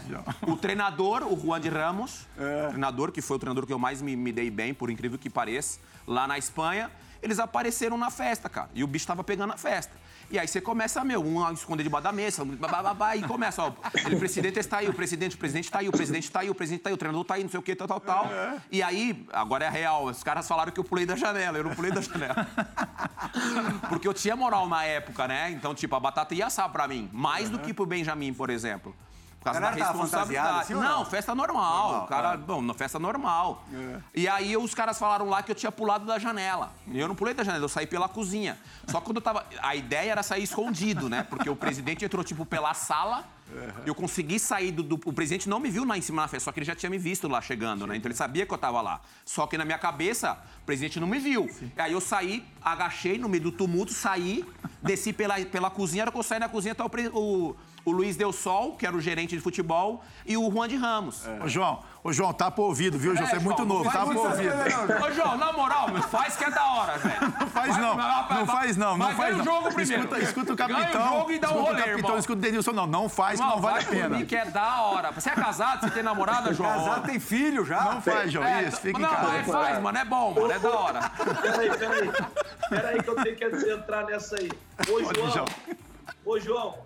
O 0.46 0.56
treinador, 0.56 1.22
o 1.22 1.40
Juan 1.40 1.60
de 1.60 1.68
Ramos, 1.68 2.26
treinador 2.68 3.10
que 3.12 3.22
foi 3.22 3.36
o 3.36 3.40
treinador 3.40 3.66
que 3.66 3.72
eu 3.72 3.78
mais 3.78 4.02
me, 4.02 4.14
me 4.16 4.32
dei 4.32 4.50
bem, 4.50 4.74
por 4.74 4.90
incrível 4.90 5.18
que 5.18 5.30
pareça, 5.30 5.78
lá 6.06 6.26
na 6.26 6.36
Espanha, 6.36 6.90
eles 7.22 7.38
apareceram 7.38 7.96
na 7.96 8.10
festa, 8.10 8.48
cara. 8.48 8.68
E 8.74 8.82
o 8.82 8.86
bicho 8.86 9.06
tava 9.06 9.22
pegando 9.24 9.52
a 9.52 9.56
festa. 9.56 9.92
E 10.32 10.38
aí 10.38 10.48
você 10.48 10.62
começa, 10.62 11.04
meu, 11.04 11.22
um 11.22 11.44
a 11.44 11.52
esconder 11.52 11.82
debaixo 11.82 12.04
da 12.04 12.10
mesa, 12.10 12.42
babá, 12.42 12.82
babá, 12.82 13.14
e 13.14 13.22
começa, 13.22 13.64
ó, 13.64 13.72
ele, 14.06 14.16
o 14.16 14.18
presidente 14.18 14.58
está 14.58 14.78
aí, 14.78 14.88
o 14.88 14.94
presidente, 14.94 15.36
o 15.36 15.38
presidente 15.38 15.64
está 15.66 15.80
aí, 15.80 15.88
o 15.90 15.92
presidente 15.92 16.24
está 16.24 16.40
aí, 16.40 16.48
o 16.48 16.54
presidente 16.54 16.80
está 16.80 16.88
aí, 16.88 16.94
o 16.94 16.96
treinador 16.96 17.20
está 17.20 17.34
aí, 17.34 17.42
não 17.42 17.50
sei 17.50 17.60
o 17.60 17.62
que, 17.62 17.76
tal, 17.76 17.86
tal, 17.86 18.00
tal. 18.00 18.30
E 18.70 18.82
aí, 18.82 19.26
agora 19.30 19.66
é 19.66 19.68
real, 19.68 20.06
os 20.06 20.22
caras 20.22 20.48
falaram 20.48 20.72
que 20.72 20.80
eu 20.80 20.84
pulei 20.84 21.04
da 21.04 21.16
janela, 21.16 21.58
eu 21.58 21.64
não 21.64 21.74
pulei 21.74 21.92
da 21.92 22.00
janela. 22.00 22.48
Porque 23.90 24.08
eu 24.08 24.14
tinha 24.14 24.34
moral 24.34 24.66
na 24.66 24.82
época, 24.84 25.28
né? 25.28 25.50
Então, 25.50 25.74
tipo, 25.74 25.94
a 25.94 26.00
batata 26.00 26.34
ia 26.34 26.46
assar 26.46 26.66
pra 26.70 26.88
mim, 26.88 27.10
mais 27.12 27.50
do 27.50 27.58
que 27.58 27.74
pro 27.74 27.84
Benjamin, 27.84 28.32
por 28.32 28.48
exemplo. 28.48 28.96
Por 29.42 29.44
causa 29.44 29.60
da 29.60 29.70
responsabilidade. 29.70 30.60
assim 30.60 30.74
não, 30.74 30.82
não? 30.98 31.04
festa 31.04 31.34
normal. 31.34 31.88
Normal, 31.90 32.06
cara, 32.06 32.34
é. 32.34 32.36
bom, 32.36 32.62
na 32.62 32.74
festa 32.74 32.98
normal. 32.98 33.64
E 34.14 34.28
aí 34.28 34.56
os 34.56 34.72
caras 34.72 34.98
falaram 34.98 35.28
lá 35.28 35.42
que 35.42 35.50
eu 35.50 35.54
tinha 35.56 35.72
pulado 35.72 36.06
da 36.06 36.18
janela. 36.18 36.72
E 36.86 36.98
eu 36.98 37.08
não 37.08 37.14
pulei 37.14 37.34
da 37.34 37.42
janela, 37.42 37.64
eu 37.64 37.68
saí 37.68 37.86
pela 37.86 38.08
cozinha. 38.08 38.56
Só 38.86 39.00
que 39.00 39.06
quando 39.06 39.16
eu 39.16 39.22
tava. 39.22 39.44
A 39.60 39.74
ideia 39.74 40.12
era 40.12 40.22
sair 40.22 40.44
escondido, 40.44 41.08
né? 41.08 41.22
Porque 41.28 41.50
o 41.50 41.56
presidente 41.56 42.04
entrou, 42.04 42.22
tipo, 42.22 42.46
pela 42.46 42.72
sala. 42.74 43.24
Eu 43.84 43.94
consegui 43.94 44.38
sair 44.38 44.72
do, 44.72 44.82
do- 44.82 45.00
O 45.04 45.12
presidente 45.12 45.46
não 45.46 45.60
me 45.60 45.68
viu 45.68 45.84
lá 45.84 45.98
em 45.98 46.00
cima 46.00 46.22
na 46.22 46.28
festa, 46.28 46.46
só 46.46 46.52
que 46.52 46.60
ele 46.60 46.64
já 46.64 46.74
tinha 46.74 46.88
me 46.88 46.96
visto 46.96 47.28
lá 47.28 47.38
chegando, 47.42 47.86
né? 47.86 47.96
Então 47.96 48.08
ele 48.08 48.16
sabia 48.16 48.46
que 48.46 48.54
eu 48.54 48.56
tava 48.56 48.80
lá. 48.80 49.00
Só 49.26 49.46
que 49.46 49.58
na 49.58 49.64
minha 49.64 49.76
cabeça, 49.76 50.38
o 50.62 50.64
presidente 50.64 50.98
não 50.98 51.06
me 51.06 51.18
viu. 51.18 51.50
Aí 51.76 51.92
eu 51.92 52.00
saí, 52.00 52.46
agachei 52.62 53.18
no 53.18 53.28
meio 53.28 53.42
do 53.42 53.52
tumulto, 53.52 53.92
saí, 53.92 54.42
desci 54.82 55.12
pela, 55.12 55.38
pela 55.44 55.68
cozinha. 55.68 56.04
Era 56.04 56.10
que 56.10 56.16
eu 56.16 56.22
saí 56.22 56.38
na 56.38 56.48
cozinha, 56.48 56.74
tá 56.74 56.86
o, 56.86 56.88
o, 57.18 57.56
o 57.84 57.90
Luiz 57.90 58.16
Del 58.16 58.32
Sol, 58.32 58.76
que 58.76 58.86
era 58.86 58.96
o 58.96 59.00
gerente 59.00 59.34
de 59.36 59.40
futebol, 59.42 60.02
e 60.24 60.36
o 60.36 60.50
Juan 60.50 60.68
de 60.68 60.76
Ramos. 60.76 61.24
Ô, 61.44 61.48
João, 61.48 61.80
ô, 62.04 62.12
João, 62.12 62.32
tá 62.32 62.50
pro 62.50 62.62
ouvido, 62.64 62.96
viu? 62.98 63.14
João, 63.16 63.26
você 63.26 63.36
é 63.36 63.40
muito 63.40 63.64
novo, 63.64 63.84
não 63.84 63.90
tá 63.90 64.06
pro 64.06 64.18
ouvido. 64.22 64.52
Ô, 65.04 65.10
João, 65.12 65.36
na 65.36 65.52
moral, 65.52 65.90
meu, 65.90 66.02
faz 66.02 66.36
que 66.36 66.44
é 66.44 66.50
da 66.50 66.64
hora, 66.64 66.98
velho. 66.98 67.22
Não 67.42 67.46
faz 67.48 67.76
não, 67.76 67.96
não 67.96 68.46
faz 68.46 68.76
não, 68.76 68.90
não 68.90 68.96
Mas 69.06 69.16
faz 69.16 69.34
ganha 69.36 69.44
não. 69.44 69.52
o 69.52 69.56
jogo 69.62 69.74
primeiro. 69.74 70.02
Escuta, 70.04 70.22
escuta 70.22 70.52
o 70.52 70.56
capitão. 70.56 70.82
Ganha 70.82 71.00
o 71.00 71.18
jogo 71.18 71.32
e 71.32 71.38
dá 71.38 71.48
um 71.48 71.50
escuta 71.50 71.70
rolê, 71.70 71.72
o 71.72 71.84
capitão, 71.84 71.98
irmão. 71.98 72.18
escuta 72.18 72.38
o 72.38 72.42
Denilson, 72.42 72.72
não, 72.72 72.86
não 72.86 73.08
faz 73.08 73.40
que 73.40 73.46
não 73.46 73.60
vale 73.60 73.84
vai 73.84 74.00
a 74.00 74.08
pena. 74.08 74.24
que 74.24 74.36
é 74.36 74.44
da 74.46 74.80
hora. 74.82 75.10
Você 75.12 75.28
é 75.30 75.34
casado? 75.34 75.80
Você 75.80 75.90
tem 75.90 76.02
namorada, 76.02 76.52
João? 76.54 76.68
Casado 76.70 77.06
tem 77.06 77.20
filho 77.20 77.64
já. 77.64 77.82
Não 77.94 78.00
faz, 78.02 78.32
João, 78.32 78.44
É, 78.46 78.64
isso, 78.68 78.80
fica 78.80 78.98
em 78.98 79.02
não, 79.02 79.08
casa. 79.10 79.34
é, 79.36 79.42
faz, 79.44 79.82
mano, 79.82 79.98
é 79.98 80.04
bom, 80.04 80.34
mano, 80.34 80.50
é 80.52 80.58
da 80.58 80.70
hora. 80.70 81.10
Peraí, 81.42 81.78
peraí. 81.78 82.10
Peraí 82.68 83.02
que 83.02 83.08
eu 83.10 83.14
tenho 83.16 83.36
que 83.36 83.44
entrar 83.70 84.04
nessa 84.06 84.36
aí. 84.36 84.50
Ô, 84.88 85.14
João. 85.30 85.44
Ô, 86.24 86.38
João. 86.38 86.78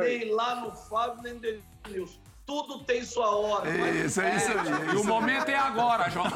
Nem 0.00 0.32
lá 0.32 0.56
no 0.56 0.72
Fábio, 0.72 1.22
nem 1.22 1.34
no 1.34 1.40
Denilson. 1.40 2.18
Tudo 2.46 2.84
tem 2.84 3.02
sua 3.02 3.34
hora. 3.34 3.70
mas- 3.70 3.96
Isso, 4.04 4.20
é 4.20 4.36
isso 4.36 4.50
aí. 4.50 4.90
é 4.90 4.94
E 4.94 4.96
o 4.98 5.04
momento 5.04 5.48
é 5.48 5.56
agora, 5.56 6.10
João. 6.10 6.26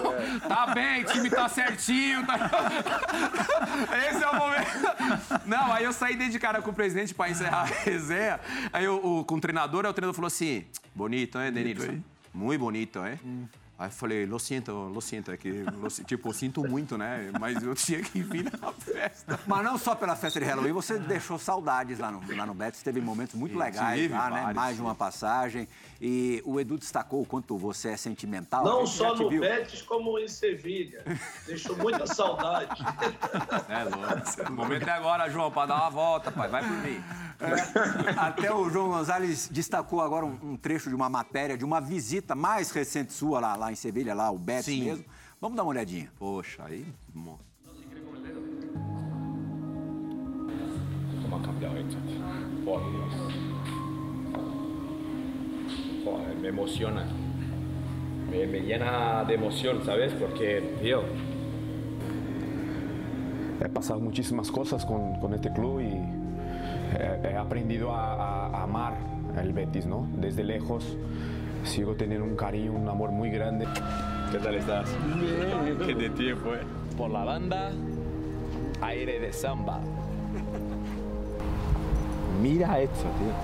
Tá 0.48 0.68
bem, 0.68 1.02
o 1.02 1.06
time 1.06 1.28
tá 1.28 1.46
certinho. 1.50 2.26
Tá... 2.26 2.34
Esse 4.08 4.24
é 4.24 4.30
o 4.30 4.34
momento. 4.34 5.44
Não, 5.44 5.70
aí 5.70 5.84
eu 5.84 5.92
saí 5.92 6.16
de 6.16 6.38
cara 6.38 6.62
com 6.62 6.70
o 6.70 6.74
presidente 6.74 7.14
pra 7.14 7.28
encerrar 7.28 7.60
a 7.60 7.64
resenha. 7.64 8.40
Aí 8.72 8.86
eu, 8.86 8.96
o, 8.96 9.22
com 9.24 9.34
o 9.34 9.40
treinador, 9.40 9.84
aí 9.84 9.90
o 9.90 9.94
treinador 9.94 10.14
falou 10.14 10.28
assim: 10.28 10.64
bonito, 10.94 11.38
hein, 11.38 11.52
Denilson? 11.52 12.00
Muito 12.32 12.60
bonito, 12.60 13.00
hein? 13.06 13.48
Aí 13.78 13.86
eu 13.86 13.92
falei, 13.92 14.26
lo 14.26 14.40
sinto, 14.40 14.72
lo 14.72 15.00
sinto, 15.00 15.30
é 15.30 15.36
que, 15.36 15.62
lo 15.62 15.88
tipo, 16.04 16.30
eu 16.30 16.32
sinto 16.32 16.66
muito, 16.66 16.98
né? 16.98 17.30
Mas 17.38 17.62
eu 17.62 17.76
tinha 17.76 18.02
que 18.02 18.20
vir 18.20 18.50
na 18.60 18.72
festa. 18.72 19.38
Mas 19.46 19.64
não 19.64 19.78
só 19.78 19.94
pela 19.94 20.16
festa 20.16 20.40
de 20.40 20.46
Halloween, 20.46 20.72
você 20.72 20.98
deixou 20.98 21.38
saudades 21.38 22.00
lá 22.00 22.10
no, 22.10 22.20
lá 22.36 22.44
no 22.44 22.54
Betis, 22.54 22.82
teve 22.82 23.00
momentos 23.00 23.36
muito 23.36 23.56
legais 23.56 24.00
tive 24.00 24.14
lá, 24.14 24.30
né? 24.30 24.40
vários, 24.40 24.56
Mais 24.56 24.76
de 24.76 24.82
uma 24.82 24.96
passagem. 24.96 25.68
E 26.00 26.42
o 26.44 26.58
Edu 26.58 26.76
destacou 26.76 27.22
o 27.22 27.24
quanto 27.24 27.56
você 27.56 27.90
é 27.90 27.96
sentimental. 27.96 28.64
Não 28.64 28.84
já 28.84 28.92
só 28.92 29.14
no 29.14 29.28
viu. 29.28 29.42
Betis, 29.42 29.82
como 29.82 30.18
em 30.18 30.26
Sevilha. 30.26 31.04
Deixou 31.46 31.76
muita 31.76 32.04
saudade. 32.06 32.68
É 33.68 33.84
louco. 33.84 34.50
O 34.50 34.52
momento 34.52 34.88
é 34.88 34.92
agora, 34.92 35.28
João, 35.28 35.50
pra 35.50 35.66
dar 35.66 35.76
uma 35.76 35.90
volta, 35.90 36.32
pai. 36.32 36.48
Vai 36.48 36.62
por 36.62 36.76
mim. 36.78 37.02
Até 38.16 38.52
o 38.52 38.68
João 38.68 38.88
Gonzalez 38.88 39.48
destacou 39.48 40.00
agora 40.00 40.26
um, 40.26 40.36
um 40.42 40.56
trecho 40.56 40.88
de 40.88 40.94
uma 40.94 41.08
matéria, 41.08 41.56
de 41.56 41.64
uma 41.64 41.80
visita 41.80 42.34
mais 42.34 42.70
recente 42.70 43.12
sua 43.12 43.38
lá, 43.40 43.54
lá 43.56 43.70
em 43.70 43.76
Sevilha, 43.76 44.14
lá 44.14 44.30
o 44.30 44.38
Betis 44.38 44.64
Sim. 44.64 44.84
mesmo. 44.84 45.04
Vamos 45.40 45.56
dar 45.56 45.62
uma 45.62 45.70
olhadinha. 45.70 46.10
Poxa, 46.18 46.64
aí. 46.64 46.84
mo- 47.14 47.38
cómo 51.22 51.36
ha 51.36 51.40
cambiado 51.42 51.76
esto. 51.78 51.96
Por 52.64 52.80
Dios. 52.90 53.14
Joder, 56.04 56.36
me 56.36 56.48
emociona. 56.48 57.06
Me, 58.30 58.46
me 58.46 58.60
llena 58.60 59.24
de 59.24 59.34
emoción, 59.34 59.84
¿sabes? 59.84 60.12
Porque, 60.14 60.76
tío, 60.82 61.02
he 63.64 63.68
pasado 63.68 64.00
muchísimas 64.00 64.50
cosas 64.50 64.84
con, 64.84 65.18
con 65.20 65.32
este 65.34 65.52
club 65.52 65.80
y 65.80 66.17
he, 66.98 67.28
he 67.28 67.36
aprendido 67.36 67.94
a, 67.94 68.14
a- 68.14 68.46
a 68.48 68.62
amar 68.64 68.94
el 69.40 69.52
Betis, 69.52 69.86
¿no? 69.86 70.06
Desde 70.16 70.42
lejos 70.44 70.96
sigo 71.64 71.94
teniendo 71.94 72.24
un 72.24 72.36
cariño, 72.36 72.72
un 72.72 72.88
amor 72.88 73.10
muy 73.10 73.30
grande. 73.30 73.66
¿Qué 74.32 74.38
tal 74.38 74.54
estás? 74.56 74.88
Bien. 75.16 75.78
¿Qué 75.86 75.94
de 75.94 76.10
tiempo, 76.10 76.54
eh? 76.54 76.60
Por 76.96 77.10
la 77.10 77.24
banda, 77.24 77.70
aire 78.82 79.20
de 79.20 79.32
samba. 79.32 79.80
Mira 82.42 82.78
esto, 82.80 83.02
tío. 83.18 83.34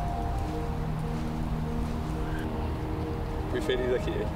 Fui 3.51 3.61
feliz 3.61 3.87
aquí, 4.01 4.11
eh. 4.11 4.27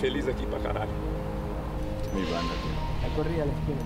Feliz 0.00 0.26
aquí 0.28 0.44
para 0.46 0.62
caralho. 0.62 0.90
Mi 2.14 2.20
banda, 2.22 2.54
tío. 2.62 3.08
La 3.08 3.14
corrida 3.16 3.42
a 3.42 3.46
la 3.46 3.52
esquina. 3.52 3.82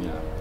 Mira. 0.00 0.33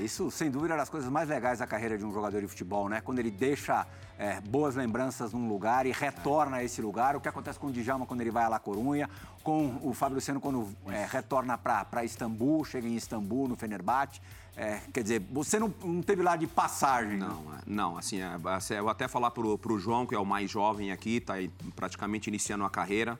Isso, 0.00 0.30
sem 0.30 0.50
dúvida, 0.50 0.74
é 0.74 0.76
das 0.76 0.88
coisas 0.88 1.10
mais 1.10 1.28
legais 1.28 1.58
da 1.58 1.66
carreira 1.66 1.96
de 1.98 2.04
um 2.04 2.12
jogador 2.12 2.40
de 2.40 2.46
futebol, 2.46 2.88
né? 2.88 3.00
Quando 3.00 3.18
ele 3.18 3.30
deixa 3.30 3.86
é, 4.18 4.40
boas 4.40 4.74
lembranças 4.74 5.32
num 5.32 5.48
lugar 5.48 5.86
e 5.86 5.92
retorna 5.92 6.58
a 6.58 6.64
esse 6.64 6.80
lugar. 6.82 7.16
O 7.16 7.20
que 7.20 7.28
acontece 7.28 7.58
com 7.58 7.68
o 7.68 7.72
Djalma 7.72 8.06
quando 8.06 8.20
ele 8.20 8.30
vai 8.30 8.44
a 8.44 8.48
La 8.48 8.58
Corunha, 8.58 9.08
com 9.42 9.78
o 9.82 9.92
Fábio 9.94 10.16
Luciano 10.16 10.40
quando 10.40 10.68
é, 10.86 11.06
retorna 11.06 11.56
para 11.56 12.04
Istambul, 12.04 12.64
chega 12.64 12.86
em 12.86 12.94
Istambul, 12.96 13.48
no 13.48 13.56
Fenerbahçe. 13.56 14.20
É, 14.56 14.80
quer 14.92 15.02
dizer, 15.02 15.20
você 15.30 15.58
não, 15.58 15.72
não 15.84 16.02
teve 16.02 16.20
lá 16.20 16.34
de 16.34 16.46
passagem. 16.48 17.16
Não, 17.16 17.44
é- 17.54 17.62
não, 17.64 17.96
assim, 17.96 18.20
é, 18.20 18.36
assim, 18.46 18.74
eu 18.74 18.88
até 18.88 19.06
falar 19.06 19.30
pro, 19.30 19.56
pro 19.56 19.78
João, 19.78 20.04
que 20.04 20.14
é 20.16 20.18
o 20.18 20.26
mais 20.26 20.50
jovem 20.50 20.90
aqui, 20.90 21.20
tá 21.20 21.34
aí 21.34 21.48
praticamente 21.76 22.28
iniciando 22.28 22.64
a 22.64 22.70
carreira. 22.70 23.18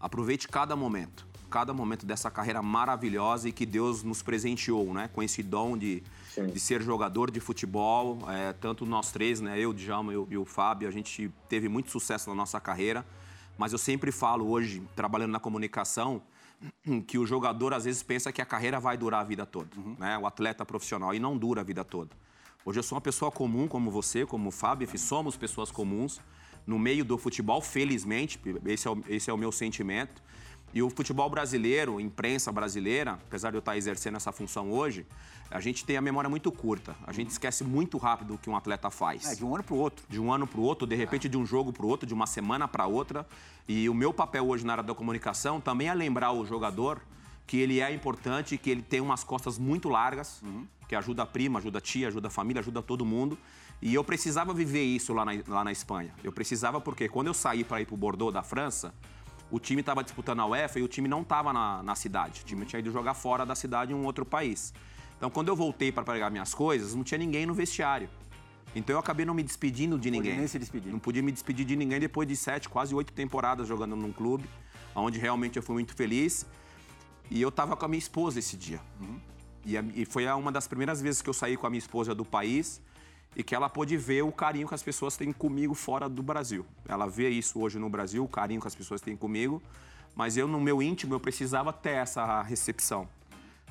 aproveite 0.00 0.48
cada 0.48 0.74
momento, 0.74 1.24
cada 1.48 1.72
momento 1.72 2.04
dessa 2.04 2.28
carreira 2.30 2.60
maravilhosa 2.60 3.48
e 3.48 3.52
que 3.52 3.64
Deus 3.64 4.02
nos 4.02 4.20
presenteou, 4.22 4.92
né? 4.92 5.08
Com 5.12 5.22
esse 5.22 5.42
dom 5.44 5.78
de, 5.78 6.02
de 6.36 6.60
ser 6.60 6.82
jogador 6.82 7.30
de 7.30 7.40
futebol, 7.40 8.18
é, 8.28 8.52
tanto 8.52 8.86
nós 8.86 9.10
três, 9.10 9.40
né? 9.40 9.58
Eu, 9.58 9.72
Djalma 9.72 10.12
e 10.12 10.36
o 10.36 10.44
Fábio, 10.44 10.88
a 10.88 10.90
gente 10.90 11.30
teve 11.48 11.68
muito 11.68 11.90
sucesso 11.90 12.30
na 12.30 12.36
nossa 12.36 12.60
carreira, 12.60 13.04
mas 13.58 13.72
eu 13.72 13.78
sempre 13.78 14.12
falo 14.12 14.48
hoje, 14.48 14.82
trabalhando 14.94 15.32
na 15.32 15.40
comunicação, 15.40 16.22
que 17.06 17.18
o 17.18 17.26
jogador 17.26 17.74
às 17.74 17.84
vezes 17.84 18.02
pensa 18.02 18.32
que 18.32 18.40
a 18.40 18.46
carreira 18.46 18.78
vai 18.78 18.96
durar 18.96 19.20
a 19.20 19.24
vida 19.24 19.44
toda, 19.44 19.68
uhum. 19.76 19.96
né? 19.98 20.18
O 20.18 20.26
atleta 20.26 20.64
profissional, 20.64 21.14
e 21.14 21.18
não 21.18 21.36
dura 21.36 21.60
a 21.60 21.64
vida 21.64 21.84
toda. 21.84 22.10
Hoje 22.64 22.78
eu 22.78 22.82
sou 22.82 22.96
uma 22.96 23.00
pessoa 23.00 23.30
comum 23.30 23.66
como 23.66 23.90
você, 23.90 24.26
como 24.26 24.50
o 24.50 24.52
Fábio, 24.52 24.86
somos 24.98 25.36
pessoas 25.36 25.70
comuns 25.70 26.20
no 26.66 26.78
meio 26.78 27.04
do 27.04 27.16
futebol, 27.16 27.60
felizmente, 27.60 28.38
esse 28.66 28.86
é 28.86 28.90
o, 28.90 29.02
esse 29.08 29.30
é 29.30 29.32
o 29.32 29.38
meu 29.38 29.50
sentimento. 29.50 30.22
E 30.72 30.82
o 30.82 30.90
futebol 30.90 31.28
brasileiro, 31.28 32.00
imprensa 32.00 32.52
brasileira, 32.52 33.12
apesar 33.12 33.50
de 33.50 33.56
eu 33.56 33.60
estar 33.60 33.76
exercendo 33.76 34.16
essa 34.16 34.30
função 34.30 34.70
hoje, 34.70 35.04
a 35.50 35.58
gente 35.58 35.84
tem 35.84 35.96
a 35.96 36.00
memória 36.00 36.30
muito 36.30 36.52
curta. 36.52 36.94
A 37.04 37.12
gente 37.12 37.30
esquece 37.30 37.64
muito 37.64 37.98
rápido 37.98 38.34
o 38.34 38.38
que 38.38 38.48
um 38.48 38.56
atleta 38.56 38.88
faz. 38.88 39.26
É, 39.26 39.34
de 39.34 39.44
um 39.44 39.52
ano 39.52 39.64
para 39.64 39.74
o 39.74 39.78
outro. 39.78 40.04
De 40.08 40.20
um 40.20 40.32
ano 40.32 40.46
para 40.46 40.60
o 40.60 40.62
outro, 40.62 40.86
de 40.86 40.94
repente 40.94 41.28
de 41.28 41.36
um 41.36 41.44
jogo 41.44 41.72
para 41.72 41.84
o 41.84 41.88
outro, 41.88 42.06
de 42.06 42.14
uma 42.14 42.26
semana 42.26 42.68
para 42.68 42.86
outra. 42.86 43.26
E 43.68 43.88
o 43.88 43.94
meu 43.94 44.12
papel 44.12 44.46
hoje 44.46 44.64
na 44.64 44.74
área 44.74 44.84
da 44.84 44.94
comunicação 44.94 45.60
também 45.60 45.88
é 45.88 45.94
lembrar 45.94 46.30
o 46.32 46.46
jogador 46.46 47.00
que 47.48 47.56
ele 47.56 47.80
é 47.80 47.92
importante, 47.92 48.56
que 48.56 48.70
ele 48.70 48.82
tem 48.82 49.00
umas 49.00 49.24
costas 49.24 49.58
muito 49.58 49.88
largas, 49.88 50.40
uhum. 50.40 50.64
que 50.86 50.94
ajuda 50.94 51.24
a 51.24 51.26
prima, 51.26 51.58
ajuda 51.58 51.78
a 51.78 51.80
tia, 51.80 52.06
ajuda 52.06 52.28
a 52.28 52.30
família, 52.30 52.60
ajuda 52.60 52.80
todo 52.80 53.04
mundo. 53.04 53.36
E 53.82 53.92
eu 53.92 54.04
precisava 54.04 54.54
viver 54.54 54.84
isso 54.84 55.12
lá 55.12 55.24
na, 55.24 55.32
lá 55.48 55.64
na 55.64 55.72
Espanha. 55.72 56.14
Eu 56.22 56.30
precisava 56.30 56.80
porque 56.80 57.08
quando 57.08 57.26
eu 57.26 57.34
saí 57.34 57.64
para 57.64 57.80
ir 57.80 57.86
para 57.86 57.94
o 57.94 57.96
Bordeaux 57.96 58.32
da 58.32 58.42
França, 58.42 58.94
o 59.50 59.58
time 59.58 59.80
estava 59.80 60.02
disputando 60.02 60.40
a 60.40 60.46
UEFA 60.46 60.78
e 60.78 60.82
o 60.82 60.88
time 60.88 61.08
não 61.08 61.22
estava 61.22 61.52
na, 61.52 61.82
na, 61.82 61.94
cidade. 61.94 62.42
O 62.42 62.44
time 62.44 62.64
tinha 62.64 62.80
ido 62.80 62.92
jogar 62.92 63.14
fora 63.14 63.44
da 63.44 63.54
cidade 63.54 63.92
em 63.92 63.94
um 63.94 64.04
outro 64.04 64.24
país. 64.24 64.72
Então, 65.16 65.28
quando 65.28 65.48
eu 65.48 65.56
voltei 65.56 65.90
para 65.90 66.04
pegar 66.04 66.30
minhas 66.30 66.54
coisas, 66.54 66.94
não 66.94 67.02
tinha 67.02 67.18
ninguém 67.18 67.44
no 67.44 67.52
vestiário. 67.52 68.08
Então, 68.74 68.94
eu 68.94 69.00
acabei 69.00 69.26
não 69.26 69.34
me 69.34 69.42
despedindo 69.42 69.98
de 69.98 70.10
ninguém. 70.10 70.36
Nem 70.36 70.46
se 70.46 70.58
despedir. 70.58 70.92
Não 70.92 71.00
podia 71.00 71.22
me 71.22 71.32
despedir 71.32 71.66
de 71.66 71.74
ninguém 71.74 71.98
depois 71.98 72.28
de 72.28 72.36
sete, 72.36 72.68
quase 72.68 72.94
oito 72.94 73.12
temporadas 73.12 73.66
jogando 73.66 73.96
num 73.96 74.12
clube, 74.12 74.48
onde 74.94 75.18
realmente 75.18 75.56
eu 75.56 75.62
fui 75.62 75.74
muito 75.74 75.94
feliz. 75.94 76.46
E 77.28 77.42
eu 77.42 77.48
estava 77.48 77.76
com 77.76 77.84
a 77.84 77.88
minha 77.88 77.98
esposa 77.98 78.38
esse 78.38 78.56
dia. 78.56 78.80
Uhum. 79.00 79.20
E, 79.66 80.02
e 80.02 80.04
foi 80.04 80.26
uma 80.28 80.52
das 80.52 80.66
primeiras 80.68 81.02
vezes 81.02 81.20
que 81.20 81.28
eu 81.28 81.34
saí 81.34 81.56
com 81.56 81.66
a 81.66 81.70
minha 81.70 81.78
esposa 81.78 82.14
do 82.14 82.24
país 82.24 82.80
e 83.34 83.42
que 83.42 83.54
ela 83.54 83.68
pôde 83.68 83.96
ver 83.96 84.22
o 84.22 84.32
carinho 84.32 84.66
que 84.66 84.74
as 84.74 84.82
pessoas 84.82 85.16
têm 85.16 85.32
comigo 85.32 85.74
fora 85.74 86.08
do 86.08 86.22
Brasil. 86.22 86.66
Ela 86.86 87.06
vê 87.06 87.28
isso 87.28 87.60
hoje 87.60 87.78
no 87.78 87.88
Brasil, 87.88 88.24
o 88.24 88.28
carinho 88.28 88.60
que 88.60 88.66
as 88.66 88.74
pessoas 88.74 89.00
têm 89.00 89.16
comigo, 89.16 89.62
mas 90.14 90.36
eu, 90.36 90.48
no 90.48 90.60
meu 90.60 90.82
íntimo, 90.82 91.14
eu 91.14 91.20
precisava 91.20 91.72
ter 91.72 91.90
essa 91.90 92.42
recepção. 92.42 93.08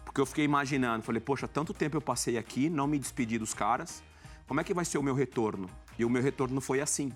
Porque 0.06 0.22
eu 0.22 0.26
fiquei 0.26 0.46
imaginando, 0.46 1.04
falei, 1.04 1.20
poxa, 1.20 1.48
tanto 1.48 1.74
tempo 1.74 1.98
eu 1.98 2.02
passei 2.02 2.38
aqui, 2.38 2.70
não 2.70 2.88
me 2.88 2.98
despedi 2.98 3.38
dos 3.38 3.54
caras, 3.54 4.02
como 4.48 4.60
é 4.60 4.64
que 4.64 4.74
vai 4.74 4.86
ser 4.86 4.98
o 4.98 5.04
meu 5.04 5.14
retorno? 5.14 5.70
E 5.98 6.06
o 6.06 6.10
meu 6.10 6.24
retorno 6.24 6.60
foi 6.62 6.82
assim, 6.82 7.12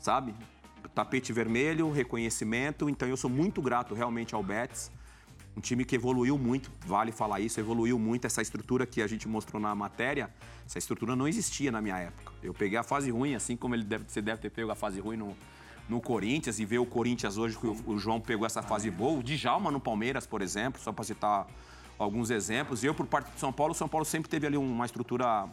sabe? 0.00 0.34
Tapete 0.94 1.32
vermelho, 1.32 1.90
reconhecimento, 1.90 2.88
então 2.88 3.08
eu 3.08 3.16
sou 3.16 3.28
muito 3.28 3.60
grato 3.60 3.94
realmente 3.94 4.34
ao 4.34 4.42
Betis 4.42 4.90
um 5.56 5.60
time 5.60 5.84
que 5.84 5.94
evoluiu 5.94 6.38
muito, 6.38 6.70
vale 6.86 7.12
falar 7.12 7.40
isso, 7.40 7.60
evoluiu 7.60 7.98
muito. 7.98 8.26
Essa 8.26 8.40
estrutura 8.40 8.86
que 8.86 9.02
a 9.02 9.06
gente 9.06 9.28
mostrou 9.28 9.60
na 9.60 9.74
matéria, 9.74 10.30
essa 10.66 10.78
estrutura 10.78 11.14
não 11.14 11.28
existia 11.28 11.70
na 11.70 11.80
minha 11.80 11.98
época. 11.98 12.32
Eu 12.42 12.54
peguei 12.54 12.78
a 12.78 12.82
fase 12.82 13.10
ruim, 13.10 13.34
assim 13.34 13.56
como 13.56 13.74
ele 13.74 13.84
deve, 13.84 14.04
você 14.08 14.22
deve 14.22 14.40
ter 14.40 14.50
pego 14.50 14.70
a 14.70 14.74
fase 14.74 14.98
ruim 14.98 15.16
no, 15.16 15.36
no 15.88 16.00
Corinthians 16.00 16.58
e 16.58 16.64
ver 16.64 16.78
o 16.78 16.86
Corinthians 16.86 17.36
hoje 17.36 17.58
que 17.58 17.66
o, 17.66 17.76
o 17.86 17.98
João 17.98 18.20
pegou 18.20 18.46
essa 18.46 18.62
fase 18.62 18.90
boa. 18.90 19.18
O 19.18 19.22
Djalma 19.22 19.70
no 19.70 19.80
Palmeiras, 19.80 20.26
por 20.26 20.40
exemplo, 20.40 20.80
só 20.80 20.90
para 20.90 21.04
citar 21.04 21.46
alguns 21.98 22.30
exemplos. 22.30 22.82
Eu, 22.82 22.94
por 22.94 23.06
parte 23.06 23.30
do 23.30 23.38
São 23.38 23.52
Paulo, 23.52 23.72
o 23.72 23.76
São 23.76 23.88
Paulo 23.88 24.04
sempre 24.04 24.30
teve 24.30 24.46
ali 24.46 24.56
uma 24.56 24.86
estrutura 24.86 25.48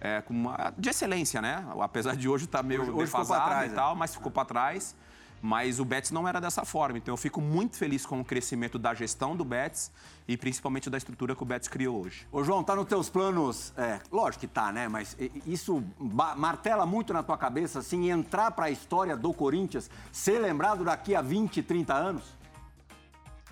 é, 0.00 0.22
uma, 0.28 0.72
de 0.76 0.88
excelência, 0.88 1.40
né? 1.40 1.64
Apesar 1.80 2.16
de 2.16 2.28
hoje 2.28 2.46
estar 2.46 2.58
tá 2.58 2.64
meio 2.64 2.82
hoje, 2.82 2.90
hoje 2.90 3.04
defasado 3.06 3.44
trás, 3.44 3.72
e 3.72 3.74
tal, 3.74 3.94
é. 3.94 3.98
mas 3.98 4.14
ficou 4.14 4.30
para 4.30 4.44
trás. 4.44 4.96
Mas 5.40 5.78
o 5.78 5.84
Betis 5.84 6.10
não 6.10 6.26
era 6.26 6.40
dessa 6.40 6.64
forma. 6.64 6.98
Então 6.98 7.12
eu 7.12 7.16
fico 7.18 7.40
muito 7.40 7.76
feliz 7.76 8.06
com 8.06 8.20
o 8.20 8.24
crescimento 8.24 8.78
da 8.78 8.94
gestão 8.94 9.36
do 9.36 9.44
Betis 9.44 9.90
e 10.26 10.36
principalmente 10.36 10.88
da 10.88 10.96
estrutura 10.96 11.36
que 11.36 11.42
o 11.42 11.46
Betis 11.46 11.68
criou 11.68 12.04
hoje. 12.04 12.26
Ô 12.32 12.42
João, 12.42 12.64
tá 12.64 12.74
nos 12.74 12.86
teus 12.86 13.10
planos, 13.10 13.72
é, 13.76 14.00
lógico 14.10 14.40
que 14.40 14.46
tá, 14.46 14.72
né? 14.72 14.88
Mas 14.88 15.16
isso 15.46 15.84
martela 15.98 16.86
muito 16.86 17.12
na 17.12 17.22
tua 17.22 17.36
cabeça, 17.36 17.80
assim, 17.80 18.10
entrar 18.10 18.50
para 18.52 18.66
a 18.66 18.70
história 18.70 19.16
do 19.16 19.32
Corinthians, 19.34 19.90
ser 20.10 20.38
lembrado 20.38 20.82
daqui 20.82 21.14
a 21.14 21.20
20, 21.20 21.62
30 21.62 21.94
anos? 21.94 22.24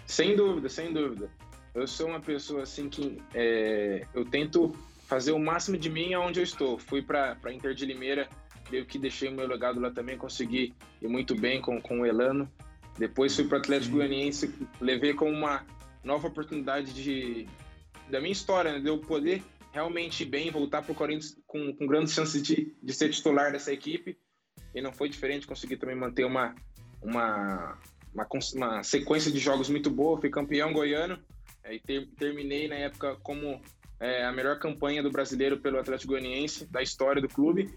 Sem 0.07 0.35
dúvida, 0.35 0.69
sem 0.69 0.93
dúvida. 0.93 1.31
Eu 1.75 1.87
sou 1.87 2.09
uma 2.09 2.21
pessoa 2.21 2.63
assim 2.63 2.89
que 2.89 3.23
é, 3.35 4.07
eu 4.13 4.25
tento 4.25 4.75
fazer 5.07 5.33
o 5.33 5.39
máximo 5.39 5.77
de 5.77 5.91
mim 5.91 6.15
aonde 6.15 6.41
eu 6.41 6.45
estou. 6.45 6.79
Fui 6.79 7.03
para 7.03 7.37
Inter 7.53 7.75
de 7.75 7.85
Limeira 7.87 8.29
creio 8.73 8.87
que 8.87 8.99
deixei 8.99 9.29
o 9.29 9.33
meu 9.33 9.47
legado 9.47 9.79
lá 9.79 9.91
também, 9.91 10.17
consegui 10.17 10.73
ir 11.03 11.07
muito 11.07 11.35
bem 11.35 11.61
com, 11.61 11.79
com 11.79 12.01
o 12.01 12.07
Elano. 12.07 12.51
Depois 12.99 13.37
fui 13.37 13.47
para 13.47 13.59
o 13.59 13.61
Atlético 13.61 13.97
Goianiense, 13.97 14.55
levei 14.81 15.13
como 15.13 15.31
uma 15.31 15.67
nova 16.03 16.29
oportunidade 16.29 16.95
de 16.95 17.47
da 18.09 18.19
minha 18.19 18.33
história, 18.33 18.73
né, 18.73 18.81
de 18.81 18.89
eu 18.89 18.99
poder 18.99 19.43
realmente 19.73 20.23
ir 20.23 20.27
bem, 20.27 20.51
voltar 20.51 20.83
para 20.83 20.93
o 20.93 20.95
Corinthians 20.95 21.39
com, 21.47 21.75
com 21.75 21.87
grandes 21.87 22.15
chances 22.15 22.43
de, 22.43 22.75
de 22.83 22.93
ser 22.95 23.11
titular 23.11 23.53
dessa 23.53 23.73
equipe. 23.73 24.19
E 24.75 24.81
não 24.81 24.93
foi 24.93 25.09
diferente, 25.09 25.47
consegui 25.47 25.77
também 25.77 25.97
manter 25.97 26.25
uma, 26.25 26.55
uma, 27.03 27.79
uma, 28.15 28.27
uma 28.55 28.83
sequência 28.83 29.31
de 29.31 29.39
jogos 29.39 29.69
muito 29.69 29.91
boa, 29.91 30.19
fui 30.19 30.31
campeão 30.31 30.73
goiano 30.73 31.19
é, 31.63 31.75
e 31.75 31.79
ter, 31.79 32.09
terminei 32.19 32.69
na 32.69 32.77
época 32.77 33.17
como 33.23 33.61
é, 34.01 34.25
a 34.25 34.33
melhor 34.33 34.59
campanha 34.59 35.03
do 35.03 35.11
brasileiro 35.11 35.59
pelo 35.59 35.79
Atlético 35.79 36.13
Goianiense, 36.13 36.67
da 36.67 36.83
história 36.83 37.21
do 37.21 37.29
clube. 37.29 37.71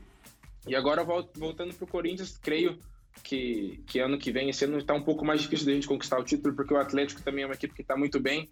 E 0.68 0.76
agora, 0.76 1.04
voltando 1.04 1.74
para 1.74 1.84
o 1.84 1.88
Corinthians, 1.88 2.38
creio 2.38 2.80
que, 3.24 3.84
que 3.86 4.00
ano 4.00 4.18
que 4.18 4.32
vem, 4.32 4.50
esse 4.50 4.66
ano 4.66 4.78
está 4.78 4.94
um 4.94 5.04
pouco 5.04 5.24
mais 5.24 5.42
difícil 5.42 5.66
da 5.66 5.74
gente 5.74 5.88
conquistar 5.88 6.20
o 6.20 6.24
título, 6.24 6.56
porque 6.56 6.74
o 6.74 6.78
Atlético 6.78 7.22
também 7.22 7.44
é 7.44 7.48
uma 7.48 7.56
equipe 7.56 7.74
que 7.74 7.82
está 7.82 7.96
muito 7.96 8.20
bem, 8.20 8.50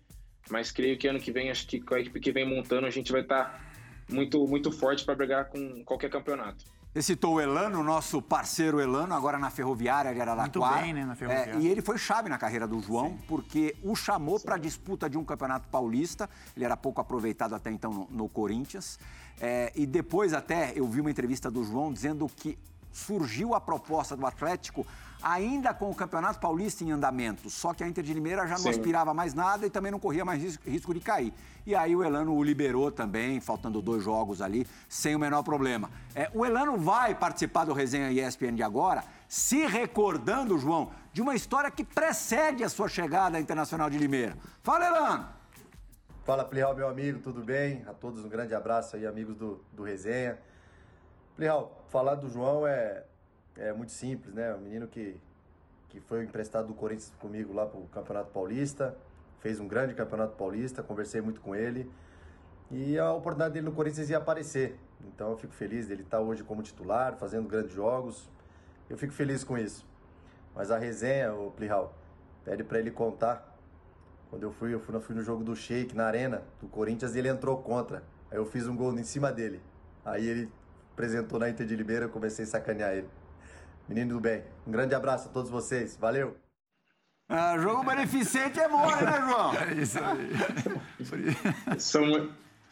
mas 0.49 0.71
creio 0.71 0.97
que 0.97 1.07
ano 1.07 1.19
que 1.19 1.31
vem, 1.31 1.49
acho 1.49 1.67
que 1.67 1.81
com 1.81 1.95
a 1.95 1.99
equipe 1.99 2.19
que 2.19 2.31
vem 2.31 2.47
montando, 2.47 2.85
a 2.85 2.89
gente 2.89 3.11
vai 3.11 3.21
estar 3.21 3.45
tá 3.45 3.73
muito, 4.09 4.45
muito 4.47 4.71
forte 4.71 5.03
para 5.03 5.15
brigar 5.15 5.45
com 5.45 5.83
qualquer 5.83 6.09
campeonato. 6.09 6.65
Você 6.93 7.01
citou 7.01 7.35
o 7.35 7.41
Elano, 7.41 7.81
nosso 7.81 8.21
parceiro 8.21 8.79
Elano, 8.79 9.15
agora 9.15 9.39
na 9.39 9.49
Ferroviária 9.49 10.13
de 10.13 10.21
Araraquara. 10.21 10.75
Muito 10.75 10.83
bem, 10.83 10.93
né, 10.93 11.03
na 11.03 11.15
Ferroviária. 11.15 11.53
É, 11.53 11.59
e 11.59 11.67
ele 11.67 11.81
foi 11.81 11.97
chave 11.97 12.29
na 12.29 12.37
carreira 12.37 12.67
do 12.67 12.79
João, 12.79 13.09
Sim. 13.09 13.19
porque 13.27 13.75
o 13.81 13.95
chamou 13.95 14.39
para 14.39 14.55
a 14.55 14.57
disputa 14.59 15.09
de 15.09 15.17
um 15.17 15.25
campeonato 15.25 15.67
paulista. 15.69 16.29
Ele 16.55 16.63
era 16.63 16.77
pouco 16.77 17.01
aproveitado 17.01 17.55
até 17.55 17.71
então 17.71 17.91
no, 17.91 18.07
no 18.11 18.29
Corinthians. 18.29 18.99
É, 19.39 19.71
e 19.75 19.85
depois 19.85 20.33
até 20.33 20.71
eu 20.75 20.87
vi 20.87 21.01
uma 21.01 21.11
entrevista 21.11 21.49
do 21.49 21.63
João 21.63 21.91
dizendo 21.91 22.29
que 22.35 22.57
surgiu 22.91 23.55
a 23.55 23.59
proposta 23.59 24.15
do 24.15 24.25
Atlético 24.25 24.85
ainda 25.23 25.73
com 25.73 25.89
o 25.89 25.95
Campeonato 25.95 26.39
Paulista 26.39 26.83
em 26.83 26.91
andamento. 26.91 27.49
Só 27.49 27.73
que 27.73 27.83
a 27.83 27.87
Inter 27.87 28.03
de 28.03 28.13
Limeira 28.13 28.45
já 28.45 28.55
não 28.55 28.63
Sim. 28.63 28.69
aspirava 28.69 29.13
mais 29.13 29.33
nada 29.33 29.65
e 29.65 29.69
também 29.69 29.91
não 29.91 29.99
corria 29.99 30.25
mais 30.25 30.57
risco 30.65 30.93
de 30.93 30.99
cair. 30.99 31.33
E 31.65 31.73
aí 31.73 31.95
o 31.95 32.03
Elano 32.03 32.35
o 32.35 32.43
liberou 32.43 32.91
também, 32.91 33.39
faltando 33.39 33.81
dois 33.81 34.03
jogos 34.03 34.41
ali, 34.41 34.67
sem 34.89 35.15
o 35.15 35.19
menor 35.19 35.41
problema. 35.43 35.89
É, 36.13 36.29
o 36.33 36.45
Elano 36.45 36.77
vai 36.77 37.15
participar 37.15 37.63
do 37.63 37.71
Resenha 37.73 38.11
ESPN 38.11 38.53
de 38.53 38.63
agora, 38.63 39.03
se 39.29 39.65
recordando, 39.65 40.59
João, 40.59 40.91
de 41.13 41.21
uma 41.21 41.33
história 41.35 41.71
que 41.71 41.85
precede 41.85 42.63
a 42.63 42.69
sua 42.69 42.89
chegada 42.89 43.37
à 43.37 43.41
Internacional 43.41 43.89
de 43.89 43.97
Limeira. 43.97 44.37
Fala, 44.61 44.87
Elano! 44.87 45.42
Fala, 46.23 46.45
Plihal, 46.45 46.73
meu 46.73 46.87
amigo, 46.87 47.19
tudo 47.19 47.43
bem? 47.43 47.83
A 47.85 47.93
todos 47.93 48.23
um 48.23 48.29
grande 48.29 48.55
abraço 48.55 48.95
aí, 48.95 49.05
amigos 49.05 49.35
do, 49.35 49.61
do 49.73 49.83
Resenha. 49.83 50.39
Plihal, 51.35 51.83
falar 51.89 52.15
do 52.15 52.29
João 52.29 52.65
é, 52.65 53.03
é 53.57 53.73
muito 53.73 53.91
simples, 53.91 54.33
né? 54.33 54.55
Um 54.55 54.61
menino 54.61 54.87
que, 54.87 55.19
que 55.89 55.99
foi 55.99 56.23
emprestado 56.23 56.67
do 56.67 56.73
Corinthians 56.73 57.11
comigo 57.19 57.51
lá 57.51 57.65
pro 57.65 57.81
Campeonato 57.87 58.31
Paulista, 58.31 58.95
fez 59.41 59.59
um 59.59 59.67
grande 59.67 59.93
Campeonato 59.95 60.37
Paulista, 60.37 60.81
conversei 60.81 61.19
muito 61.19 61.41
com 61.41 61.53
ele. 61.53 61.91
E 62.71 62.97
a 62.97 63.11
oportunidade 63.11 63.55
dele 63.55 63.65
no 63.65 63.73
Corinthians 63.73 64.09
ia 64.09 64.17
aparecer. 64.17 64.79
Então 65.01 65.31
eu 65.31 65.37
fico 65.37 65.53
feliz 65.53 65.87
dele 65.87 66.03
estar 66.03 66.21
hoje 66.21 66.41
como 66.41 66.63
titular, 66.63 67.17
fazendo 67.17 67.49
grandes 67.49 67.73
jogos. 67.73 68.29
Eu 68.89 68.97
fico 68.97 69.11
feliz 69.11 69.43
com 69.43 69.57
isso. 69.57 69.85
Mas 70.55 70.71
a 70.71 70.77
resenha, 70.77 71.33
o 71.33 71.51
Plihal, 71.51 71.93
pede 72.45 72.63
para 72.63 72.79
ele 72.79 72.91
contar 72.91 73.52
quando 74.33 74.41
eu 74.41 74.51
fui, 74.51 74.73
eu 74.73 74.79
fui, 74.79 74.95
eu 74.95 74.99
fui 74.99 75.15
no 75.15 75.21
jogo 75.21 75.43
do 75.43 75.55
Sheik, 75.55 75.95
na 75.95 76.07
arena, 76.07 76.41
do 76.59 76.67
Corinthians, 76.67 77.13
e 77.13 77.19
ele 77.19 77.27
entrou 77.27 77.55
contra. 77.61 78.03
Aí 78.31 78.37
eu 78.39 78.45
fiz 78.47 78.67
um 78.67 78.75
gol 78.75 78.91
em 78.97 79.03
cima 79.03 79.31
dele. 79.31 79.61
Aí 80.03 80.27
ele 80.27 80.51
apresentou 80.91 81.37
na 81.37 81.51
Inter 81.51 81.67
de 81.67 81.75
Limeira, 81.75 82.05
eu 82.05 82.09
comecei 82.09 82.43
a 82.43 82.47
sacanear 82.47 82.93
ele. 82.93 83.07
Menino 83.87 84.15
do 84.15 84.19
bem, 84.19 84.43
um 84.65 84.71
grande 84.71 84.95
abraço 84.95 85.29
a 85.29 85.31
todos 85.31 85.51
vocês. 85.51 85.95
Valeu! 85.97 86.35
Ah, 87.29 87.59
jogo 87.59 87.83
beneficente 87.83 88.59
é 88.59 88.67
mole, 88.67 89.03
né, 89.03 89.21
João? 89.21 89.53
É 89.53 89.73
isso 89.75 89.99
aí. 89.99 91.77
sou, 91.79 92.01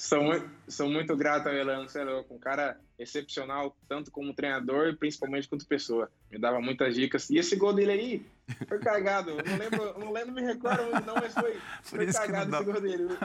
Sou 0.01 0.21
muito, 0.23 0.49
sou 0.67 0.89
muito 0.89 1.15
grato 1.15 1.47
ao 1.47 1.53
Elano, 1.53 1.87
você 1.87 2.01
é 2.01 2.03
louco. 2.03 2.33
Um 2.33 2.39
cara 2.39 2.75
excepcional, 2.97 3.77
tanto 3.87 4.09
como 4.09 4.33
treinador 4.33 4.87
e 4.87 4.95
principalmente 4.95 5.47
quanto 5.47 5.67
pessoa. 5.67 6.09
Me 6.31 6.39
dava 6.39 6.59
muitas 6.59 6.95
dicas. 6.95 7.29
E 7.29 7.37
esse 7.37 7.55
gol 7.55 7.71
dele 7.71 7.91
aí 7.91 8.25
foi 8.67 8.79
cagado. 8.79 9.29
Eu 9.29 9.45
não 9.45 9.57
lembro, 9.57 9.99
não 9.99 10.11
lembro, 10.11 10.33
me 10.33 10.41
recordo 10.41 10.89
não, 11.05 11.13
mas 11.13 11.35
foi, 11.35 11.55
foi 11.85 12.11
cagado 12.11 12.55
esse 12.55 12.63
gol 12.63 12.81
dele. 12.81 13.09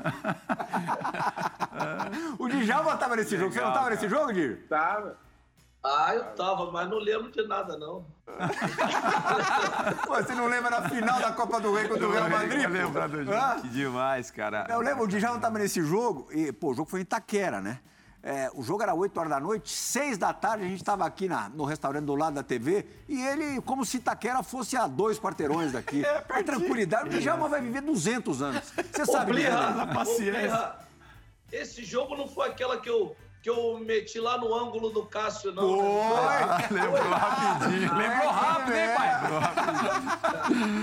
o 2.38 2.46
Djalma 2.46 2.98
tava 2.98 3.16
nesse 3.16 3.38
jogo. 3.40 3.54
Você 3.54 3.60
não 3.62 3.72
tava 3.72 3.88
nesse 3.88 4.06
jogo, 4.06 4.34
Dir? 4.34 4.66
Tava. 4.68 5.18
Ah, 5.88 6.14
eu 6.16 6.24
tava, 6.34 6.72
mas 6.72 6.90
não 6.90 6.98
lembro 6.98 7.30
de 7.30 7.46
nada, 7.46 7.78
não. 7.78 8.04
Pô, 10.04 10.16
você 10.16 10.34
não 10.34 10.48
lembra 10.48 10.68
da 10.68 10.88
final 10.88 11.20
da 11.20 11.30
Copa 11.30 11.60
do 11.60 11.72
Rei 11.72 11.86
contra 11.86 12.08
o 12.08 12.10
Real 12.10 12.28
Madrid? 12.28 12.64
Eu 12.64 12.70
lembro 12.70 13.08
do 13.08 13.24
jogo. 13.24 13.60
Que 13.62 13.68
demais, 13.68 14.30
cara. 14.32 14.66
Eu 14.68 14.80
lembro, 14.80 15.04
o 15.04 15.06
Djalma 15.06 15.38
tava 15.38 15.60
nesse 15.60 15.80
jogo 15.82 16.26
e, 16.32 16.50
pô, 16.50 16.72
o 16.72 16.74
jogo 16.74 16.90
foi 16.90 16.98
em 17.00 17.02
Itaquera, 17.02 17.60
né? 17.60 17.78
É, 18.20 18.50
o 18.54 18.64
jogo 18.64 18.82
era 18.82 18.92
8 18.92 19.16
horas 19.16 19.30
da 19.30 19.38
noite, 19.38 19.70
6 19.70 20.18
da 20.18 20.32
tarde, 20.32 20.64
a 20.64 20.68
gente 20.68 20.80
estava 20.80 21.06
aqui 21.06 21.28
na, 21.28 21.48
no 21.48 21.64
restaurante 21.64 22.04
do 22.06 22.16
lado 22.16 22.34
da 22.34 22.42
TV 22.42 22.84
e 23.08 23.24
ele, 23.24 23.60
como 23.60 23.84
se 23.84 23.98
Itaquera 23.98 24.42
fosse 24.42 24.76
a 24.76 24.88
dois 24.88 25.20
quarteirões 25.20 25.70
daqui. 25.70 26.02
É, 26.04 26.20
Com 26.22 26.42
tranquilidade, 26.42 27.16
o 27.16 27.20
Djalma 27.20 27.48
vai 27.48 27.60
viver 27.60 27.82
200 27.82 28.42
anos. 28.42 28.72
Você 28.92 29.06
sabe 29.06 29.34
disso. 29.36 29.50
né? 29.52 29.94
paciência. 29.94 30.74
Esse 31.52 31.84
jogo 31.84 32.16
não 32.16 32.26
foi 32.26 32.48
aquela 32.48 32.80
que 32.80 32.90
eu 32.90 33.14
que 33.46 33.50
eu 33.50 33.78
meti 33.78 34.18
lá 34.18 34.36
no 34.36 34.52
ângulo 34.52 34.90
do 34.90 35.06
Cássio, 35.06 35.52
não. 35.54 35.78
Foi! 35.78 36.74
Né? 36.74 36.82
Lembrou 36.82 37.10
rapidinho. 37.10 37.94
Lembrou 37.94 38.28
rápido, 38.28 38.76
hein, 38.76 38.88
pai? 38.96 39.10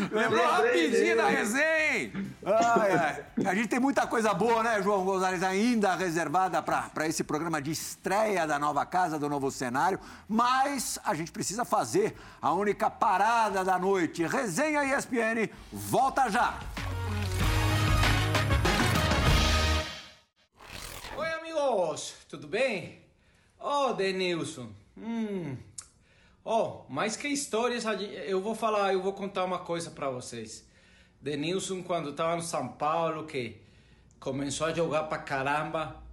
Lembrou 0.09 0.47
rapidinho 0.47 1.18
da 1.18 1.28
resenha. 1.28 2.11
Ai, 2.45 2.91
ai. 2.93 3.26
A 3.47 3.53
gente 3.53 3.68
tem 3.68 3.82
muita 3.82 4.07
coisa 4.07 4.34
boa, 4.34 4.64
né, 4.64 4.82
João 4.82 5.03
Gonzalez, 5.03 5.43
ainda 5.43 5.93
reservada 5.95 6.61
para 6.61 7.05
esse 7.05 7.22
programa 7.22 7.61
de 7.61 7.72
estreia 7.72 8.47
da 8.47 8.57
nova 8.57 8.86
casa, 8.86 9.20
do 9.20 9.28
novo 9.28 9.51
cenário. 9.51 9.99
Mas 10.30 10.97
a 11.03 11.14
gente 11.14 11.34
precisa 11.34 11.66
fazer 11.66 12.16
a 12.41 12.53
única 12.53 12.89
parada 12.89 13.66
da 13.66 13.78
noite. 13.78 14.26
Resenha 14.26 14.86
ESPN 14.86 15.49
volta 15.70 16.30
já. 16.30 16.57
Amigos, 21.54 22.16
tudo 22.28 22.47
bem? 22.47 22.99
Oh, 23.60 23.93
Denilson. 23.93 24.70
Hum. 24.97 25.56
Oh, 26.43 26.82
mais 26.89 27.16
que 27.16 27.28
histórias, 27.28 27.86
eu 28.26 28.41
vou 28.41 28.56
falar, 28.56 28.93
eu 28.93 29.01
vou 29.01 29.14
contar 29.14 29.45
uma 29.45 29.60
coisa 29.60 29.91
para 29.91 30.10
vocês. 30.10 30.68
Denilson, 31.22 31.84
quando 31.84 32.10
estava 32.10 32.36
no 32.36 32.41
São 32.41 32.70
Paulo, 32.70 33.26
que 33.26 33.62
começou 34.20 34.68
a 34.68 34.74
jogar 34.74 35.04
pra 35.04 35.20
caramba, 35.20 36.04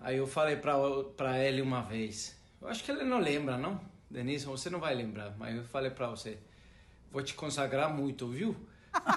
aí 0.00 0.16
eu 0.16 0.26
falei 0.26 0.56
pra, 0.56 0.74
pra 1.16 1.38
ele 1.38 1.62
uma 1.62 1.82
vez. 1.82 2.36
Eu 2.60 2.68
acho 2.68 2.82
que 2.82 2.90
ele 2.90 3.04
não 3.04 3.20
lembra, 3.20 3.56
não? 3.56 3.80
Denilson, 4.10 4.50
você 4.50 4.68
não 4.68 4.80
vai 4.80 4.94
lembrar, 4.94 5.34
mas 5.38 5.56
eu 5.56 5.64
falei 5.64 5.90
pra 5.90 6.08
você. 6.08 6.38
Vou 7.10 7.22
te 7.22 7.34
consagrar 7.34 7.88
muito, 7.88 8.28
viu? 8.28 8.56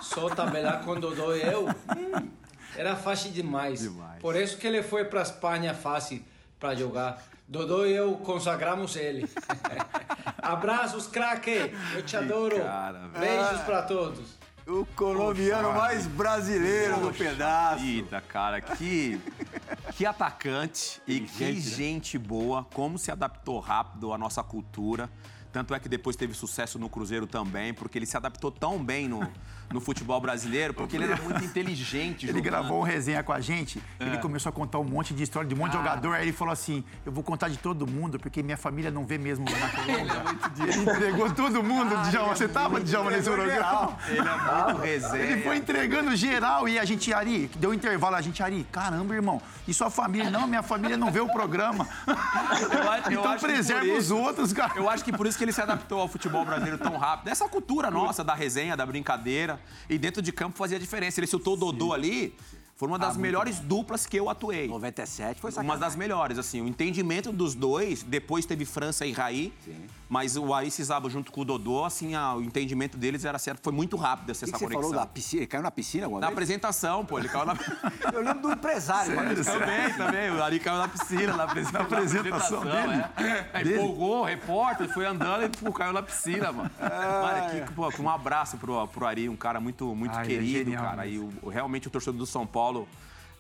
Só 0.02 0.30
tabelar 0.30 0.86
Dodô 0.86 1.36
e 1.36 1.42
eu. 1.42 1.68
Hum, 1.68 2.32
era 2.76 2.96
fácil 2.96 3.32
demais. 3.32 3.82
Demais. 3.82 4.22
Por 4.22 4.36
isso 4.36 4.58
que 4.58 4.68
ele 4.68 4.84
foi 4.84 5.06
pra 5.06 5.22
Espanha 5.22 5.74
fácil 5.74 6.24
para 6.60 6.76
jogar. 6.76 7.24
Dodô 7.48 7.86
e 7.86 7.94
eu 7.94 8.14
consagramos 8.18 8.96
ele. 8.96 9.30
Abraços, 10.42 11.08
craque! 11.08 11.74
Eu 11.94 12.04
te 12.04 12.16
adoro. 12.16 12.58
cara. 12.58 13.10
Beijos 13.20 13.62
pra 13.62 13.84
todos. 13.84 14.44
O 14.66 14.86
colombiano 14.96 15.68
Poxa, 15.68 15.80
mais 15.80 16.08
brasileiro 16.08 16.98
do 17.02 17.14
pedaço. 17.14 17.84
Vida, 17.84 18.22
cara, 18.22 18.62
que, 18.62 19.20
que 19.92 20.06
atacante 20.06 21.02
e 21.06 21.20
que 21.20 21.44
né? 21.44 21.60
gente 21.60 22.18
boa, 22.18 22.66
como 22.74 22.98
se 22.98 23.12
adaptou 23.12 23.60
rápido 23.60 24.14
à 24.14 24.18
nossa 24.18 24.42
cultura. 24.42 25.10
Tanto 25.52 25.76
é 25.76 25.80
que 25.80 25.90
depois 25.90 26.16
teve 26.16 26.34
sucesso 26.34 26.80
no 26.80 26.90
Cruzeiro 26.90 27.28
também, 27.28 27.74
porque 27.74 27.98
ele 27.98 28.06
se 28.06 28.16
adaptou 28.16 28.50
tão 28.52 28.84
bem 28.84 29.08
no, 29.08 29.30
no 29.74 29.82
futebol 29.82 30.22
brasileiro, 30.22 30.74
porque 30.74 30.96
ele 30.96 31.06
era 31.06 31.18
muito 31.18 31.44
inteligente. 31.46 32.24
Ele 32.26 32.34
jogando. 32.38 32.44
gravou 32.44 32.80
um 32.80 32.84
resenha 32.84 33.24
com 33.24 33.34
a 33.34 33.42
gente, 33.42 33.82
ele 34.00 34.18
começou 34.20 34.50
a 34.50 34.54
contar 34.54 34.80
um 34.80 34.84
monte 34.84 35.14
de 35.14 35.24
história 35.24 35.48
de 35.50 35.56
um 35.56 35.58
monte 35.58 35.72
de 35.72 35.78
Ah. 35.78 35.82
jogador, 35.82 36.14
aí 36.16 36.24
ele 36.24 36.32
falou 36.34 36.52
assim: 36.54 36.84
eu 37.06 37.12
vou 37.12 37.24
contar 37.24 37.50
de 37.50 37.58
todo 37.58 37.86
mundo, 37.88 38.20
porque 38.20 38.44
minha 38.44 38.56
família 38.58 38.92
não 38.92 39.06
vê 39.06 39.18
mesmo 39.18 39.46
na 39.46 39.70
Colômbia. 39.74 40.24
Ele 40.68 40.92
entregou 40.92 41.32
todo 41.32 41.64
mundo, 41.64 41.96
Djalma. 42.10 42.36
Você 42.36 42.48
tava, 42.48 42.80
Djalma, 42.80 43.12
nesse 43.12 43.30
programa? 43.30 43.98
Ele 44.08 44.20
é 44.20 44.64
muito 44.66 44.82
resenha. 44.82 45.24
Ele 45.24 45.42
foi 45.42 45.58
entregando 45.58 46.16
geral 46.16 46.70
e 46.70 46.78
a 46.78 46.86
gente, 46.86 47.12
Ari, 47.14 47.50
deu 47.56 47.72
um 47.72 47.74
intervalo, 47.74 48.16
a 48.16 48.22
gente, 48.22 48.42
Ari, 48.44 48.66
caramba, 48.72 49.14
irmão, 49.16 49.42
e 49.68 49.74
sua 49.74 49.90
família? 49.90 50.30
Não, 50.30 50.46
minha 50.48 50.62
família 50.64 50.96
não 50.96 51.12
vê 51.12 51.20
o 51.20 51.28
programa. 51.28 51.88
Eu 53.08 53.14
eu 53.14 53.20
então 53.20 53.38
preserva 53.38 53.94
os 53.94 54.12
outros, 54.12 54.54
cara. 54.54 54.74
Eu 54.76 54.90
acho 54.90 55.04
que 55.04 55.12
por 55.12 55.26
isso 55.26 55.38
que 55.38 55.44
ele 55.44 55.52
se 55.52 55.62
adaptou 55.62 56.00
ao 56.00 56.08
futebol 56.08 56.46
brasileiro 56.46 56.78
tão 56.78 56.98
rápido. 56.98 57.28
Essa 57.30 57.48
cultura 57.48 57.90
nossa 57.90 58.24
da 58.24 58.34
resenha, 58.34 58.76
da 58.78 58.86
brincadeira. 58.86 59.60
E 59.90 59.98
dentro 59.98 60.22
de 60.22 60.32
campo 60.32 60.58
fazia 60.58 60.80
diferença. 60.80 61.20
Ele 61.20 61.28
citou 61.28 61.54
o 61.54 61.58
Dodô 61.58 61.94
ali. 61.94 62.36
Foi 62.76 62.88
uma 62.88 62.98
das 62.98 63.16
melhores 63.16 63.60
duplas 63.60 64.06
que 64.06 64.18
eu 64.18 64.30
atuei. 64.30 64.68
97 64.68 65.40
foi 65.40 65.50
Uma 65.52 65.56
sacanagem. 65.56 65.80
das 65.80 65.96
melhores, 65.96 66.38
assim. 66.40 66.60
O 66.60 66.68
entendimento 66.68 67.32
dos 67.32 67.54
dois, 67.54 68.02
depois 68.04 68.46
teve 68.46 68.66
França 68.66 69.06
e 69.06 69.12
Raí. 69.12 69.54
Mas 70.14 70.38
o 70.38 70.54
Aí 70.54 70.70
Cisabo 70.70 71.10
junto 71.10 71.32
com 71.32 71.42
o 71.42 71.44
Dodô, 71.46 71.84
assim, 71.84 72.14
a- 72.14 72.36
o 72.36 72.44
entendimento 72.44 72.96
deles 73.00 73.26
era 73.26 73.40
certo. 73.40 73.62
Foi 73.64 73.74
muito 73.74 73.98
rápido 73.98 74.30
essa, 74.30 74.46
que, 74.46 74.52
que 74.52 74.56
essa 74.56 74.60
você 74.60 74.66
conexão. 74.66 74.92
falou 74.92 75.06
da 75.06 75.12
piscina? 75.12 75.40
Ele 75.42 75.48
caiu 75.48 75.64
na 75.64 75.72
piscina 75.72 76.06
alguma 76.06 76.22
Na 76.22 76.28
vez? 76.28 76.34
apresentação, 76.38 77.04
pô, 77.04 77.18
ele 77.18 77.28
caiu 77.28 77.46
na. 77.48 77.56
Eu 78.14 78.22
lembro 78.22 78.44
do 78.44 78.52
empresário. 78.52 79.12
Sério, 79.16 79.44
também, 79.44 79.94
também. 79.96 80.30
O 80.30 80.44
Ari 80.44 80.60
caiu 80.60 80.78
na 80.78 80.88
piscina, 80.88 81.36
na, 81.36 81.46
apresen- 81.46 81.72
Na 81.74 81.80
apresentação 81.80 82.62
dele? 82.64 83.04
é. 83.54 83.64
Dele? 83.64 83.76
empolgou, 83.78 84.22
o 84.22 84.24
repórter, 84.24 84.88
foi 84.94 85.04
andando 85.08 85.46
e 85.46 85.50
pô, 85.50 85.74
caiu 85.74 85.92
na 85.94 86.04
piscina, 86.04 86.52
mano. 86.52 86.70
Mano, 86.80 87.66
que, 87.66 87.74
pô, 87.74 87.90
um 88.00 88.10
abraço 88.10 88.56
pro, 88.58 88.88
pro 88.90 89.08
Ari, 89.08 89.28
um 89.28 89.36
cara 89.36 89.60
muito, 89.60 89.96
muito 89.96 90.14
ele 90.20 90.22
é 90.22 90.28
querido, 90.28 90.70
genial 90.72 90.84
cara. 90.84 91.08
E 91.08 91.18
o- 91.18 91.34
realmente 91.50 91.88
o 91.88 91.90
torcedor 91.90 92.20
do 92.20 92.28
São 92.28 92.46
Paulo. 92.46 92.88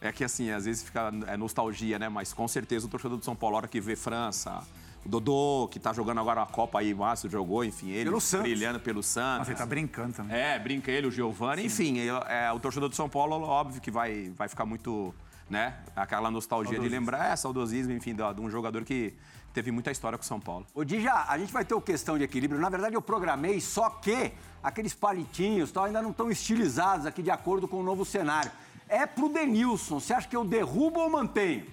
É 0.02 0.12
que 0.12 0.24
assim, 0.24 0.50
às 0.50 0.66
vezes 0.66 0.82
fica 0.84 1.12
é 1.28 1.38
nostalgia, 1.38 1.98
né? 2.00 2.10
Mas 2.10 2.34
com 2.34 2.46
certeza 2.48 2.88
o 2.88 2.90
torcedor 2.90 3.18
do 3.20 3.24
São 3.24 3.36
Paulo, 3.36 3.56
a 3.56 3.60
hora 3.60 3.68
que 3.70 3.80
vê 3.80 3.96
França, 3.96 4.62
Dodô, 5.06 5.68
que 5.70 5.80
tá 5.80 5.92
jogando 5.92 6.20
agora 6.20 6.44
a 6.44 6.46
Copa 6.46 6.80
aí, 6.80 6.94
Márcio 6.94 7.30
jogou, 7.30 7.64
enfim, 7.64 7.90
ele 7.90 8.06
Pelo 8.06 8.22
Santos. 8.22 8.48
brilhando 8.50 8.80
pelo 8.80 9.04
Santos. 9.04 9.40
Nossa, 9.40 9.52
ele 9.52 9.58
tá 9.58 9.66
brincando 9.66 10.14
também. 10.14 10.36
É, 10.36 10.58
brinca 10.58 10.92
ele, 10.92 11.08
o 11.08 11.12
Giovani. 11.12 11.66
Enfim, 11.66 12.00
é, 12.00 12.46
é, 12.46 12.52
o 12.52 12.60
torcedor 12.60 12.88
do 12.88 12.96
São 12.96 13.10
Paulo, 13.10 13.42
óbvio 13.44 13.82
que 13.82 13.92
vai, 13.92 14.32
vai 14.36 14.48
ficar 14.48 14.66
muito, 14.66 15.14
né? 15.50 15.76
Aquela 15.96 16.32
nostalgia 16.32 16.80
de 16.80 16.88
lembrar, 16.88 17.32
é, 17.32 17.36
saudosismo, 17.36 17.92
enfim, 17.94 18.16
de, 18.16 18.34
de 18.34 18.42
um 18.42 18.50
jogador 18.50 18.86
que 18.86 19.14
teve 19.54 19.72
muita 19.72 19.92
história 19.92 20.18
com 20.18 20.24
o 20.24 20.28
São 20.28 20.40
Paulo. 20.40 20.66
Ô, 20.74 20.84
Dija, 20.84 21.26
a 21.28 21.38
gente 21.38 21.52
vai 21.52 21.66
ter 21.66 21.76
o 21.76 21.82
questão 21.82 22.18
de 22.18 22.24
equilíbrio. 22.24 22.60
Na 22.60 22.70
verdade, 22.70 22.96
eu 22.96 23.02
programei, 23.02 23.60
só 23.60 23.90
que 23.90 24.32
aqueles 24.64 24.94
palitinhos 24.94 25.72
tal, 25.72 25.84
ainda 25.84 26.02
não 26.02 26.12
estão 26.12 26.32
estilizados 26.32 27.06
aqui 27.06 27.22
de 27.22 27.30
acordo 27.30 27.68
com 27.68 27.78
o 27.78 27.84
novo 27.84 28.06
cenário. 28.06 28.52
É 28.88 29.06
pro 29.06 29.30
Denilson. 29.30 30.00
Você 30.00 30.14
acha 30.14 30.28
que 30.28 30.36
eu 30.36 30.46
derrubo 30.46 31.00
ou 31.00 31.10
mantenho? 31.10 31.66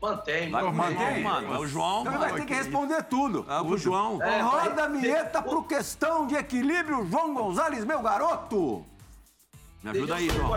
Mantém. 0.00 0.50
Vai, 0.50 0.62
mantém. 0.62 0.94
mantém, 0.96 1.22
mano. 1.24 1.54
É 1.54 1.58
o 1.58 1.66
João. 1.66 2.02
Então 2.02 2.18
vai 2.18 2.32
ter 2.32 2.46
que 2.46 2.54
responder 2.54 3.02
tudo. 3.04 3.44
É 3.48 3.60
o 3.60 3.76
João. 3.76 4.22
É, 4.22 4.40
Roda 4.40 4.84
a 4.84 4.88
vinheta 4.88 5.42
pro 5.42 5.62
questão 5.64 6.26
de 6.26 6.36
equilíbrio, 6.36 7.06
João 7.06 7.34
Gonzalez, 7.34 7.84
meu 7.84 8.00
garoto. 8.00 8.84
Me 9.82 9.90
ajuda 9.90 10.14
aí, 10.14 10.28
João. 10.30 10.50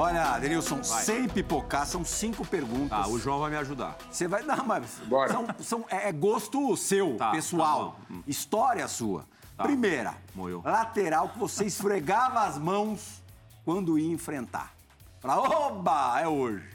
Olha, 0.00 0.38
Denilson, 0.38 0.82
sem 0.82 1.28
pipocar, 1.28 1.86
são 1.86 2.02
cinco 2.04 2.42
perguntas. 2.46 2.98
Ah, 2.98 3.06
o 3.06 3.18
João 3.18 3.40
vai 3.40 3.50
me 3.50 3.56
ajudar. 3.56 3.98
Você 4.10 4.26
vai. 4.26 4.42
Não, 4.42 4.64
mas. 4.64 4.98
Bora. 5.04 5.30
São, 5.30 5.46
são- 5.60 5.84
é, 5.90 6.08
é 6.08 6.12
gosto 6.12 6.74
seu, 6.76 7.16
Tá, 7.18 7.32
pessoal. 7.32 7.90
tá 7.90 7.96
bom. 8.08 8.16
Hum. 8.16 8.22
História 8.26 8.88
sua. 8.88 9.26
Tá. 9.58 9.64
Primeira, 9.64 10.14
Moeu. 10.34 10.62
lateral 10.64 11.28
que 11.28 11.38
você 11.38 11.66
esfregava 11.66 12.40
as 12.46 12.56
mãos 12.56 13.22
quando 13.62 13.98
ia 13.98 14.10
enfrentar. 14.10 14.72
Fala, 15.20 15.36
oba, 15.66 16.18
é 16.18 16.26
hoje. 16.26 16.66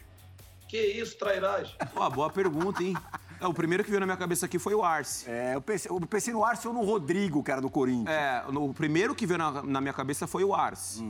Que 0.68 0.78
isso, 0.80 1.18
trairagem? 1.18 1.76
Ó, 1.96 2.08
boa 2.12 2.30
pergunta, 2.30 2.84
hein? 2.84 2.96
É, 3.42 3.48
o 3.48 3.54
primeiro 3.56 3.84
que 3.84 3.90
veio 3.90 4.02
na 4.02 4.06
minha 4.06 4.18
cabeça 4.18 4.46
aqui 4.46 4.60
foi 4.60 4.76
o 4.76 4.84
Arce. 4.84 5.28
É, 5.28 5.56
eu, 5.56 5.62
pensei, 5.62 5.90
eu 5.92 6.00
pensei 6.02 6.32
no 6.32 6.46
Arce 6.46 6.68
ou 6.68 6.74
no 6.76 6.84
Rodrigo, 6.84 7.42
que 7.44 7.50
era 7.52 7.60
do 7.60 7.72
Corinthians. 7.72 8.08
É, 8.16 8.44
no- 8.52 8.70
o 8.70 8.74
primeiro 8.74 9.16
que 9.16 9.26
veio 9.26 9.40
na, 9.40 9.64
na 9.64 9.82
minha 9.82 9.94
cabeça 9.94 10.28
foi 10.28 10.44
o 10.44 10.54
Arce. 10.54 11.04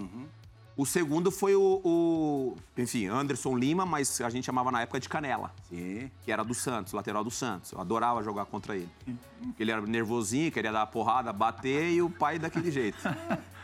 O 0.78 0.86
segundo 0.86 1.32
foi 1.32 1.56
o, 1.56 1.80
o, 1.86 2.58
enfim, 2.78 3.08
Anderson 3.08 3.58
Lima, 3.58 3.86
mas 3.86 4.20
a 4.20 4.30
gente 4.30 4.46
chamava 4.46 4.70
na 4.72 4.82
época 4.82 5.00
de 5.00 5.08
Canela. 5.08 5.54
Sim. 5.70 6.12
Que 6.26 6.32
era 6.32 6.44
do 6.44 6.54
Santos, 6.54 6.92
lateral 6.92 7.24
do 7.24 7.32
Santos. 7.32 7.72
Eu 7.72 7.80
adorava 7.80 8.22
jogar 8.22 8.46
contra 8.46 8.76
ele. 8.76 8.90
Ele 9.58 9.72
era 9.72 9.82
nervosinho, 9.82 10.52
queria 10.52 10.74
dar 10.74 10.86
porrada, 10.88 11.32
bater 11.32 11.92
e 11.92 12.02
o 12.02 12.10
pai 12.10 12.38
daquele 12.38 12.70
jeito. 12.72 12.98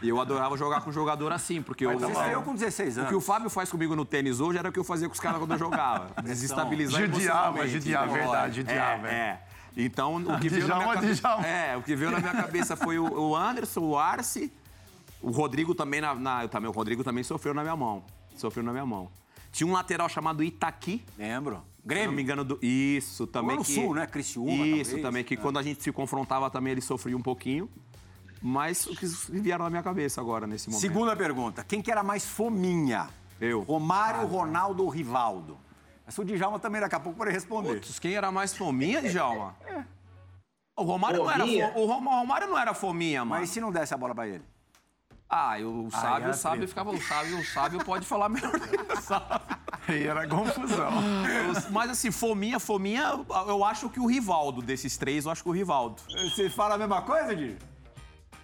E 0.01 0.07
eu 0.07 0.21
adorava 0.21 0.55
jogar 0.55 0.81
com 0.81 0.91
jogador 0.91 1.33
assim, 1.33 1.61
porque 1.61 1.85
eu, 1.85 1.99
Você 1.99 2.11
estreou 2.11 2.43
com 2.43 2.53
16 2.53 2.95
o 2.95 2.99
anos. 3.01 3.09
que 3.09 3.15
o 3.15 3.21
Fábio 3.21 3.49
faz 3.49 3.69
comigo 3.69 3.93
no 3.93 4.05
tênis 4.05 4.39
hoje 4.39 4.57
era 4.57 4.69
o 4.69 4.71
que 4.71 4.79
eu 4.79 4.83
fazia 4.83 5.07
com 5.09 5.13
os 5.13 5.19
caras 5.19 5.37
quando 5.39 5.51
eu 5.51 5.59
jogava. 5.59 6.11
Desestabilizar 6.23 7.01
Judiava, 7.01 7.67
judiava, 7.67 8.05
entendeu? 8.05 8.23
verdade, 8.23 8.55
judiava, 8.55 9.07
É, 9.09 9.13
é. 9.13 9.41
Então, 9.75 10.15
o 10.17 10.39
que 10.39 10.47
veio 10.49 10.67
na 10.67 10.77
minha 10.77 10.93
cabeça, 10.93 11.29
é, 11.45 11.77
o 11.77 11.81
que 11.81 11.95
veio 11.95 12.11
na 12.11 12.19
minha 12.19 12.33
cabeça 12.33 12.75
foi 12.75 12.97
o, 12.99 13.29
o 13.29 13.35
Anderson, 13.35 13.81
o 13.81 13.97
Arce, 13.97 14.51
o 15.21 15.29
Rodrigo 15.31 15.73
também 15.75 16.01
na, 16.01 16.13
na- 16.15 16.43
eu 16.43 16.49
também, 16.49 16.69
o 16.69 16.73
Rodrigo 16.73 17.03
também 17.03 17.23
sofreu 17.23 17.53
na 17.53 17.61
minha 17.63 17.75
mão. 17.75 18.03
Sofreu 18.35 18.63
na 18.63 18.71
minha 18.71 18.85
mão. 18.85 19.09
Tinha 19.51 19.67
um 19.67 19.73
lateral 19.73 20.07
chamado 20.09 20.43
Itaqui. 20.43 21.03
Lembro. 21.17 21.61
Grêmio. 21.83 22.03
Se 22.03 22.07
não 22.09 22.15
me 22.15 22.21
engano, 22.21 22.43
do, 22.43 22.59
isso 22.61 23.25
também. 23.27 23.57
no 23.57 23.63
que, 23.65 23.73
Sul, 23.73 23.93
né? 23.95 24.05
Criciúma, 24.07 24.51
Isso 24.67 24.91
talvez. 24.91 25.01
também, 25.01 25.23
que 25.23 25.33
É. 25.33 25.37
quando 25.37 25.57
a 25.59 25.63
gente 25.63 25.81
se 25.83 25.91
confrontava 25.91 26.49
também 26.49 26.71
ele 26.71 26.81
sofria 26.81 27.17
um 27.17 27.21
pouquinho. 27.21 27.69
Mas 28.41 28.85
o 28.87 28.95
que 28.95 29.05
vieram 29.39 29.65
na 29.65 29.69
minha 29.69 29.83
cabeça 29.83 30.19
agora, 30.21 30.47
nesse 30.47 30.67
momento. 30.69 30.81
Segunda 30.81 31.15
pergunta. 31.15 31.63
Quem 31.63 31.81
que 31.81 31.91
era 31.91 32.01
mais 32.03 32.25
fominha? 32.25 33.07
Eu. 33.39 33.61
Romário, 33.61 34.25
Ronaldo 34.27 34.83
ou 34.83 34.89
Rivaldo? 34.89 35.57
Essa 36.07 36.21
o 36.21 36.25
Djalma 36.25 36.59
também 36.59 36.81
daqui 36.81 36.95
a 36.95 36.99
pouco 36.99 37.17
pode 37.17 37.31
responder. 37.31 37.75
Putz, 37.75 37.99
quem 37.99 38.13
era 38.15 38.31
mais 38.31 38.55
fominha, 38.55 39.01
Djalma? 39.01 39.55
O 40.77 40.83
Romário, 40.83 41.19
não 41.23 41.29
era, 41.31 41.45
fo- 41.45 41.79
o 41.79 41.85
Rom- 41.85 42.05
o 42.05 42.19
Romário 42.19 42.47
não 42.47 42.57
era 42.57 42.73
fominha, 42.73 43.23
mano. 43.23 43.41
Mas 43.41 43.49
e 43.49 43.53
se 43.53 43.61
não 43.61 43.71
desse 43.71 43.93
a 43.93 43.97
bola 43.97 44.15
pra 44.15 44.27
ele? 44.27 44.43
Ah, 45.33 45.57
eu- 45.57 45.85
o 45.85 45.89
sábio, 45.91 46.29
o 46.29 46.33
sábio 46.33 46.57
treta. 46.57 46.67
ficava. 46.67 46.89
O 46.91 47.01
sábio, 47.01 47.39
o 47.39 47.45
sábio 47.45 47.85
pode 47.85 48.05
falar 48.05 48.27
melhor 48.27 48.51
que 48.51 48.93
o 48.93 49.01
sábio. 49.01 49.39
Aí 49.87 50.05
era 50.05 50.27
confusão. 50.27 50.91
Mas 51.71 51.89
assim, 51.89 52.11
fominha, 52.11 52.59
fominha, 52.59 53.17
eu 53.47 53.63
acho 53.63 53.89
que 53.89 53.99
o 53.99 54.05
Rivaldo 54.07 54.61
desses 54.61 54.97
três, 54.97 55.23
eu 55.25 55.31
acho 55.31 55.41
que 55.41 55.47
o 55.49 55.53
Rivaldo. 55.53 56.01
Você 56.09 56.49
fala 56.49 56.75
a 56.75 56.77
mesma 56.77 57.01
coisa, 57.03 57.33
Di? 57.33 57.55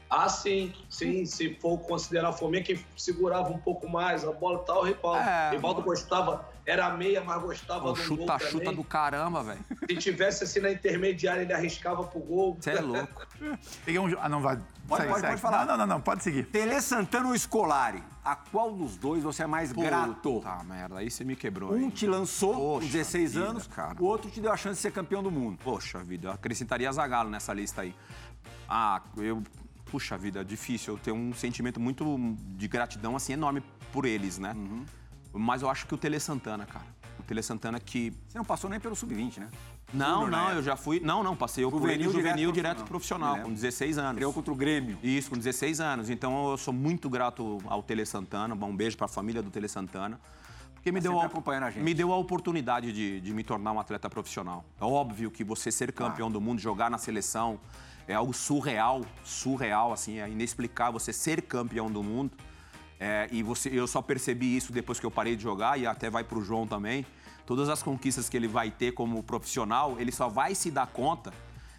Ah, 0.10 0.30
sim, 0.30 0.74
sim, 0.90 1.26
se 1.26 1.56
for 1.56 1.78
considerar 1.80 2.30
a 2.30 2.32
Fominha, 2.34 2.64
quem 2.64 2.80
segurava 2.96 3.50
um 3.50 3.58
pouco 3.58 3.90
mais 3.90 4.24
a 4.24 4.32
bola 4.32 4.62
e 4.62 4.66
tal, 4.66 4.80
o 4.82 4.86
Rivaldo. 4.86 5.20
É, 5.30 5.50
Rivaldo 5.52 5.82
gostava, 5.82 6.48
era 6.68 6.90
meia, 6.98 7.24
mas 7.24 7.42
gostava 7.42 7.80
Pô, 7.80 7.94
do 7.94 7.96
gol 7.96 8.04
chuta, 8.04 8.40
chuta 8.40 8.66
também. 8.66 8.76
do 8.76 8.84
caramba, 8.84 9.42
velho. 9.42 9.66
Se 9.90 9.96
tivesse 9.96 10.44
assim 10.44 10.60
na 10.60 10.70
intermediária, 10.70 11.42
ele 11.42 11.54
arriscava 11.54 12.04
pro 12.04 12.20
gol. 12.20 12.58
Você 12.60 12.72
é 12.72 12.82
louco. 12.82 13.26
Peguei 13.86 13.98
um... 13.98 14.14
Ah, 14.20 14.28
não 14.28 14.42
vai. 14.42 14.60
Pode, 14.86 15.04
segue, 15.04 15.14
pode, 15.14 15.22
segue. 15.22 15.28
pode 15.28 15.42
falar. 15.42 15.60
Não, 15.60 15.66
não, 15.66 15.78
não, 15.78 15.96
não, 15.96 16.02
pode 16.02 16.24
seguir. 16.24 16.44
Tele 16.48 16.82
Santana 16.82 17.30
ou 17.30 17.38
Scolari? 17.38 18.04
A 18.22 18.36
qual 18.36 18.74
dos 18.74 18.98
dois 18.98 19.24
você 19.24 19.44
é 19.44 19.48
mais 19.48 19.72
grato? 19.72 20.42
Tá, 20.42 20.62
merda, 20.66 21.00
aí 21.00 21.10
você 21.10 21.24
me 21.24 21.38
quebrou. 21.38 21.72
Um 21.72 21.84
hein? 21.84 21.90
te 21.90 22.06
lançou 22.06 22.54
com 22.54 22.80
Poxa 22.80 22.88
16 22.88 23.34
vida, 23.34 23.46
anos, 23.46 23.68
cara. 23.68 23.96
o 23.98 24.06
outro 24.06 24.30
te 24.30 24.42
deu 24.42 24.52
a 24.52 24.58
chance 24.58 24.76
de 24.76 24.82
ser 24.82 24.92
campeão 24.92 25.24
do 25.24 25.32
mundo. 25.32 25.58
Poxa 25.64 26.00
vida, 26.00 26.28
eu 26.28 26.32
acrescentaria 26.34 26.92
Zagallo 26.92 27.30
nessa 27.30 27.54
lista 27.54 27.84
aí. 27.84 27.96
Ah, 28.68 29.02
eu. 29.16 29.42
Puxa 29.86 30.18
vida, 30.18 30.44
difícil. 30.44 30.96
Eu 30.96 31.00
tenho 31.00 31.16
um 31.16 31.34
sentimento 31.34 31.80
muito 31.80 32.36
de 32.58 32.68
gratidão, 32.68 33.16
assim, 33.16 33.32
enorme 33.32 33.64
por 33.94 34.04
eles, 34.04 34.38
né? 34.38 34.52
Uhum. 34.54 34.84
Mas 35.38 35.62
eu 35.62 35.70
acho 35.70 35.86
que 35.88 35.94
o 35.94 35.98
Tele 35.98 36.20
Santana, 36.20 36.66
cara. 36.66 36.86
O 37.20 37.24
Tele 37.24 37.42
Santana 37.42 37.80
que. 37.80 38.14
Você 38.28 38.38
não 38.38 38.46
passou 38.46 38.70
nem 38.70 38.80
pelo 38.80 38.96
sub-20, 38.96 39.40
né? 39.40 39.50
Não, 39.94 40.26
Júnior, 40.26 40.32
não, 40.32 40.50
né? 40.50 40.58
eu 40.58 40.64
já 40.64 40.76
fui. 40.76 41.00
Não, 41.00 41.24
não, 41.24 41.36
passei 41.36 41.64
eu 41.64 41.72
por 41.72 41.80
Juvenil, 41.80 42.12
juvenil 42.12 42.52
direto 42.52 42.84
profissional. 42.84 43.36
Me 43.36 43.42
com 43.42 43.48
lembro. 43.48 43.62
16 43.62 43.98
anos. 43.98 44.12
Estreou 44.12 44.34
contra 44.34 44.52
o 44.52 44.56
Grêmio. 44.56 44.98
Isso, 45.02 45.30
com 45.30 45.38
16 45.38 45.80
anos. 45.80 46.10
Então 46.10 46.52
eu 46.52 46.58
sou 46.58 46.74
muito 46.74 47.10
grato 47.10 47.60
ao 47.66 47.82
Tele 47.82 48.06
Santana. 48.06 48.54
Um 48.54 48.76
beijo 48.76 48.98
para 48.98 49.06
a 49.06 49.10
família 49.10 49.42
do 49.42 49.50
Tele 49.50 49.68
Santana. 49.68 50.20
Porque 50.74 50.92
me 50.92 51.02
Tá 51.02 51.10
deu, 51.10 51.20
a, 51.20 51.72
me 51.82 51.94
deu 51.94 52.14
a 52.14 52.18
oportunidade 52.18 52.92
de, 52.92 53.20
de 53.20 53.34
me 53.34 53.44
tornar 53.44 53.72
um 53.72 53.80
atleta 53.80 54.10
profissional. 54.10 54.64
É 54.80 54.86
óbvio 54.86 55.32
que 55.32 55.44
você 55.44 55.72
ser 55.72 55.92
campeão 55.92 56.30
do 56.32 56.40
mundo, 56.40 56.60
jogar 56.60 56.90
na 56.90 56.98
seleção, 56.98 57.60
é 58.08 58.14
algo 58.14 58.34
surreal, 58.34 59.02
surreal, 59.24 59.92
assim, 59.92 60.20
é 60.20 60.30
inexplicável 60.30 60.98
você 60.98 61.12
ser 61.12 61.42
campeão 61.42 61.92
do 61.92 62.02
mundo. 62.02 62.32
É, 63.00 63.28
e 63.32 63.44
você, 63.44 63.70
eu 63.70 63.88
só 63.88 64.02
percebi 64.02 64.56
isso 64.58 64.74
depois 64.74 65.00
que 65.00 65.06
eu 65.06 65.12
parei 65.12 65.36
de 65.36 65.44
jogar, 65.44 65.80
e 65.80 65.86
até 65.86 66.10
vai 66.10 66.24
pro 66.24 66.42
João 66.44 66.66
também. 66.68 67.06
Todas 67.46 67.70
as 67.70 67.82
conquistas 67.84 68.28
que 68.28 68.36
ele 68.36 68.48
vai 68.48 68.72
ter 68.72 68.92
como 68.94 69.22
profissional, 69.24 69.96
ele 70.00 70.12
só 70.12 70.28
vai 70.28 70.56
se 70.56 70.70
dar 70.72 70.88
conta 70.88 71.32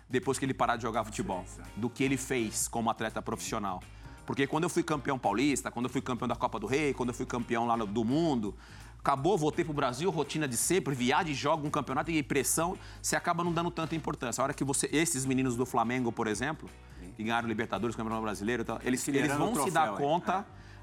depois 0.08 0.38
que 0.38 0.44
ele 0.44 0.54
parar 0.54 0.76
de 0.76 0.82
jogar 0.82 1.04
futebol, 1.04 1.44
do 1.76 1.90
que 1.90 2.02
ele 2.02 2.16
fez 2.16 2.66
como 2.68 2.88
atleta 2.88 3.20
profissional. 3.20 3.82
Porque 4.24 4.46
quando 4.46 4.64
eu 4.64 4.70
fui 4.70 4.82
campeão 4.82 5.18
paulista, 5.18 5.70
quando 5.70 5.86
eu 5.86 5.90
fui 5.90 6.00
campeão 6.00 6.28
da 6.28 6.36
Copa 6.36 6.58
do 6.58 6.66
Rei, 6.66 6.94
quando 6.94 7.10
eu 7.10 7.14
fui 7.14 7.26
campeão 7.26 7.66
lá 7.66 7.76
no- 7.76 7.86
do 7.86 8.04
mundo, 8.04 8.54
acabou, 8.98 9.36
voltei 9.36 9.64
pro 9.64 9.74
Brasil, 9.74 10.10
rotina 10.10 10.46
de 10.48 10.56
sempre, 10.56 10.94
viagem, 10.94 11.34
joga 11.34 11.66
um 11.66 11.70
campeonato 11.70 12.10
e 12.10 12.22
pressão, 12.22 12.76
você 13.02 13.16
acaba 13.16 13.42
não 13.44 13.52
dando 13.52 13.70
tanta 13.70 13.94
importância. 13.94 14.40
A 14.40 14.44
hora 14.44 14.54
que 14.54 14.64
você, 14.64 14.88
esses 14.92 15.24
meninos 15.26 15.56
do 15.56 15.66
Flamengo, 15.66 16.10
por 16.12 16.26
exemplo, 16.26 16.68
que 17.16 17.22
ganharam 17.24 17.46
o 17.46 17.48
Libertadores, 17.48 17.96
Campeonato 17.96 18.22
Brasileiro, 18.22 18.62
então, 18.62 18.78
eles, 18.82 19.00
eles 19.08 19.36
vão 19.38 19.52
o 19.52 19.64
se 19.64 19.70
dar 19.70 19.86
troféu, 19.88 19.94
é. 19.94 20.08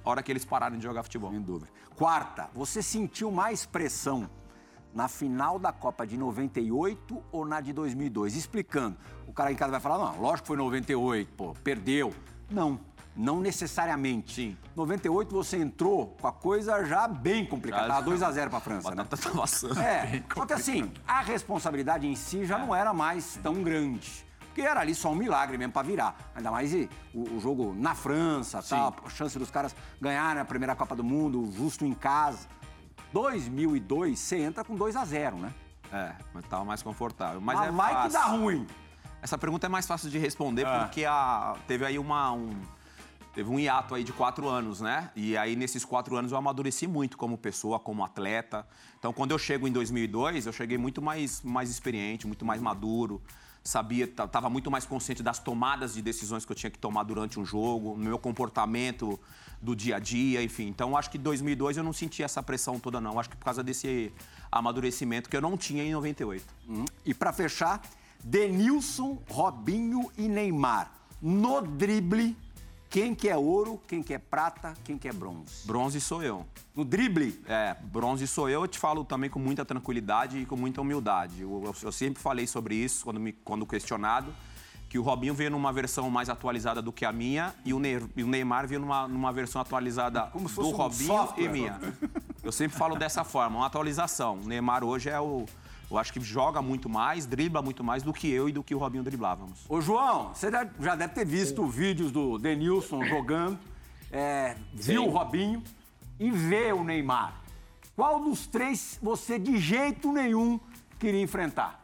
A 0.05 0.09
hora 0.09 0.21
que 0.23 0.31
eles 0.31 0.45
pararem 0.45 0.77
de 0.77 0.83
jogar 0.83 1.03
futebol. 1.03 1.31
Sem 1.31 1.41
dúvida. 1.41 1.67
Quarta, 1.95 2.49
você 2.53 2.81
sentiu 2.83 3.31
mais 3.31 3.65
pressão 3.65 4.29
na 4.93 5.07
final 5.07 5.57
da 5.59 5.73
Copa 5.73 6.05
de 6.05 6.17
98 6.17 7.21
ou 7.31 7.45
na 7.45 7.59
de 7.59 7.73
2002? 7.73 8.35
Explicando. 8.35 8.95
O 9.27 9.33
cara 9.33 9.51
em 9.51 9.55
casa 9.55 9.71
vai 9.71 9.79
falar, 9.81 9.97
não, 9.97 10.21
lógico 10.21 10.41
que 10.43 10.47
foi 10.47 10.57
98, 10.57 11.33
pô, 11.33 11.53
perdeu. 11.63 12.13
Não, 12.49 12.79
não 13.15 13.39
necessariamente. 13.41 14.33
Sim. 14.35 14.57
98 14.75 15.33
você 15.33 15.57
entrou 15.57 16.15
com 16.21 16.27
a 16.27 16.31
coisa 16.31 16.85
já 16.85 17.07
bem 17.07 17.45
complicada. 17.45 17.87
Já- 17.87 17.93
Tava 17.95 18.05
2 18.05 18.21
a 18.21 18.31
0 18.31 18.49
pra 18.51 18.59
França, 18.59 18.89
né? 18.91 18.95
Batata 18.97 19.17
tava 19.17 19.43
assando. 19.43 19.79
É, 19.79 20.23
só 20.33 20.45
que 20.45 20.53
assim, 20.53 20.91
a 21.07 21.21
responsabilidade 21.21 22.05
em 22.07 22.15
si 22.15 22.45
já 22.45 22.57
não 22.59 22.73
era 22.75 22.93
mais 22.93 23.37
tão 23.41 23.63
grande. 23.63 24.23
Porque 24.55 24.65
era 24.65 24.79
ali 24.79 24.95
só 24.95 25.11
um 25.11 25.15
milagre 25.15 25.57
mesmo 25.57 25.73
pra 25.73 25.81
virar. 25.81 26.15
Ainda 26.33 26.49
mais 26.49 26.73
e, 26.73 26.89
o, 27.13 27.35
o 27.35 27.39
jogo 27.41 27.75
na 27.77 27.93
França, 27.93 28.63
tal, 28.63 28.95
a 29.05 29.09
chance 29.09 29.37
dos 29.37 29.51
caras 29.51 29.75
ganharem 29.99 30.41
a 30.41 30.45
primeira 30.45 30.73
Copa 30.73 30.95
do 30.95 31.03
Mundo, 31.03 31.51
justo 31.51 31.83
em 31.83 31.93
casa. 31.93 32.47
2002, 33.11 34.17
você 34.17 34.37
entra 34.37 34.63
com 34.63 34.73
2 34.73 34.95
a 34.95 35.03
0 35.03 35.35
né? 35.35 35.53
É, 35.91 36.13
mas 36.33 36.45
tava 36.45 36.63
mais 36.63 36.81
confortável. 36.81 37.41
Mas, 37.41 37.59
Mas 37.59 37.67
é 37.67 37.71
vai 37.71 37.89
que 37.89 37.93
fácil. 37.95 38.11
dá 38.13 38.25
ruim. 38.27 38.65
Essa 39.21 39.37
pergunta 39.37 39.65
é 39.65 39.69
mais 39.69 39.85
fácil 39.85 40.09
de 40.09 40.17
responder 40.17 40.65
Ah. 40.65 40.85
porque 40.85 41.03
a, 41.03 41.57
teve 41.67 41.85
aí 41.85 41.99
uma, 41.99 42.31
um, 42.31 42.57
teve 43.33 43.49
um 43.49 43.59
hiato 43.59 43.93
aí 43.93 44.05
de 44.05 44.13
quatro 44.13 44.47
anos, 44.47 44.79
né? 44.79 45.11
E 45.17 45.35
aí 45.35 45.57
nesses 45.57 45.83
quatro 45.83 46.15
anos 46.15 46.31
eu 46.31 46.37
amadureci 46.37 46.87
muito 46.87 47.17
como 47.17 47.37
pessoa, 47.37 47.77
como 47.77 48.05
atleta. 48.05 48.65
Então 48.97 49.11
quando 49.11 49.31
eu 49.31 49.37
chego 49.37 49.67
em 49.67 49.71
2002, 49.73 50.45
eu 50.45 50.53
cheguei 50.53 50.77
muito 50.77 51.01
mais, 51.01 51.41
mais 51.41 51.69
experiente, 51.69 52.25
muito 52.25 52.45
mais 52.45 52.61
maduro. 52.61 53.21
Sabia, 53.67 54.07
ta- 54.07 54.27
tava 54.27 54.47
muito 54.47 54.69
mais 54.69 54.85
consciente 54.85 55.23
das 55.23 55.39
tomadas 55.39 55.95
de 55.95 56.01
decisões 56.01 56.45
que 56.45 56.51
eu 56.51 56.55
tinha 56.55 56.69
que 56.69 56.77
tomar 56.77 57.01
durante 57.01 57.39
um 57.39 57.45
jogo, 57.45 57.97
no 57.97 58.03
meu 58.05 58.19
comportamento 58.19 59.19
do 59.59 59.75
dia 59.75 59.95
a 59.95 59.99
dia, 59.99 60.43
enfim. 60.43 60.67
Então 60.67 60.95
acho 60.95 61.09
que 61.09 61.17
em 61.17 61.21
2002 61.21 61.77
eu 61.77 61.83
não 61.83 61.91
senti 61.91 62.21
essa 62.21 62.43
pressão 62.43 62.79
toda 62.79 63.01
não. 63.01 63.19
Acho 63.19 63.31
que 63.31 63.35
por 63.35 63.45
causa 63.45 63.63
desse 63.63 64.13
amadurecimento 64.51 65.27
que 65.27 65.35
eu 65.35 65.41
não 65.41 65.57
tinha 65.57 65.83
em 65.83 65.91
98. 65.93 66.45
Hum. 66.69 66.85
E 67.03 67.11
pra 67.11 67.33
fechar, 67.33 67.81
Denilson, 68.23 69.17
Robinho 69.29 70.11
e 70.15 70.27
Neymar. 70.27 70.91
No 71.19 71.61
drible, 71.61 72.37
quem 72.95 73.13
que 73.13 73.27
é 73.27 73.35
ouro, 73.35 73.77
quem 73.89 74.01
que 74.01 74.13
é 74.13 74.17
prata, 74.17 74.73
quem 74.85 74.97
que 74.97 75.05
é 75.05 75.11
bronze? 75.11 75.67
Bronze 75.67 75.99
sou 75.99 76.23
eu. 76.23 76.45
No 76.73 76.85
drible? 76.85 77.37
É, 77.45 77.75
bronze 77.83 78.25
sou 78.25 78.47
eu, 78.49 78.61
eu 78.61 78.67
te 78.69 78.79
falo 78.79 79.03
também 79.03 79.29
com 79.29 79.37
muita 79.37 79.65
tranquilidade 79.65 80.37
e 80.39 80.45
com 80.45 80.55
muita 80.55 80.79
humildade. 80.79 81.41
Eu, 81.41 81.61
eu- 81.65 81.75
eu 81.83 81.91
sempre 81.91 82.23
falei 82.23 82.47
sobre 82.47 82.73
isso 82.73 83.03
quando, 83.03 83.19
me, 83.19 83.33
quando 83.33 83.65
questionado, 83.65 84.33
que 84.87 84.97
o 84.97 85.01
Robinho 85.01 85.33
veio 85.33 85.51
numa 85.51 85.73
versão 85.73 86.09
mais 86.09 86.29
atualizada 86.29 86.81
do 86.81 86.93
que 86.93 87.03
a 87.03 87.11
minha 87.11 87.53
e 87.65 87.73
o, 87.73 87.79
Ney- 87.79 88.01
e 88.15 88.23
o 88.23 88.27
Neymar 88.27 88.65
veio 88.65 88.79
numa, 88.79 89.05
numa 89.09 89.33
versão 89.33 89.59
atualizada 89.59 90.27
Como 90.27 90.45
do 90.45 90.49
fosse 90.53 90.69
um 90.69 90.77
Robinho 90.77 91.07
software. 91.07 91.43
e 91.43 91.49
minha. 91.49 91.77
Eu 92.41 92.51
sempre 92.53 92.77
falo 92.77 92.95
dessa 92.95 93.25
forma, 93.25 93.57
uma 93.57 93.65
atualização. 93.65 94.39
O 94.41 94.47
Neymar 94.47 94.85
hoje 94.85 95.09
é 95.09 95.19
o... 95.19 95.45
Eu 95.89 95.97
acho 95.97 96.11
que 96.11 96.19
joga 96.19 96.61
muito 96.61 96.89
mais, 96.89 97.25
dribla 97.25 97.61
muito 97.61 97.83
mais 97.83 98.01
do 98.01 98.11
que 98.11 98.29
eu 98.29 98.49
e 98.49 98.51
do 98.51 98.63
que 98.63 98.73
o 98.73 98.77
Robinho 98.77 99.03
driblávamos. 99.03 99.65
Ô, 99.69 99.79
João, 99.79 100.33
você 100.33 100.49
já- 100.51 100.63
deve 100.95 101.13
ter 101.13 101.25
visto 101.25 101.65
vídeos 101.67 102.11
do 102.11 102.37
Denilson 102.39 103.03
jogando, 103.05 103.59
é, 104.11 104.55
viu 104.73 105.03
Sim. 105.03 105.07
o 105.07 105.11
Robinho 105.11 105.63
e 106.19 106.31
vê 106.31 106.73
o 106.73 106.83
Neymar. 106.83 107.41
Qual 107.95 108.19
dos 108.19 108.47
três 108.47 108.99
você 109.01 109.37
de 109.37 109.57
jeito 109.57 110.11
nenhum 110.11 110.59
queria 110.99 111.21
enfrentar? 111.21 111.81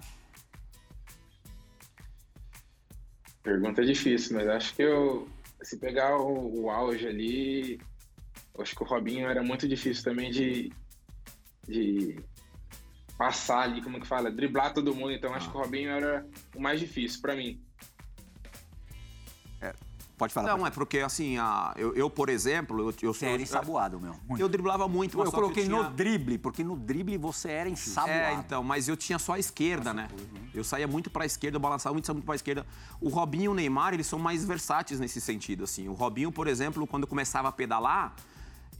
Pergunta 3.43 3.83
difícil, 3.85 4.35
mas 4.37 4.47
acho 4.47 4.75
que 4.75 4.81
eu. 4.83 5.27
Se 5.63 5.77
pegar 5.77 6.17
o, 6.17 6.63
o 6.63 6.69
auge 6.71 7.07
ali, 7.07 7.79
acho 8.59 8.75
que 8.75 8.83
o 8.83 8.85
Robinho 8.85 9.27
era 9.29 9.43
muito 9.43 9.67
difícil 9.67 10.03
também 10.03 10.31
de. 10.31 10.71
de 11.67 12.19
passar 13.21 13.59
ali, 13.59 13.81
como 13.83 13.99
que 13.99 14.07
fala? 14.07 14.31
Driblar 14.31 14.73
todo 14.73 14.95
mundo. 14.95 15.11
Então 15.11 15.31
acho 15.33 15.49
que 15.51 15.55
o 15.55 15.59
Robinho 15.59 15.91
era 15.91 16.25
o 16.55 16.59
mais 16.61 16.79
difícil 16.79 17.21
pra 17.21 17.35
mim. 17.35 17.61
Pode 20.17 20.35
falar. 20.35 20.55
Não, 20.55 20.67
é 20.67 20.69
porque 20.69 20.99
assim, 20.99 21.39
a- 21.39 21.73
eu, 21.75 21.95
eu, 21.95 22.07
por 22.07 22.29
exemplo, 22.29 22.77
eu, 22.79 22.85
eu 22.89 22.93
sou. 22.93 23.13
Você 23.15 23.25
era 23.25 23.41
ensaboado, 23.41 23.99
meu. 23.99 24.15
Eu 24.37 24.47
driblava 24.47 24.87
muito, 24.87 25.15
Eu, 25.15 25.19
mas 25.21 25.29
que 25.29 25.35
coloquei 25.35 25.63
tinha- 25.65 25.81
no 25.81 25.89
drible, 25.89 26.37
porque 26.37 26.63
no 26.63 26.75
drible 26.77 27.17
você 27.17 27.49
era 27.49 27.67
ensaboado. 27.67 28.11
É, 28.11 28.33
então, 28.35 28.63
mas 28.63 28.87
eu 28.87 28.95
tinha 28.95 29.17
só 29.17 29.33
a 29.33 29.39
esquerda, 29.39 29.91
né? 29.95 30.09
Eu 30.53 30.63
saía 30.63 30.87
muito 30.87 31.09
pra 31.09 31.25
esquerda, 31.25 31.55
eu 31.55 31.59
balançava 31.59 31.93
muito, 31.93 32.13
muito 32.13 32.23
pra 32.25 32.35
esquerda. 32.35 32.67
O 32.99 33.09
Robinho 33.09 33.45
e 33.45 33.47
o 33.49 33.53
Neymar, 33.55 33.95
eles 33.95 34.05
são 34.05 34.19
mais 34.19 34.45
versáteis 34.45 34.99
nesse 34.99 35.19
sentido, 35.19 35.63
assim. 35.63 35.87
O 35.87 35.93
Robinho, 35.93 36.31
por 36.31 36.47
exemplo, 36.47 36.85
quando 36.85 37.07
começava 37.07 37.47
a 37.47 37.51
pedalar, 37.51 38.13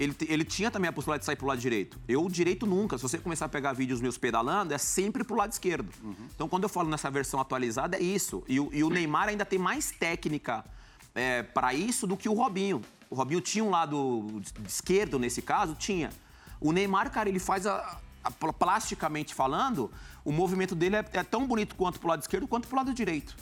ele, 0.03 0.15
ele 0.27 0.43
tinha 0.43 0.71
também 0.71 0.89
a 0.89 0.93
possibilidade 0.93 1.21
de 1.21 1.25
sair 1.25 1.35
pro 1.35 1.47
lado 1.47 1.59
direito. 1.59 1.99
Eu, 2.07 2.27
direito 2.29 2.65
nunca. 2.65 2.97
Se 2.97 3.03
você 3.03 3.17
começar 3.17 3.45
a 3.45 3.49
pegar 3.49 3.73
vídeos 3.73 4.01
meus 4.01 4.17
pedalando, 4.17 4.73
é 4.73 4.77
sempre 4.77 5.23
pro 5.23 5.35
lado 5.35 5.51
esquerdo. 5.51 5.89
Então, 6.35 6.47
quando 6.49 6.63
eu 6.63 6.69
falo 6.69 6.89
nessa 6.89 7.09
versão 7.11 7.39
atualizada, 7.39 7.97
é 7.97 8.01
isso. 8.01 8.43
E, 8.47 8.59
o- 8.59 8.69
e 8.73 8.83
o 8.83 8.89
Neymar 8.89 9.29
ainda 9.29 9.45
tem 9.45 9.59
mais 9.59 9.91
técnica 9.91 10.65
é, 11.13 11.43
para 11.43 11.73
isso 11.73 12.07
do 12.07 12.15
que 12.17 12.27
o 12.29 12.33
Robinho. 12.33 12.81
O 13.09 13.15
Robinho 13.15 13.41
tinha 13.41 13.63
um 13.63 13.69
lado 13.69 14.41
esquerdo, 14.67 15.19
nesse 15.19 15.41
caso? 15.41 15.75
Tinha. 15.75 16.09
O 16.59 16.71
Neymar, 16.71 17.11
cara, 17.11 17.27
ele 17.29 17.39
faz 17.39 17.67
a, 17.67 17.99
a- 18.23 18.31
pl- 18.31 18.53
plasticamente 18.53 19.33
falando, 19.35 19.91
o 20.23 20.31
movimento 20.31 20.73
dele 20.73 20.95
é, 20.95 21.05
é 21.13 21.23
tão 21.23 21.45
bonito 21.45 21.75
quanto 21.75 21.99
pro 21.99 22.07
lado 22.09 22.21
esquerdo 22.21 22.47
quanto 22.47 22.67
pro 22.67 22.77
lado 22.77 22.93
direito. 22.93 23.35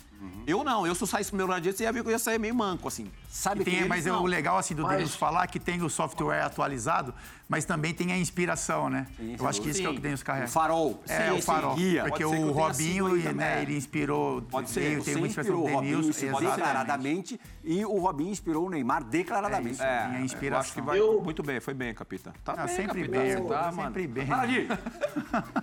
Eu 0.46 0.62
não, 0.62 0.86
eu 0.86 0.94
se 0.94 1.02
eu 1.02 1.06
saísse 1.06 1.30
pro 1.30 1.36
meu 1.38 1.46
lado 1.46 1.60
direito, 1.62 1.78
você 1.78 1.84
ia 1.84 1.92
ver 1.92 2.02
que 2.02 2.08
eu 2.08 2.12
ia 2.12 2.18
sair 2.18 2.38
meio 2.38 2.54
manco, 2.54 2.86
assim. 2.88 3.10
Sabe 3.28 3.64
tem- 3.64 3.82
que 3.82 3.88
mas 3.88 4.06
é 4.06 4.12
o 4.12 4.26
legal 4.26 4.58
assim 4.58 4.74
do 4.74 4.82
Mas- 4.82 4.96
Denis 4.98 5.14
falar 5.14 5.46
que 5.46 5.58
tem 5.60 5.80
o 5.82 5.88
software 5.88 6.42
atualizado, 6.42 7.14
mas 7.48 7.64
também 7.64 7.94
tem 7.94 8.12
a 8.12 8.18
inspiração, 8.18 8.90
né? 8.90 9.06
Eu 9.38 9.46
acho 9.48 9.60
que 9.62 9.70
isso 9.70 9.80
que 9.80 9.86
é 9.86 9.88
o 9.90 9.94
que 9.94 10.00
tem 10.00 10.12
os 10.12 10.22
carrega. 10.22 10.46
O 10.46 10.50
farol. 10.50 11.02
É, 11.08 11.30
Sim, 11.30 11.38
o 11.38 11.42
farol. 11.42 11.76
sim, 11.76 11.82
guia. 11.82 12.04
Porque 12.04 12.24
o 12.24 12.50
Robinho, 12.52 13.16
e, 13.16 13.32
né, 13.32 13.62
ele 13.62 13.76
inspirou. 13.76 14.42
Pode 14.42 14.68
ser, 14.70 14.80
veio, 14.80 14.98
você 15.02 15.12
tem 15.12 15.16
uma 15.22 15.26
inspiração 15.26 15.56
do 15.60 15.66
Denilson. 15.66 16.10
exatamente. 16.26 16.56
declaradamente 16.56 17.40
e 17.64 17.84
o 17.84 17.98
Robinho 17.98 18.30
inspirou 18.30 18.66
o 18.66 18.70
Neymar 18.70 19.04
declaradamente. 19.04 19.80
É, 19.80 19.84
Tem 20.06 20.16
a 20.16 20.18
eu 20.20 20.24
inspiração. 20.24 20.60
acho 20.60 20.72
que 20.74 20.80
vai 20.82 20.98
Eu- 21.00 21.22
muito 21.22 21.42
bem, 21.42 21.60
foi 21.60 21.72
bem, 21.74 21.94
capita. 21.94 22.34
Tá 22.44 22.56
bem, 22.56 22.68
sempre 22.68 23.02
capitão, 23.08 23.22
bem, 23.22 23.46
tá, 23.46 23.72
sempre 23.72 23.76
mano. 24.02 24.08
bem. 24.14 24.26
Fala, 24.26 24.46
Di. 24.46 24.68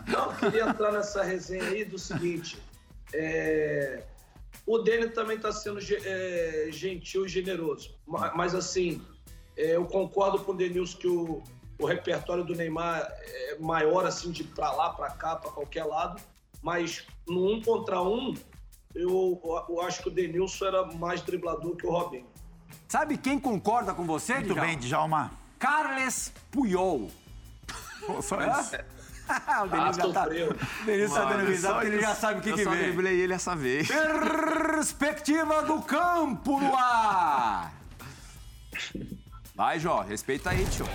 Não, 0.08 0.26
eu 0.32 0.34
queria 0.38 0.64
entrar 0.70 0.92
nessa 0.92 1.24
resenha 1.24 1.64
aí 1.66 1.86
do 1.86 2.00
seguinte. 2.00 2.58
é, 3.14 4.04
O 4.66 4.80
Dene 4.80 5.10
também 5.10 5.38
está 5.38 5.52
sendo 5.52 5.80
é, 5.82 6.68
gentil 6.72 7.26
e 7.26 7.30
generoso. 7.30 7.96
Ma- 8.06 8.34
Mas, 8.36 8.54
assim, 8.54 9.02
é, 9.56 9.76
eu 9.76 9.86
concordo 9.86 10.40
com 10.44 10.52
o 10.52 10.56
Denilson 10.56 10.98
que 10.98 11.08
o, 11.08 11.44
o 11.80 11.86
repertório 11.86 12.44
do 12.44 12.54
Neymar 12.56 13.08
é 13.22 13.58
maior, 13.60 14.06
assim, 14.06 14.32
de 14.32 14.44
pra 14.44 14.72
lá, 14.72 14.90
pra 14.92 15.10
cá, 15.12 15.36
pra 15.36 15.52
qualquer 15.52 15.86
lado. 15.86 16.22
Mas 16.62 17.06
no 17.28 17.54
um 17.54 17.62
contra 17.62 18.02
um, 18.02 18.34
eu, 18.94 19.40
eu 19.70 19.82
acho 19.82 20.02
que 20.04 20.10
o 20.10 20.12
Denilson 20.12 20.66
era 20.66 20.86
mais 20.94 21.22
driblador 21.22 21.76
que 21.78 21.86
o 21.86 21.92
Robinho. 21.92 22.28
Sabe 22.90 23.18
quem 23.18 23.40
concorda 23.40 23.94
com 23.94 24.06
você, 24.06 24.34
Muito 24.36 24.48
Djalma? 24.54 24.62
bem, 24.68 24.78
Djalma. 24.80 25.32
Carles 25.60 26.32
Puyol. 26.52 27.10
Só 28.22 28.38
O 29.64 29.68
Denilson 29.68 30.02
já 30.08 30.14
tá, 30.14 30.26
o 30.26 30.86
Denilson 30.86 31.16
tá 31.16 31.26
dando 31.26 31.46
risada 31.48 31.74
só 31.74 31.80
porque 31.80 31.88
ele 31.88 32.02
já 32.02 32.16
sabe 32.16 32.40
o 32.40 32.42
que, 32.44 32.50
eu 32.50 32.56
que 32.56 32.64
só 32.64 32.70
vem. 32.72 32.80
driblei 32.84 33.20
ele 33.20 33.34
essa 33.34 33.56
vez. 33.56 33.88
Perspectiva 33.88 35.64
do 35.64 35.82
campo 35.82 36.60
no 36.60 36.76
ar. 36.76 37.74
Vai, 39.56 39.80
Jó, 39.80 40.02
respeita 40.02 40.52
aí, 40.52 40.66
tio. 40.66 40.86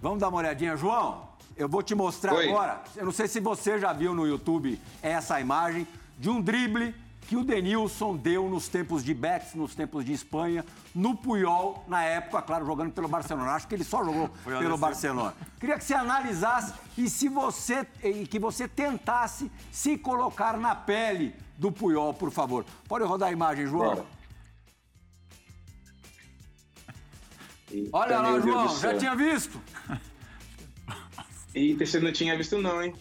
Vamos 0.00 0.20
dar 0.20 0.28
uma 0.28 0.38
olhadinha, 0.38 0.76
João? 0.76 1.27
Eu 1.58 1.68
vou 1.68 1.82
te 1.82 1.92
mostrar 1.92 2.34
Oi. 2.34 2.48
agora. 2.48 2.80
Eu 2.94 3.04
não 3.04 3.12
sei 3.12 3.26
se 3.26 3.40
você 3.40 3.80
já 3.80 3.92
viu 3.92 4.14
no 4.14 4.24
YouTube 4.24 4.80
essa 5.02 5.40
imagem 5.40 5.88
de 6.16 6.30
um 6.30 6.40
drible 6.40 6.94
que 7.22 7.36
o 7.36 7.42
Denilson 7.42 8.16
deu 8.16 8.48
nos 8.48 8.68
tempos 8.68 9.04
de 9.04 9.12
Betis, 9.12 9.54
nos 9.54 9.74
tempos 9.74 10.04
de 10.04 10.12
Espanha, 10.12 10.64
no 10.94 11.16
Puyol, 11.16 11.84
na 11.88 12.02
época, 12.04 12.40
claro, 12.42 12.64
jogando 12.64 12.92
pelo 12.92 13.08
Barcelona. 13.08 13.50
Acho 13.50 13.66
que 13.66 13.74
ele 13.74 13.82
só 13.82 14.04
jogou 14.04 14.30
pelo. 14.44 14.78
Barcelona. 14.78 15.34
Queria 15.58 15.76
que 15.76 15.84
você 15.84 15.94
analisasse 15.94 16.72
e 16.96 17.10
se 17.10 17.28
você 17.28 17.84
e 18.04 18.24
que 18.24 18.38
você 18.38 18.68
tentasse 18.68 19.50
se 19.72 19.98
colocar 19.98 20.56
na 20.56 20.76
pele 20.76 21.34
do 21.58 21.72
Puyol, 21.72 22.14
por 22.14 22.30
favor. 22.30 22.64
Pode 22.86 23.04
rodar 23.04 23.30
a 23.30 23.32
imagem, 23.32 23.66
João? 23.66 23.96
Bora. 23.96 24.06
Olha 27.92 28.20
lá, 28.20 28.40
João, 28.40 28.78
já 28.78 28.96
tinha 28.96 29.16
visto? 29.16 29.60
Eita, 31.54 31.86
você 31.86 31.98
não 32.00 32.12
tinha 32.12 32.36
visto 32.36 32.58
não, 32.60 32.82
hein? 32.82 32.94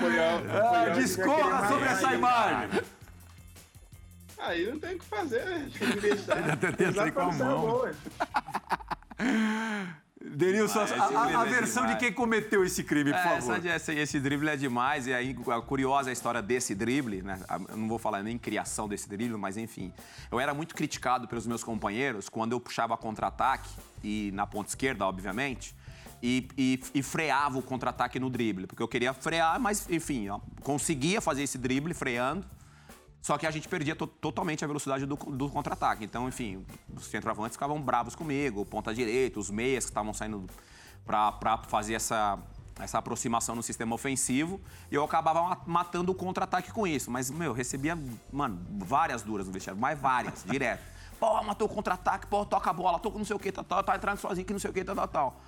Foi 0.00 0.24
ao- 0.24 0.38
foi 0.40 0.50
Ah, 0.60 0.88
discorra 0.94 1.68
sobre 1.68 1.88
essa 1.88 2.14
imagem. 2.14 2.80
Aí 4.38 4.70
não 4.70 4.78
tem 4.78 4.94
o 4.94 4.98
que 4.98 5.04
fazer, 5.06 5.44
né? 5.44 5.68
tem 5.78 5.90
que 5.92 6.00
deixar. 6.00 6.50
Até 6.50 6.72
tenta 6.72 6.92
sair 6.92 7.12
com 7.12 7.20
a 7.20 7.32
mão. 7.32 7.90
Denilson, 10.30 10.80
a- 10.80 10.84
a, 10.84 11.42
a 11.42 11.46
é 11.46 11.50
versão 11.50 11.86
de 11.86 11.96
quem 11.96 12.12
cometeu 12.12 12.64
esse 12.64 12.82
crime, 12.82 13.10
por 13.12 13.18
É, 13.18 13.22
favor. 13.22 13.56
essa- 13.56 13.68
essa- 13.68 13.92
esse 13.94 14.18
drible 14.20 14.48
é 14.48 14.56
demais, 14.56 15.06
e 15.06 15.14
aí, 15.14 15.36
a 15.48 15.60
curiosa 15.60 16.10
a 16.10 16.12
história 16.12 16.42
desse 16.42 16.74
drible, 16.74 17.22
né? 17.22 17.38
Eu 17.70 17.76
não 17.76 17.88
vou 17.88 17.98
falar 17.98 18.22
nem 18.22 18.36
criação 18.36 18.88
desse 18.88 19.08
drible, 19.08 19.36
mas 19.38 19.56
enfim. 19.56 19.92
Eu 20.30 20.40
era 20.40 20.52
muito 20.52 20.74
criticado 20.74 21.28
pelos 21.28 21.46
meus 21.46 21.62
companheiros 21.62 22.28
quando 22.28 22.52
eu 22.52 22.60
puxava 22.60 22.96
contra-ataque, 22.96 23.68
e 24.02 24.30
na 24.34 24.46
ponta 24.46 24.68
esquerda, 24.68 25.04
obviamente, 25.06 25.74
e, 26.22 26.48
e- 26.56 26.80
e 26.94 27.02
freava 27.02 27.58
o 27.58 27.62
contra-ataque 27.62 28.18
no 28.18 28.28
drible. 28.30 28.66
Porque 28.66 28.82
eu 28.82 28.88
queria 28.88 29.12
frear, 29.14 29.60
mas 29.60 29.88
enfim, 29.90 30.28
ó, 30.28 30.40
conseguia 30.62 31.20
fazer 31.20 31.42
esse 31.42 31.58
drible 31.58 31.94
freando. 31.94 32.44
Só 33.26 33.36
que 33.36 33.44
a 33.44 33.50
gente 33.50 33.66
perdia 33.66 33.96
to- 33.96 34.06
totalmente 34.06 34.62
a 34.64 34.68
velocidade 34.68 35.04
do, 35.04 35.16
do 35.16 35.50
contra-ataque. 35.50 36.04
Então, 36.04 36.28
enfim, 36.28 36.64
os 36.96 37.06
centroavantes 37.06 37.56
ficavam 37.56 37.82
bravos 37.82 38.14
comigo, 38.14 38.64
ponta 38.64 38.94
direita, 38.94 39.40
os 39.40 39.50
meias 39.50 39.84
que 39.84 39.90
estavam 39.90 40.14
saindo 40.14 40.46
para 41.04 41.58
fazer 41.66 41.94
essa, 41.94 42.38
essa 42.78 42.98
aproximação 42.98 43.56
no 43.56 43.64
sistema 43.64 43.96
ofensivo. 43.96 44.60
E 44.92 44.94
eu 44.94 45.02
acabava 45.02 45.42
ma- 45.42 45.60
matando 45.66 46.12
o 46.12 46.14
contra-ataque 46.14 46.70
com 46.70 46.86
isso. 46.86 47.10
Mas, 47.10 47.28
meu, 47.28 47.46
eu 47.48 47.52
recebia, 47.52 47.98
mano, 48.32 48.64
várias 48.78 49.22
duras 49.22 49.48
no 49.48 49.52
vestiário, 49.52 49.80
mas 49.80 49.98
várias, 49.98 50.44
direto. 50.48 50.84
Pô, 51.18 51.42
matou 51.42 51.66
o 51.66 51.68
contra-ataque, 51.68 52.28
pô, 52.28 52.46
toca 52.46 52.70
a 52.70 52.72
bola, 52.72 53.00
com 53.00 53.10
não 53.18 53.24
sei 53.24 53.34
o 53.34 53.40
que, 53.40 53.50
tal, 53.50 53.64
tal, 53.64 53.82
tá 53.82 53.96
entrando 53.96 54.18
sozinho 54.18 54.46
que 54.46 54.52
não 54.52 54.60
sei 54.60 54.70
o 54.70 54.72
que, 54.72 54.84
tal, 54.84 54.94
tal, 54.94 55.08
tal. 55.08 55.40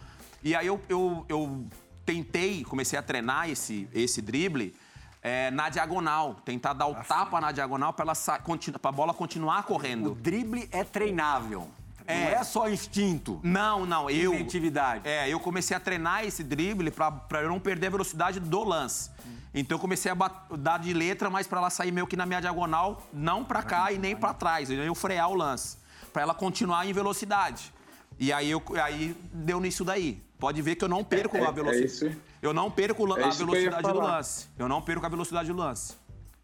E 0.42 0.52
aí 0.52 0.66
eu, 0.66 0.80
eu, 0.88 1.24
eu 1.28 1.64
tentei, 2.04 2.64
comecei 2.64 2.98
a 2.98 3.02
treinar 3.04 3.48
esse, 3.48 3.88
esse 3.92 4.20
drible 4.20 4.74
é, 5.22 5.50
na 5.50 5.68
diagonal, 5.68 6.34
tentar 6.44 6.72
dar 6.72 6.86
o 6.86 6.94
tapa 6.94 7.40
na 7.40 7.52
diagonal 7.52 7.92
para 7.92 8.12
a 8.12 8.92
bola 8.92 9.12
continuar 9.12 9.60
O 9.60 9.64
correndo. 9.64 10.14
drible 10.14 10.68
é 10.72 10.84
treinável. 10.84 11.68
É. 12.06 12.24
Não 12.24 12.40
é 12.40 12.44
só 12.44 12.70
instinto. 12.70 13.38
Não, 13.42 13.84
não, 13.84 14.08
eu. 14.08 14.32
Inventividade. 14.32 15.06
É, 15.06 15.28
eu 15.28 15.38
comecei 15.38 15.76
a 15.76 15.80
treinar 15.80 16.24
esse 16.24 16.42
drible 16.42 16.90
para 16.90 17.42
eu 17.42 17.48
não 17.48 17.60
perder 17.60 17.88
a 17.88 17.90
velocidade 17.90 18.40
do 18.40 18.64
lance. 18.64 19.10
Então 19.52 19.76
eu 19.76 19.80
comecei 19.80 20.10
a 20.10 20.14
dar 20.56 20.78
de 20.78 20.92
letra, 20.94 21.28
mas 21.28 21.46
para 21.46 21.58
ela 21.58 21.70
sair 21.70 21.90
meio 21.90 22.06
que 22.06 22.16
na 22.16 22.24
minha 22.24 22.40
diagonal, 22.40 23.02
não 23.12 23.44
para 23.44 23.62
cá 23.62 23.92
e 23.92 23.98
nem 23.98 24.16
para 24.16 24.32
trás. 24.32 24.70
Eu 24.70 24.84
ia 24.84 24.94
frear 24.94 25.28
o 25.30 25.34
lance, 25.34 25.76
para 26.12 26.22
ela 26.22 26.34
continuar 26.34 26.86
em 26.86 26.92
velocidade. 26.92 27.72
E 28.18 28.32
aí, 28.32 28.50
eu, 28.50 28.62
aí 28.82 29.16
deu 29.32 29.60
nisso 29.60 29.84
daí. 29.84 30.22
Pode 30.38 30.60
ver 30.62 30.76
que 30.76 30.84
eu 30.84 30.88
não 30.88 31.02
perco 31.04 31.36
É, 31.36 31.40
a 31.44 31.48
é 31.48 31.52
velocidade. 31.52 31.86
isso. 31.86 32.10
Eu 32.42 32.52
não 32.54 32.70
perco 32.70 33.02
É 33.18 33.24
a 33.24 33.30
velocidade 33.30 33.82
do 33.92 34.00
lance. 34.00 34.48
Eu 34.58 34.68
não 34.68 34.80
perco 34.82 35.04
a 35.06 35.08
velocidade 35.08 35.52
do 35.52 35.56
lance. 35.58 35.94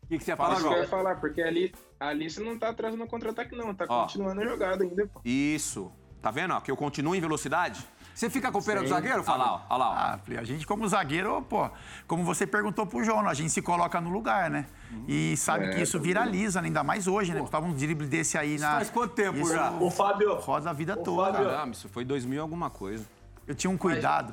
O 0.03 0.07
que, 0.07 0.19
que 0.19 0.25
você 0.25 0.33
ia 0.33 0.37
Fala, 0.37 0.57
falar, 0.57 0.59
Isso 0.61 0.69
que 0.69 0.75
eu 0.75 0.77
João? 0.77 0.85
ia 0.85 1.05
falar, 1.05 1.21
porque 1.21 1.43
ali, 1.43 1.75
ali 1.99 2.29
você 2.31 2.41
não 2.43 2.59
tá 2.59 2.69
atrás 2.69 2.95
no 2.95 3.07
contra-ataque, 3.07 3.57
não. 3.57 3.75
Tá 3.75 3.87
Ó. 3.89 4.03
continuando 4.03 4.43
a 4.43 4.47
jogada 4.47 4.85
ainda, 4.85 5.07
pô. 5.07 5.21
Isso. 5.25 5.91
Tá 6.21 6.31
vendo? 6.31 6.53
ó, 6.55 6.61
que 6.61 6.71
eu 6.71 6.77
continuo 6.77 7.15
em 7.15 7.21
velocidade? 7.21 7.85
Você 8.15 8.31
fica 8.31 8.53
com 8.53 8.63
pena 8.63 8.81
do 8.81 8.87
Sim. 8.87 8.95
zagueiro, 8.95 9.25
Olha 9.27 9.37
lá, 9.37 9.45
Fábio? 9.45 9.67
ó, 9.69 9.75
olha 9.75 9.79
lá. 9.85 9.91
ó. 9.91 9.95
Ah, 10.37 10.41
a 10.41 10.45
gente 10.45 10.65
como 10.67 10.87
zagueiro, 10.89 11.43
pô, 11.43 11.69
como 12.07 12.23
você 12.23 12.47
perguntou 12.47 12.87
pro 12.87 13.03
João, 13.03 13.27
a 13.29 13.35
gente 13.35 13.51
se 13.51 13.61
coloca 13.61 14.01
no 14.01 14.09
lugar, 14.09 14.49
né? 14.51 14.67
E 15.09 15.37
sabe 15.37 15.67
É, 15.67 15.71
que 15.71 15.83
isso 15.83 15.99
tá 15.99 16.05
viraliza, 16.05 16.61
né? 16.63 16.69
ainda 16.69 16.85
mais 16.85 17.09
hoje, 17.09 17.35
né? 17.35 17.45
Tava 17.51 17.67
um 17.67 17.73
drible 17.73 18.07
desse 18.07 18.39
aí 18.39 18.57
na. 18.59 18.75
faz 18.75 18.89
quanto 18.91 19.15
tempo 19.15 19.39
isso 19.41 19.53
já? 19.53 19.73
Ô, 19.73 19.91
Fábio, 19.91 20.37
Roda 20.37 20.71
a 20.71 20.73
vida 20.73 20.97
toda. 20.97 21.33
Fábio. 21.33 21.51
Caramba, 21.51 21.73
isso 21.75 21.89
foi 21.89 22.05
2000 22.05 22.41
alguma 22.41 22.71
coisa. 22.71 23.05
Eu 23.47 23.55
tinha 23.55 23.71
um 23.71 23.77
cuidado. 23.77 24.33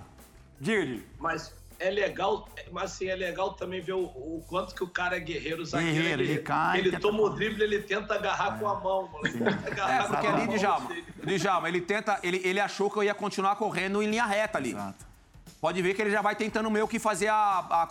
Diga-lhe. 0.62 1.06
mas 1.20 1.54
é 1.80 1.90
legal, 1.90 2.48
mas 2.72 2.92
assim, 2.94 3.08
é 3.08 3.16
legal 3.16 3.54
também 3.54 3.82
ver 3.82 3.94
o, 3.94 4.04
o 4.04 4.46
quanto 4.48 4.76
que 4.76 4.84
o 4.84 4.88
cara 4.88 5.18
é 5.18 5.20
guerreiro, 5.20 5.66
zagueiro 5.66 5.90
é 5.90 5.94
Guerreiro, 5.96 6.22
ele 6.22 6.28
guerreiro. 6.28 6.44
cai, 6.44 6.78
Ele 6.80 6.92
tenta- 6.92 7.02
toma 7.02 7.22
o 7.24 7.30
drible, 7.32 7.64
ele 7.64 7.80
tenta 7.82 8.14
agarrar 8.14 8.60
com 8.60 8.68
a 8.70 8.80
mão, 8.80 9.08
mano. 9.12 9.26
Ele 9.26 9.40
tenta 9.44 9.68
agarrar 9.72 9.96
É, 10.06 10.08
porque 10.08 10.22
com 10.22 10.28
a 10.28 10.36
ali, 10.36 10.46
mão 10.48 10.56
Djalma. 10.58 10.90
Djalma, 11.26 11.68
ele 11.70 11.82
tenta, 11.82 12.20
ele, 12.22 12.40
ele 12.44 12.60
achou 12.60 12.90
que 12.92 12.98
eu 12.98 13.04
ia 13.04 13.16
continuar 13.16 13.56
correndo 13.56 14.04
em 14.04 14.10
linha 14.12 14.26
reta 14.26 14.60
ali. 14.60 14.70
Exato. 14.70 15.06
Pode 15.60 15.82
ver 15.82 15.96
que 15.96 16.02
ele 16.04 16.12
já 16.12 16.22
vai 16.22 16.36
tentando 16.36 16.70
meio 16.70 16.88
que 16.88 17.00
fazer 17.00 17.28
a, 17.30 17.36
a, 17.36 17.84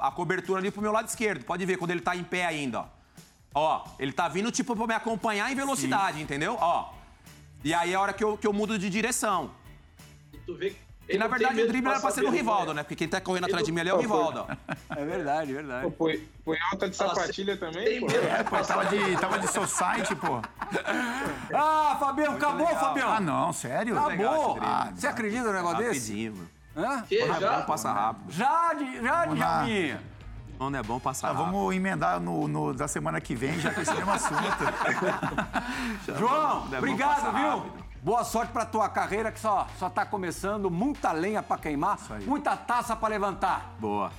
a, 0.00 0.08
a 0.08 0.10
cobertura 0.12 0.58
ali 0.60 0.70
pro 0.72 0.82
meu 0.82 0.90
lado 0.92 1.06
esquerdo. 1.08 1.44
Pode 1.44 1.64
ver 1.64 1.76
quando 1.76 1.92
ele 1.92 2.00
tá 2.00 2.16
em 2.16 2.24
pé 2.24 2.44
ainda, 2.44 2.80
ó. 2.80 2.86
Ó, 3.54 3.84
ele 3.98 4.12
tá 4.12 4.28
vindo 4.28 4.50
tipo 4.52 4.74
pra 4.76 4.86
me 4.86 4.94
acompanhar 4.94 5.50
em 5.50 5.54
velocidade, 5.54 6.20
entendeu? 6.20 6.56
Ó. 6.60 6.92
E 7.64 7.72
aí 7.72 7.92
é 7.92 7.94
a 7.96 8.00
hora 8.00 8.12
que 8.12 8.22
eu, 8.22 8.36
que 8.36 8.46
eu 8.46 8.52
mudo 8.52 8.78
de 8.78 8.88
direção. 8.90 9.50
E 10.32 10.38
tu 10.38 10.54
vê, 10.56 10.70
Que 10.70 10.76
na 11.16 11.26
verdade 11.28 11.62
o 11.62 11.68
drible 11.68 11.90
era 11.90 12.00
pra 12.00 12.10
ser 12.10 12.20
do 12.22 12.30
Rivaldo, 12.30 12.74
né? 12.74 12.82
Porque 12.82 12.96
quem 12.96 13.08
tá 13.08 13.20
correndo 13.20 13.44
atrás 13.46 13.64
de 13.64 13.72
mim 13.72 13.80
ali 13.80 13.88
é 13.88 13.94
o 13.94 13.98
Rivaldo. 14.00 14.46
É 14.94 15.04
verdade, 15.04 15.52
verdade. 15.54 15.90
Foi, 15.96 16.28
foi 16.44 16.58
alta 16.72 16.88
de 16.90 16.96
sapatilha 16.96 17.56
também, 17.56 18.00
pô. 18.00 18.06
É, 18.10 18.42
pô, 18.42 18.56
tava 18.58 18.84
de, 18.86 19.16
tava 19.16 19.38
de 19.38 19.48
society, 19.48 20.14
pô. 20.16 20.40
Ah, 21.54 21.96
Fabião, 21.98 22.34
acabou, 22.34 22.66
Fabião. 22.66 23.10
Ah, 23.10 23.20
não, 23.20 23.52
sério? 23.52 23.98
Acabou. 23.98 24.58
Ah, 24.60 24.90
Você 24.94 25.06
acredita 25.06 25.44
no 25.44 25.52
negócio 25.52 25.78
desse? 25.78 26.26
Rapidinho. 26.26 26.48
Hã? 26.76 27.02
Que, 27.02 27.18
é 27.22 27.40
já? 27.40 27.56
bom, 27.60 27.62
passa 27.66 27.90
rápido. 27.92 28.30
Já 28.32 28.74
de, 28.74 29.02
já. 29.02 29.34
Jalminha. 29.34 30.00
Quando 30.58 30.76
é 30.76 30.82
bom, 30.82 31.00
passa 31.00 31.22
Tá, 31.22 31.32
rápido. 31.32 31.52
vamos 31.52 31.74
emendar 31.74 32.20
no, 32.20 32.46
no 32.48 32.74
da 32.74 32.86
semana 32.88 33.20
que 33.20 33.34
vem, 33.34 33.58
já 33.60 33.72
com 33.72 33.80
esse 33.80 33.94
mesmo 33.94 34.10
assunto. 34.10 34.42
João, 36.18 36.68
é 36.72 36.78
obrigado, 36.78 37.14
passar 37.16 37.32
viu? 37.34 37.48
rápido. 37.48 37.87
Boa 38.02 38.24
sorte 38.24 38.52
pra 38.52 38.64
tua 38.64 38.88
carreira 38.88 39.30
que 39.32 39.40
só, 39.40 39.66
só 39.78 39.90
tá 39.90 40.06
começando, 40.06 40.70
muita 40.70 41.12
lenha 41.12 41.42
pra 41.42 41.58
queimar, 41.58 41.98
aí. 42.10 42.24
muita 42.24 42.56
taça 42.56 42.94
pra 42.94 43.08
levantar. 43.08 43.74
Boa. 43.78 44.12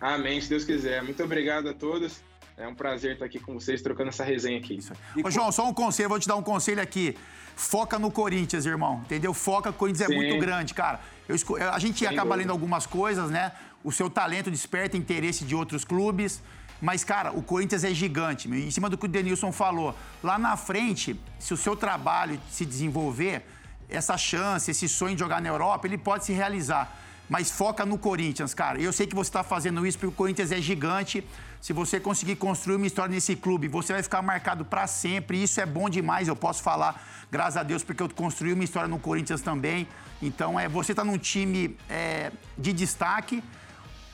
Amém, 0.00 0.40
se 0.40 0.48
Deus 0.48 0.64
quiser. 0.64 1.02
Muito 1.02 1.22
obrigado 1.22 1.68
a 1.68 1.74
todos. 1.74 2.20
É 2.56 2.66
um 2.66 2.74
prazer 2.74 3.14
estar 3.14 3.24
aqui 3.24 3.38
com 3.38 3.54
vocês, 3.54 3.80
trocando 3.80 4.10
essa 4.10 4.24
resenha 4.24 4.58
aqui. 4.58 4.78
Ô, 5.24 5.30
João, 5.30 5.50
só 5.50 5.66
um 5.68 5.72
conselho, 5.72 6.08
vou 6.08 6.18
te 6.18 6.28
dar 6.28 6.36
um 6.36 6.42
conselho 6.42 6.82
aqui. 6.82 7.16
Foca 7.56 7.98
no 7.98 8.10
Corinthians, 8.10 8.66
irmão, 8.66 9.00
entendeu? 9.04 9.32
Foca, 9.32 9.70
o 9.70 9.72
Corinthians 9.72 10.10
é 10.10 10.12
Sim. 10.12 10.16
muito 10.16 10.38
grande, 10.38 10.74
cara. 10.74 11.00
Eu 11.28 11.36
A 11.72 11.78
gente 11.78 12.00
Sem 12.00 12.08
acaba 12.08 12.22
dúvida. 12.30 12.36
lendo 12.36 12.50
algumas 12.50 12.86
coisas, 12.86 13.30
né? 13.30 13.52
O 13.84 13.90
seu 13.92 14.10
talento 14.10 14.50
desperta 14.50 14.96
interesse 14.96 15.44
de 15.44 15.54
outros 15.54 15.84
clubes. 15.84 16.42
Mas, 16.82 17.04
cara, 17.04 17.30
o 17.30 17.42
Corinthians 17.42 17.84
é 17.84 17.94
gigante. 17.94 18.48
Em 18.48 18.70
cima 18.72 18.90
do 18.90 18.98
que 18.98 19.04
o 19.04 19.08
Denilson 19.08 19.52
falou. 19.52 19.94
Lá 20.20 20.36
na 20.36 20.56
frente, 20.56 21.18
se 21.38 21.54
o 21.54 21.56
seu 21.56 21.76
trabalho 21.76 22.40
se 22.50 22.66
desenvolver, 22.66 23.46
essa 23.88 24.18
chance, 24.18 24.68
esse 24.68 24.88
sonho 24.88 25.14
de 25.14 25.20
jogar 25.20 25.40
na 25.40 25.48
Europa, 25.48 25.86
ele 25.86 25.96
pode 25.96 26.24
se 26.24 26.32
realizar. 26.32 26.90
Mas 27.28 27.52
foca 27.52 27.86
no 27.86 27.96
Corinthians, 27.96 28.52
cara. 28.52 28.80
Eu 28.80 28.92
sei 28.92 29.06
que 29.06 29.14
você 29.14 29.28
está 29.28 29.44
fazendo 29.44 29.86
isso 29.86 29.96
porque 29.96 30.12
o 30.12 30.16
Corinthians 30.16 30.50
é 30.50 30.60
gigante. 30.60 31.24
Se 31.60 31.72
você 31.72 32.00
conseguir 32.00 32.34
construir 32.34 32.74
uma 32.74 32.86
história 32.86 33.14
nesse 33.14 33.36
clube, 33.36 33.68
você 33.68 33.92
vai 33.92 34.02
ficar 34.02 34.20
marcado 34.20 34.64
para 34.64 34.88
sempre. 34.88 35.40
Isso 35.40 35.60
é 35.60 35.66
bom 35.66 35.88
demais, 35.88 36.26
eu 36.26 36.34
posso 36.34 36.64
falar, 36.64 37.00
graças 37.30 37.56
a 37.56 37.62
Deus, 37.62 37.84
porque 37.84 38.02
eu 38.02 38.08
construí 38.08 38.52
uma 38.52 38.64
história 38.64 38.88
no 38.88 38.98
Corinthians 38.98 39.40
também. 39.40 39.86
Então, 40.20 40.58
é, 40.58 40.68
você 40.68 40.92
está 40.92 41.04
num 41.04 41.16
time 41.16 41.76
é, 41.88 42.32
de 42.58 42.72
destaque. 42.72 43.42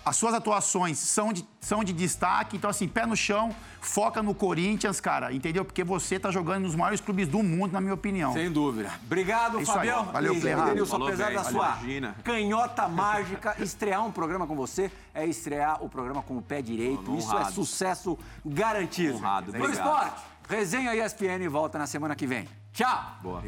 As 0.09 0.17
suas 0.17 0.33
atuações 0.33 0.99
são 0.99 1.35
de, 1.35 1.47
são 1.61 1.85
de 1.85 1.93
destaque, 1.93 2.57
então 2.57 2.71
assim, 2.71 2.89
pé 2.89 3.05
no 3.05 3.15
chão, 3.15 3.55
foca 3.79 4.23
no 4.23 4.35
Corinthians, 4.35 5.01
cara, 5.03 5.35
entendeu? 5.35 5.67
Porque 5.67 5.85
você 5.85 6.19
tá 6.19 6.31
jogando 6.31 6.63
nos 6.63 6.75
maiores 6.75 6.99
clubes 6.99 7.29
do 7.29 7.43
mundo, 7.43 7.73
na 7.73 7.81
minha 7.81 7.93
opinião. 7.93 8.33
Sem 8.33 8.51
dúvida. 8.51 8.91
Obrigado, 9.05 9.59
É 9.59 9.63
isso 9.63 9.71
aí. 9.73 9.77
Fabião. 9.91 10.05
Valeu, 10.07 10.35
Ferrari. 10.37 10.71
Denilson, 10.71 10.97
apesar 11.03 11.27
bem, 11.27 11.35
da 11.35 11.45
sua 11.45 11.67
imagina. 11.67 12.17
canhota 12.25 12.89
mágica, 12.89 13.55
estrear 13.63 14.03
um 14.07 14.11
programa 14.11 14.47
com 14.47 14.57
você 14.57 14.91
é 15.13 15.27
estrear 15.27 15.85
o 15.85 15.91
programa 15.91 16.23
com 16.23 16.39
o 16.39 16.43
pé 16.43 16.63
direito. 16.63 17.15
Isso 17.15 17.37
é 17.37 17.45
sucesso 17.51 18.19
garantido. 18.43 19.19
Honrado, 19.19 19.53
Pro 19.53 19.71
esporte, 19.71 20.23
resenha 20.49 20.97
ESPN 20.97 21.47
volta 21.51 21.77
na 21.77 21.87
semana 21.87 22.17
que 22.17 22.27
vem. 22.27 22.49
Tchau. 22.73 23.19
Boa. 23.21 23.43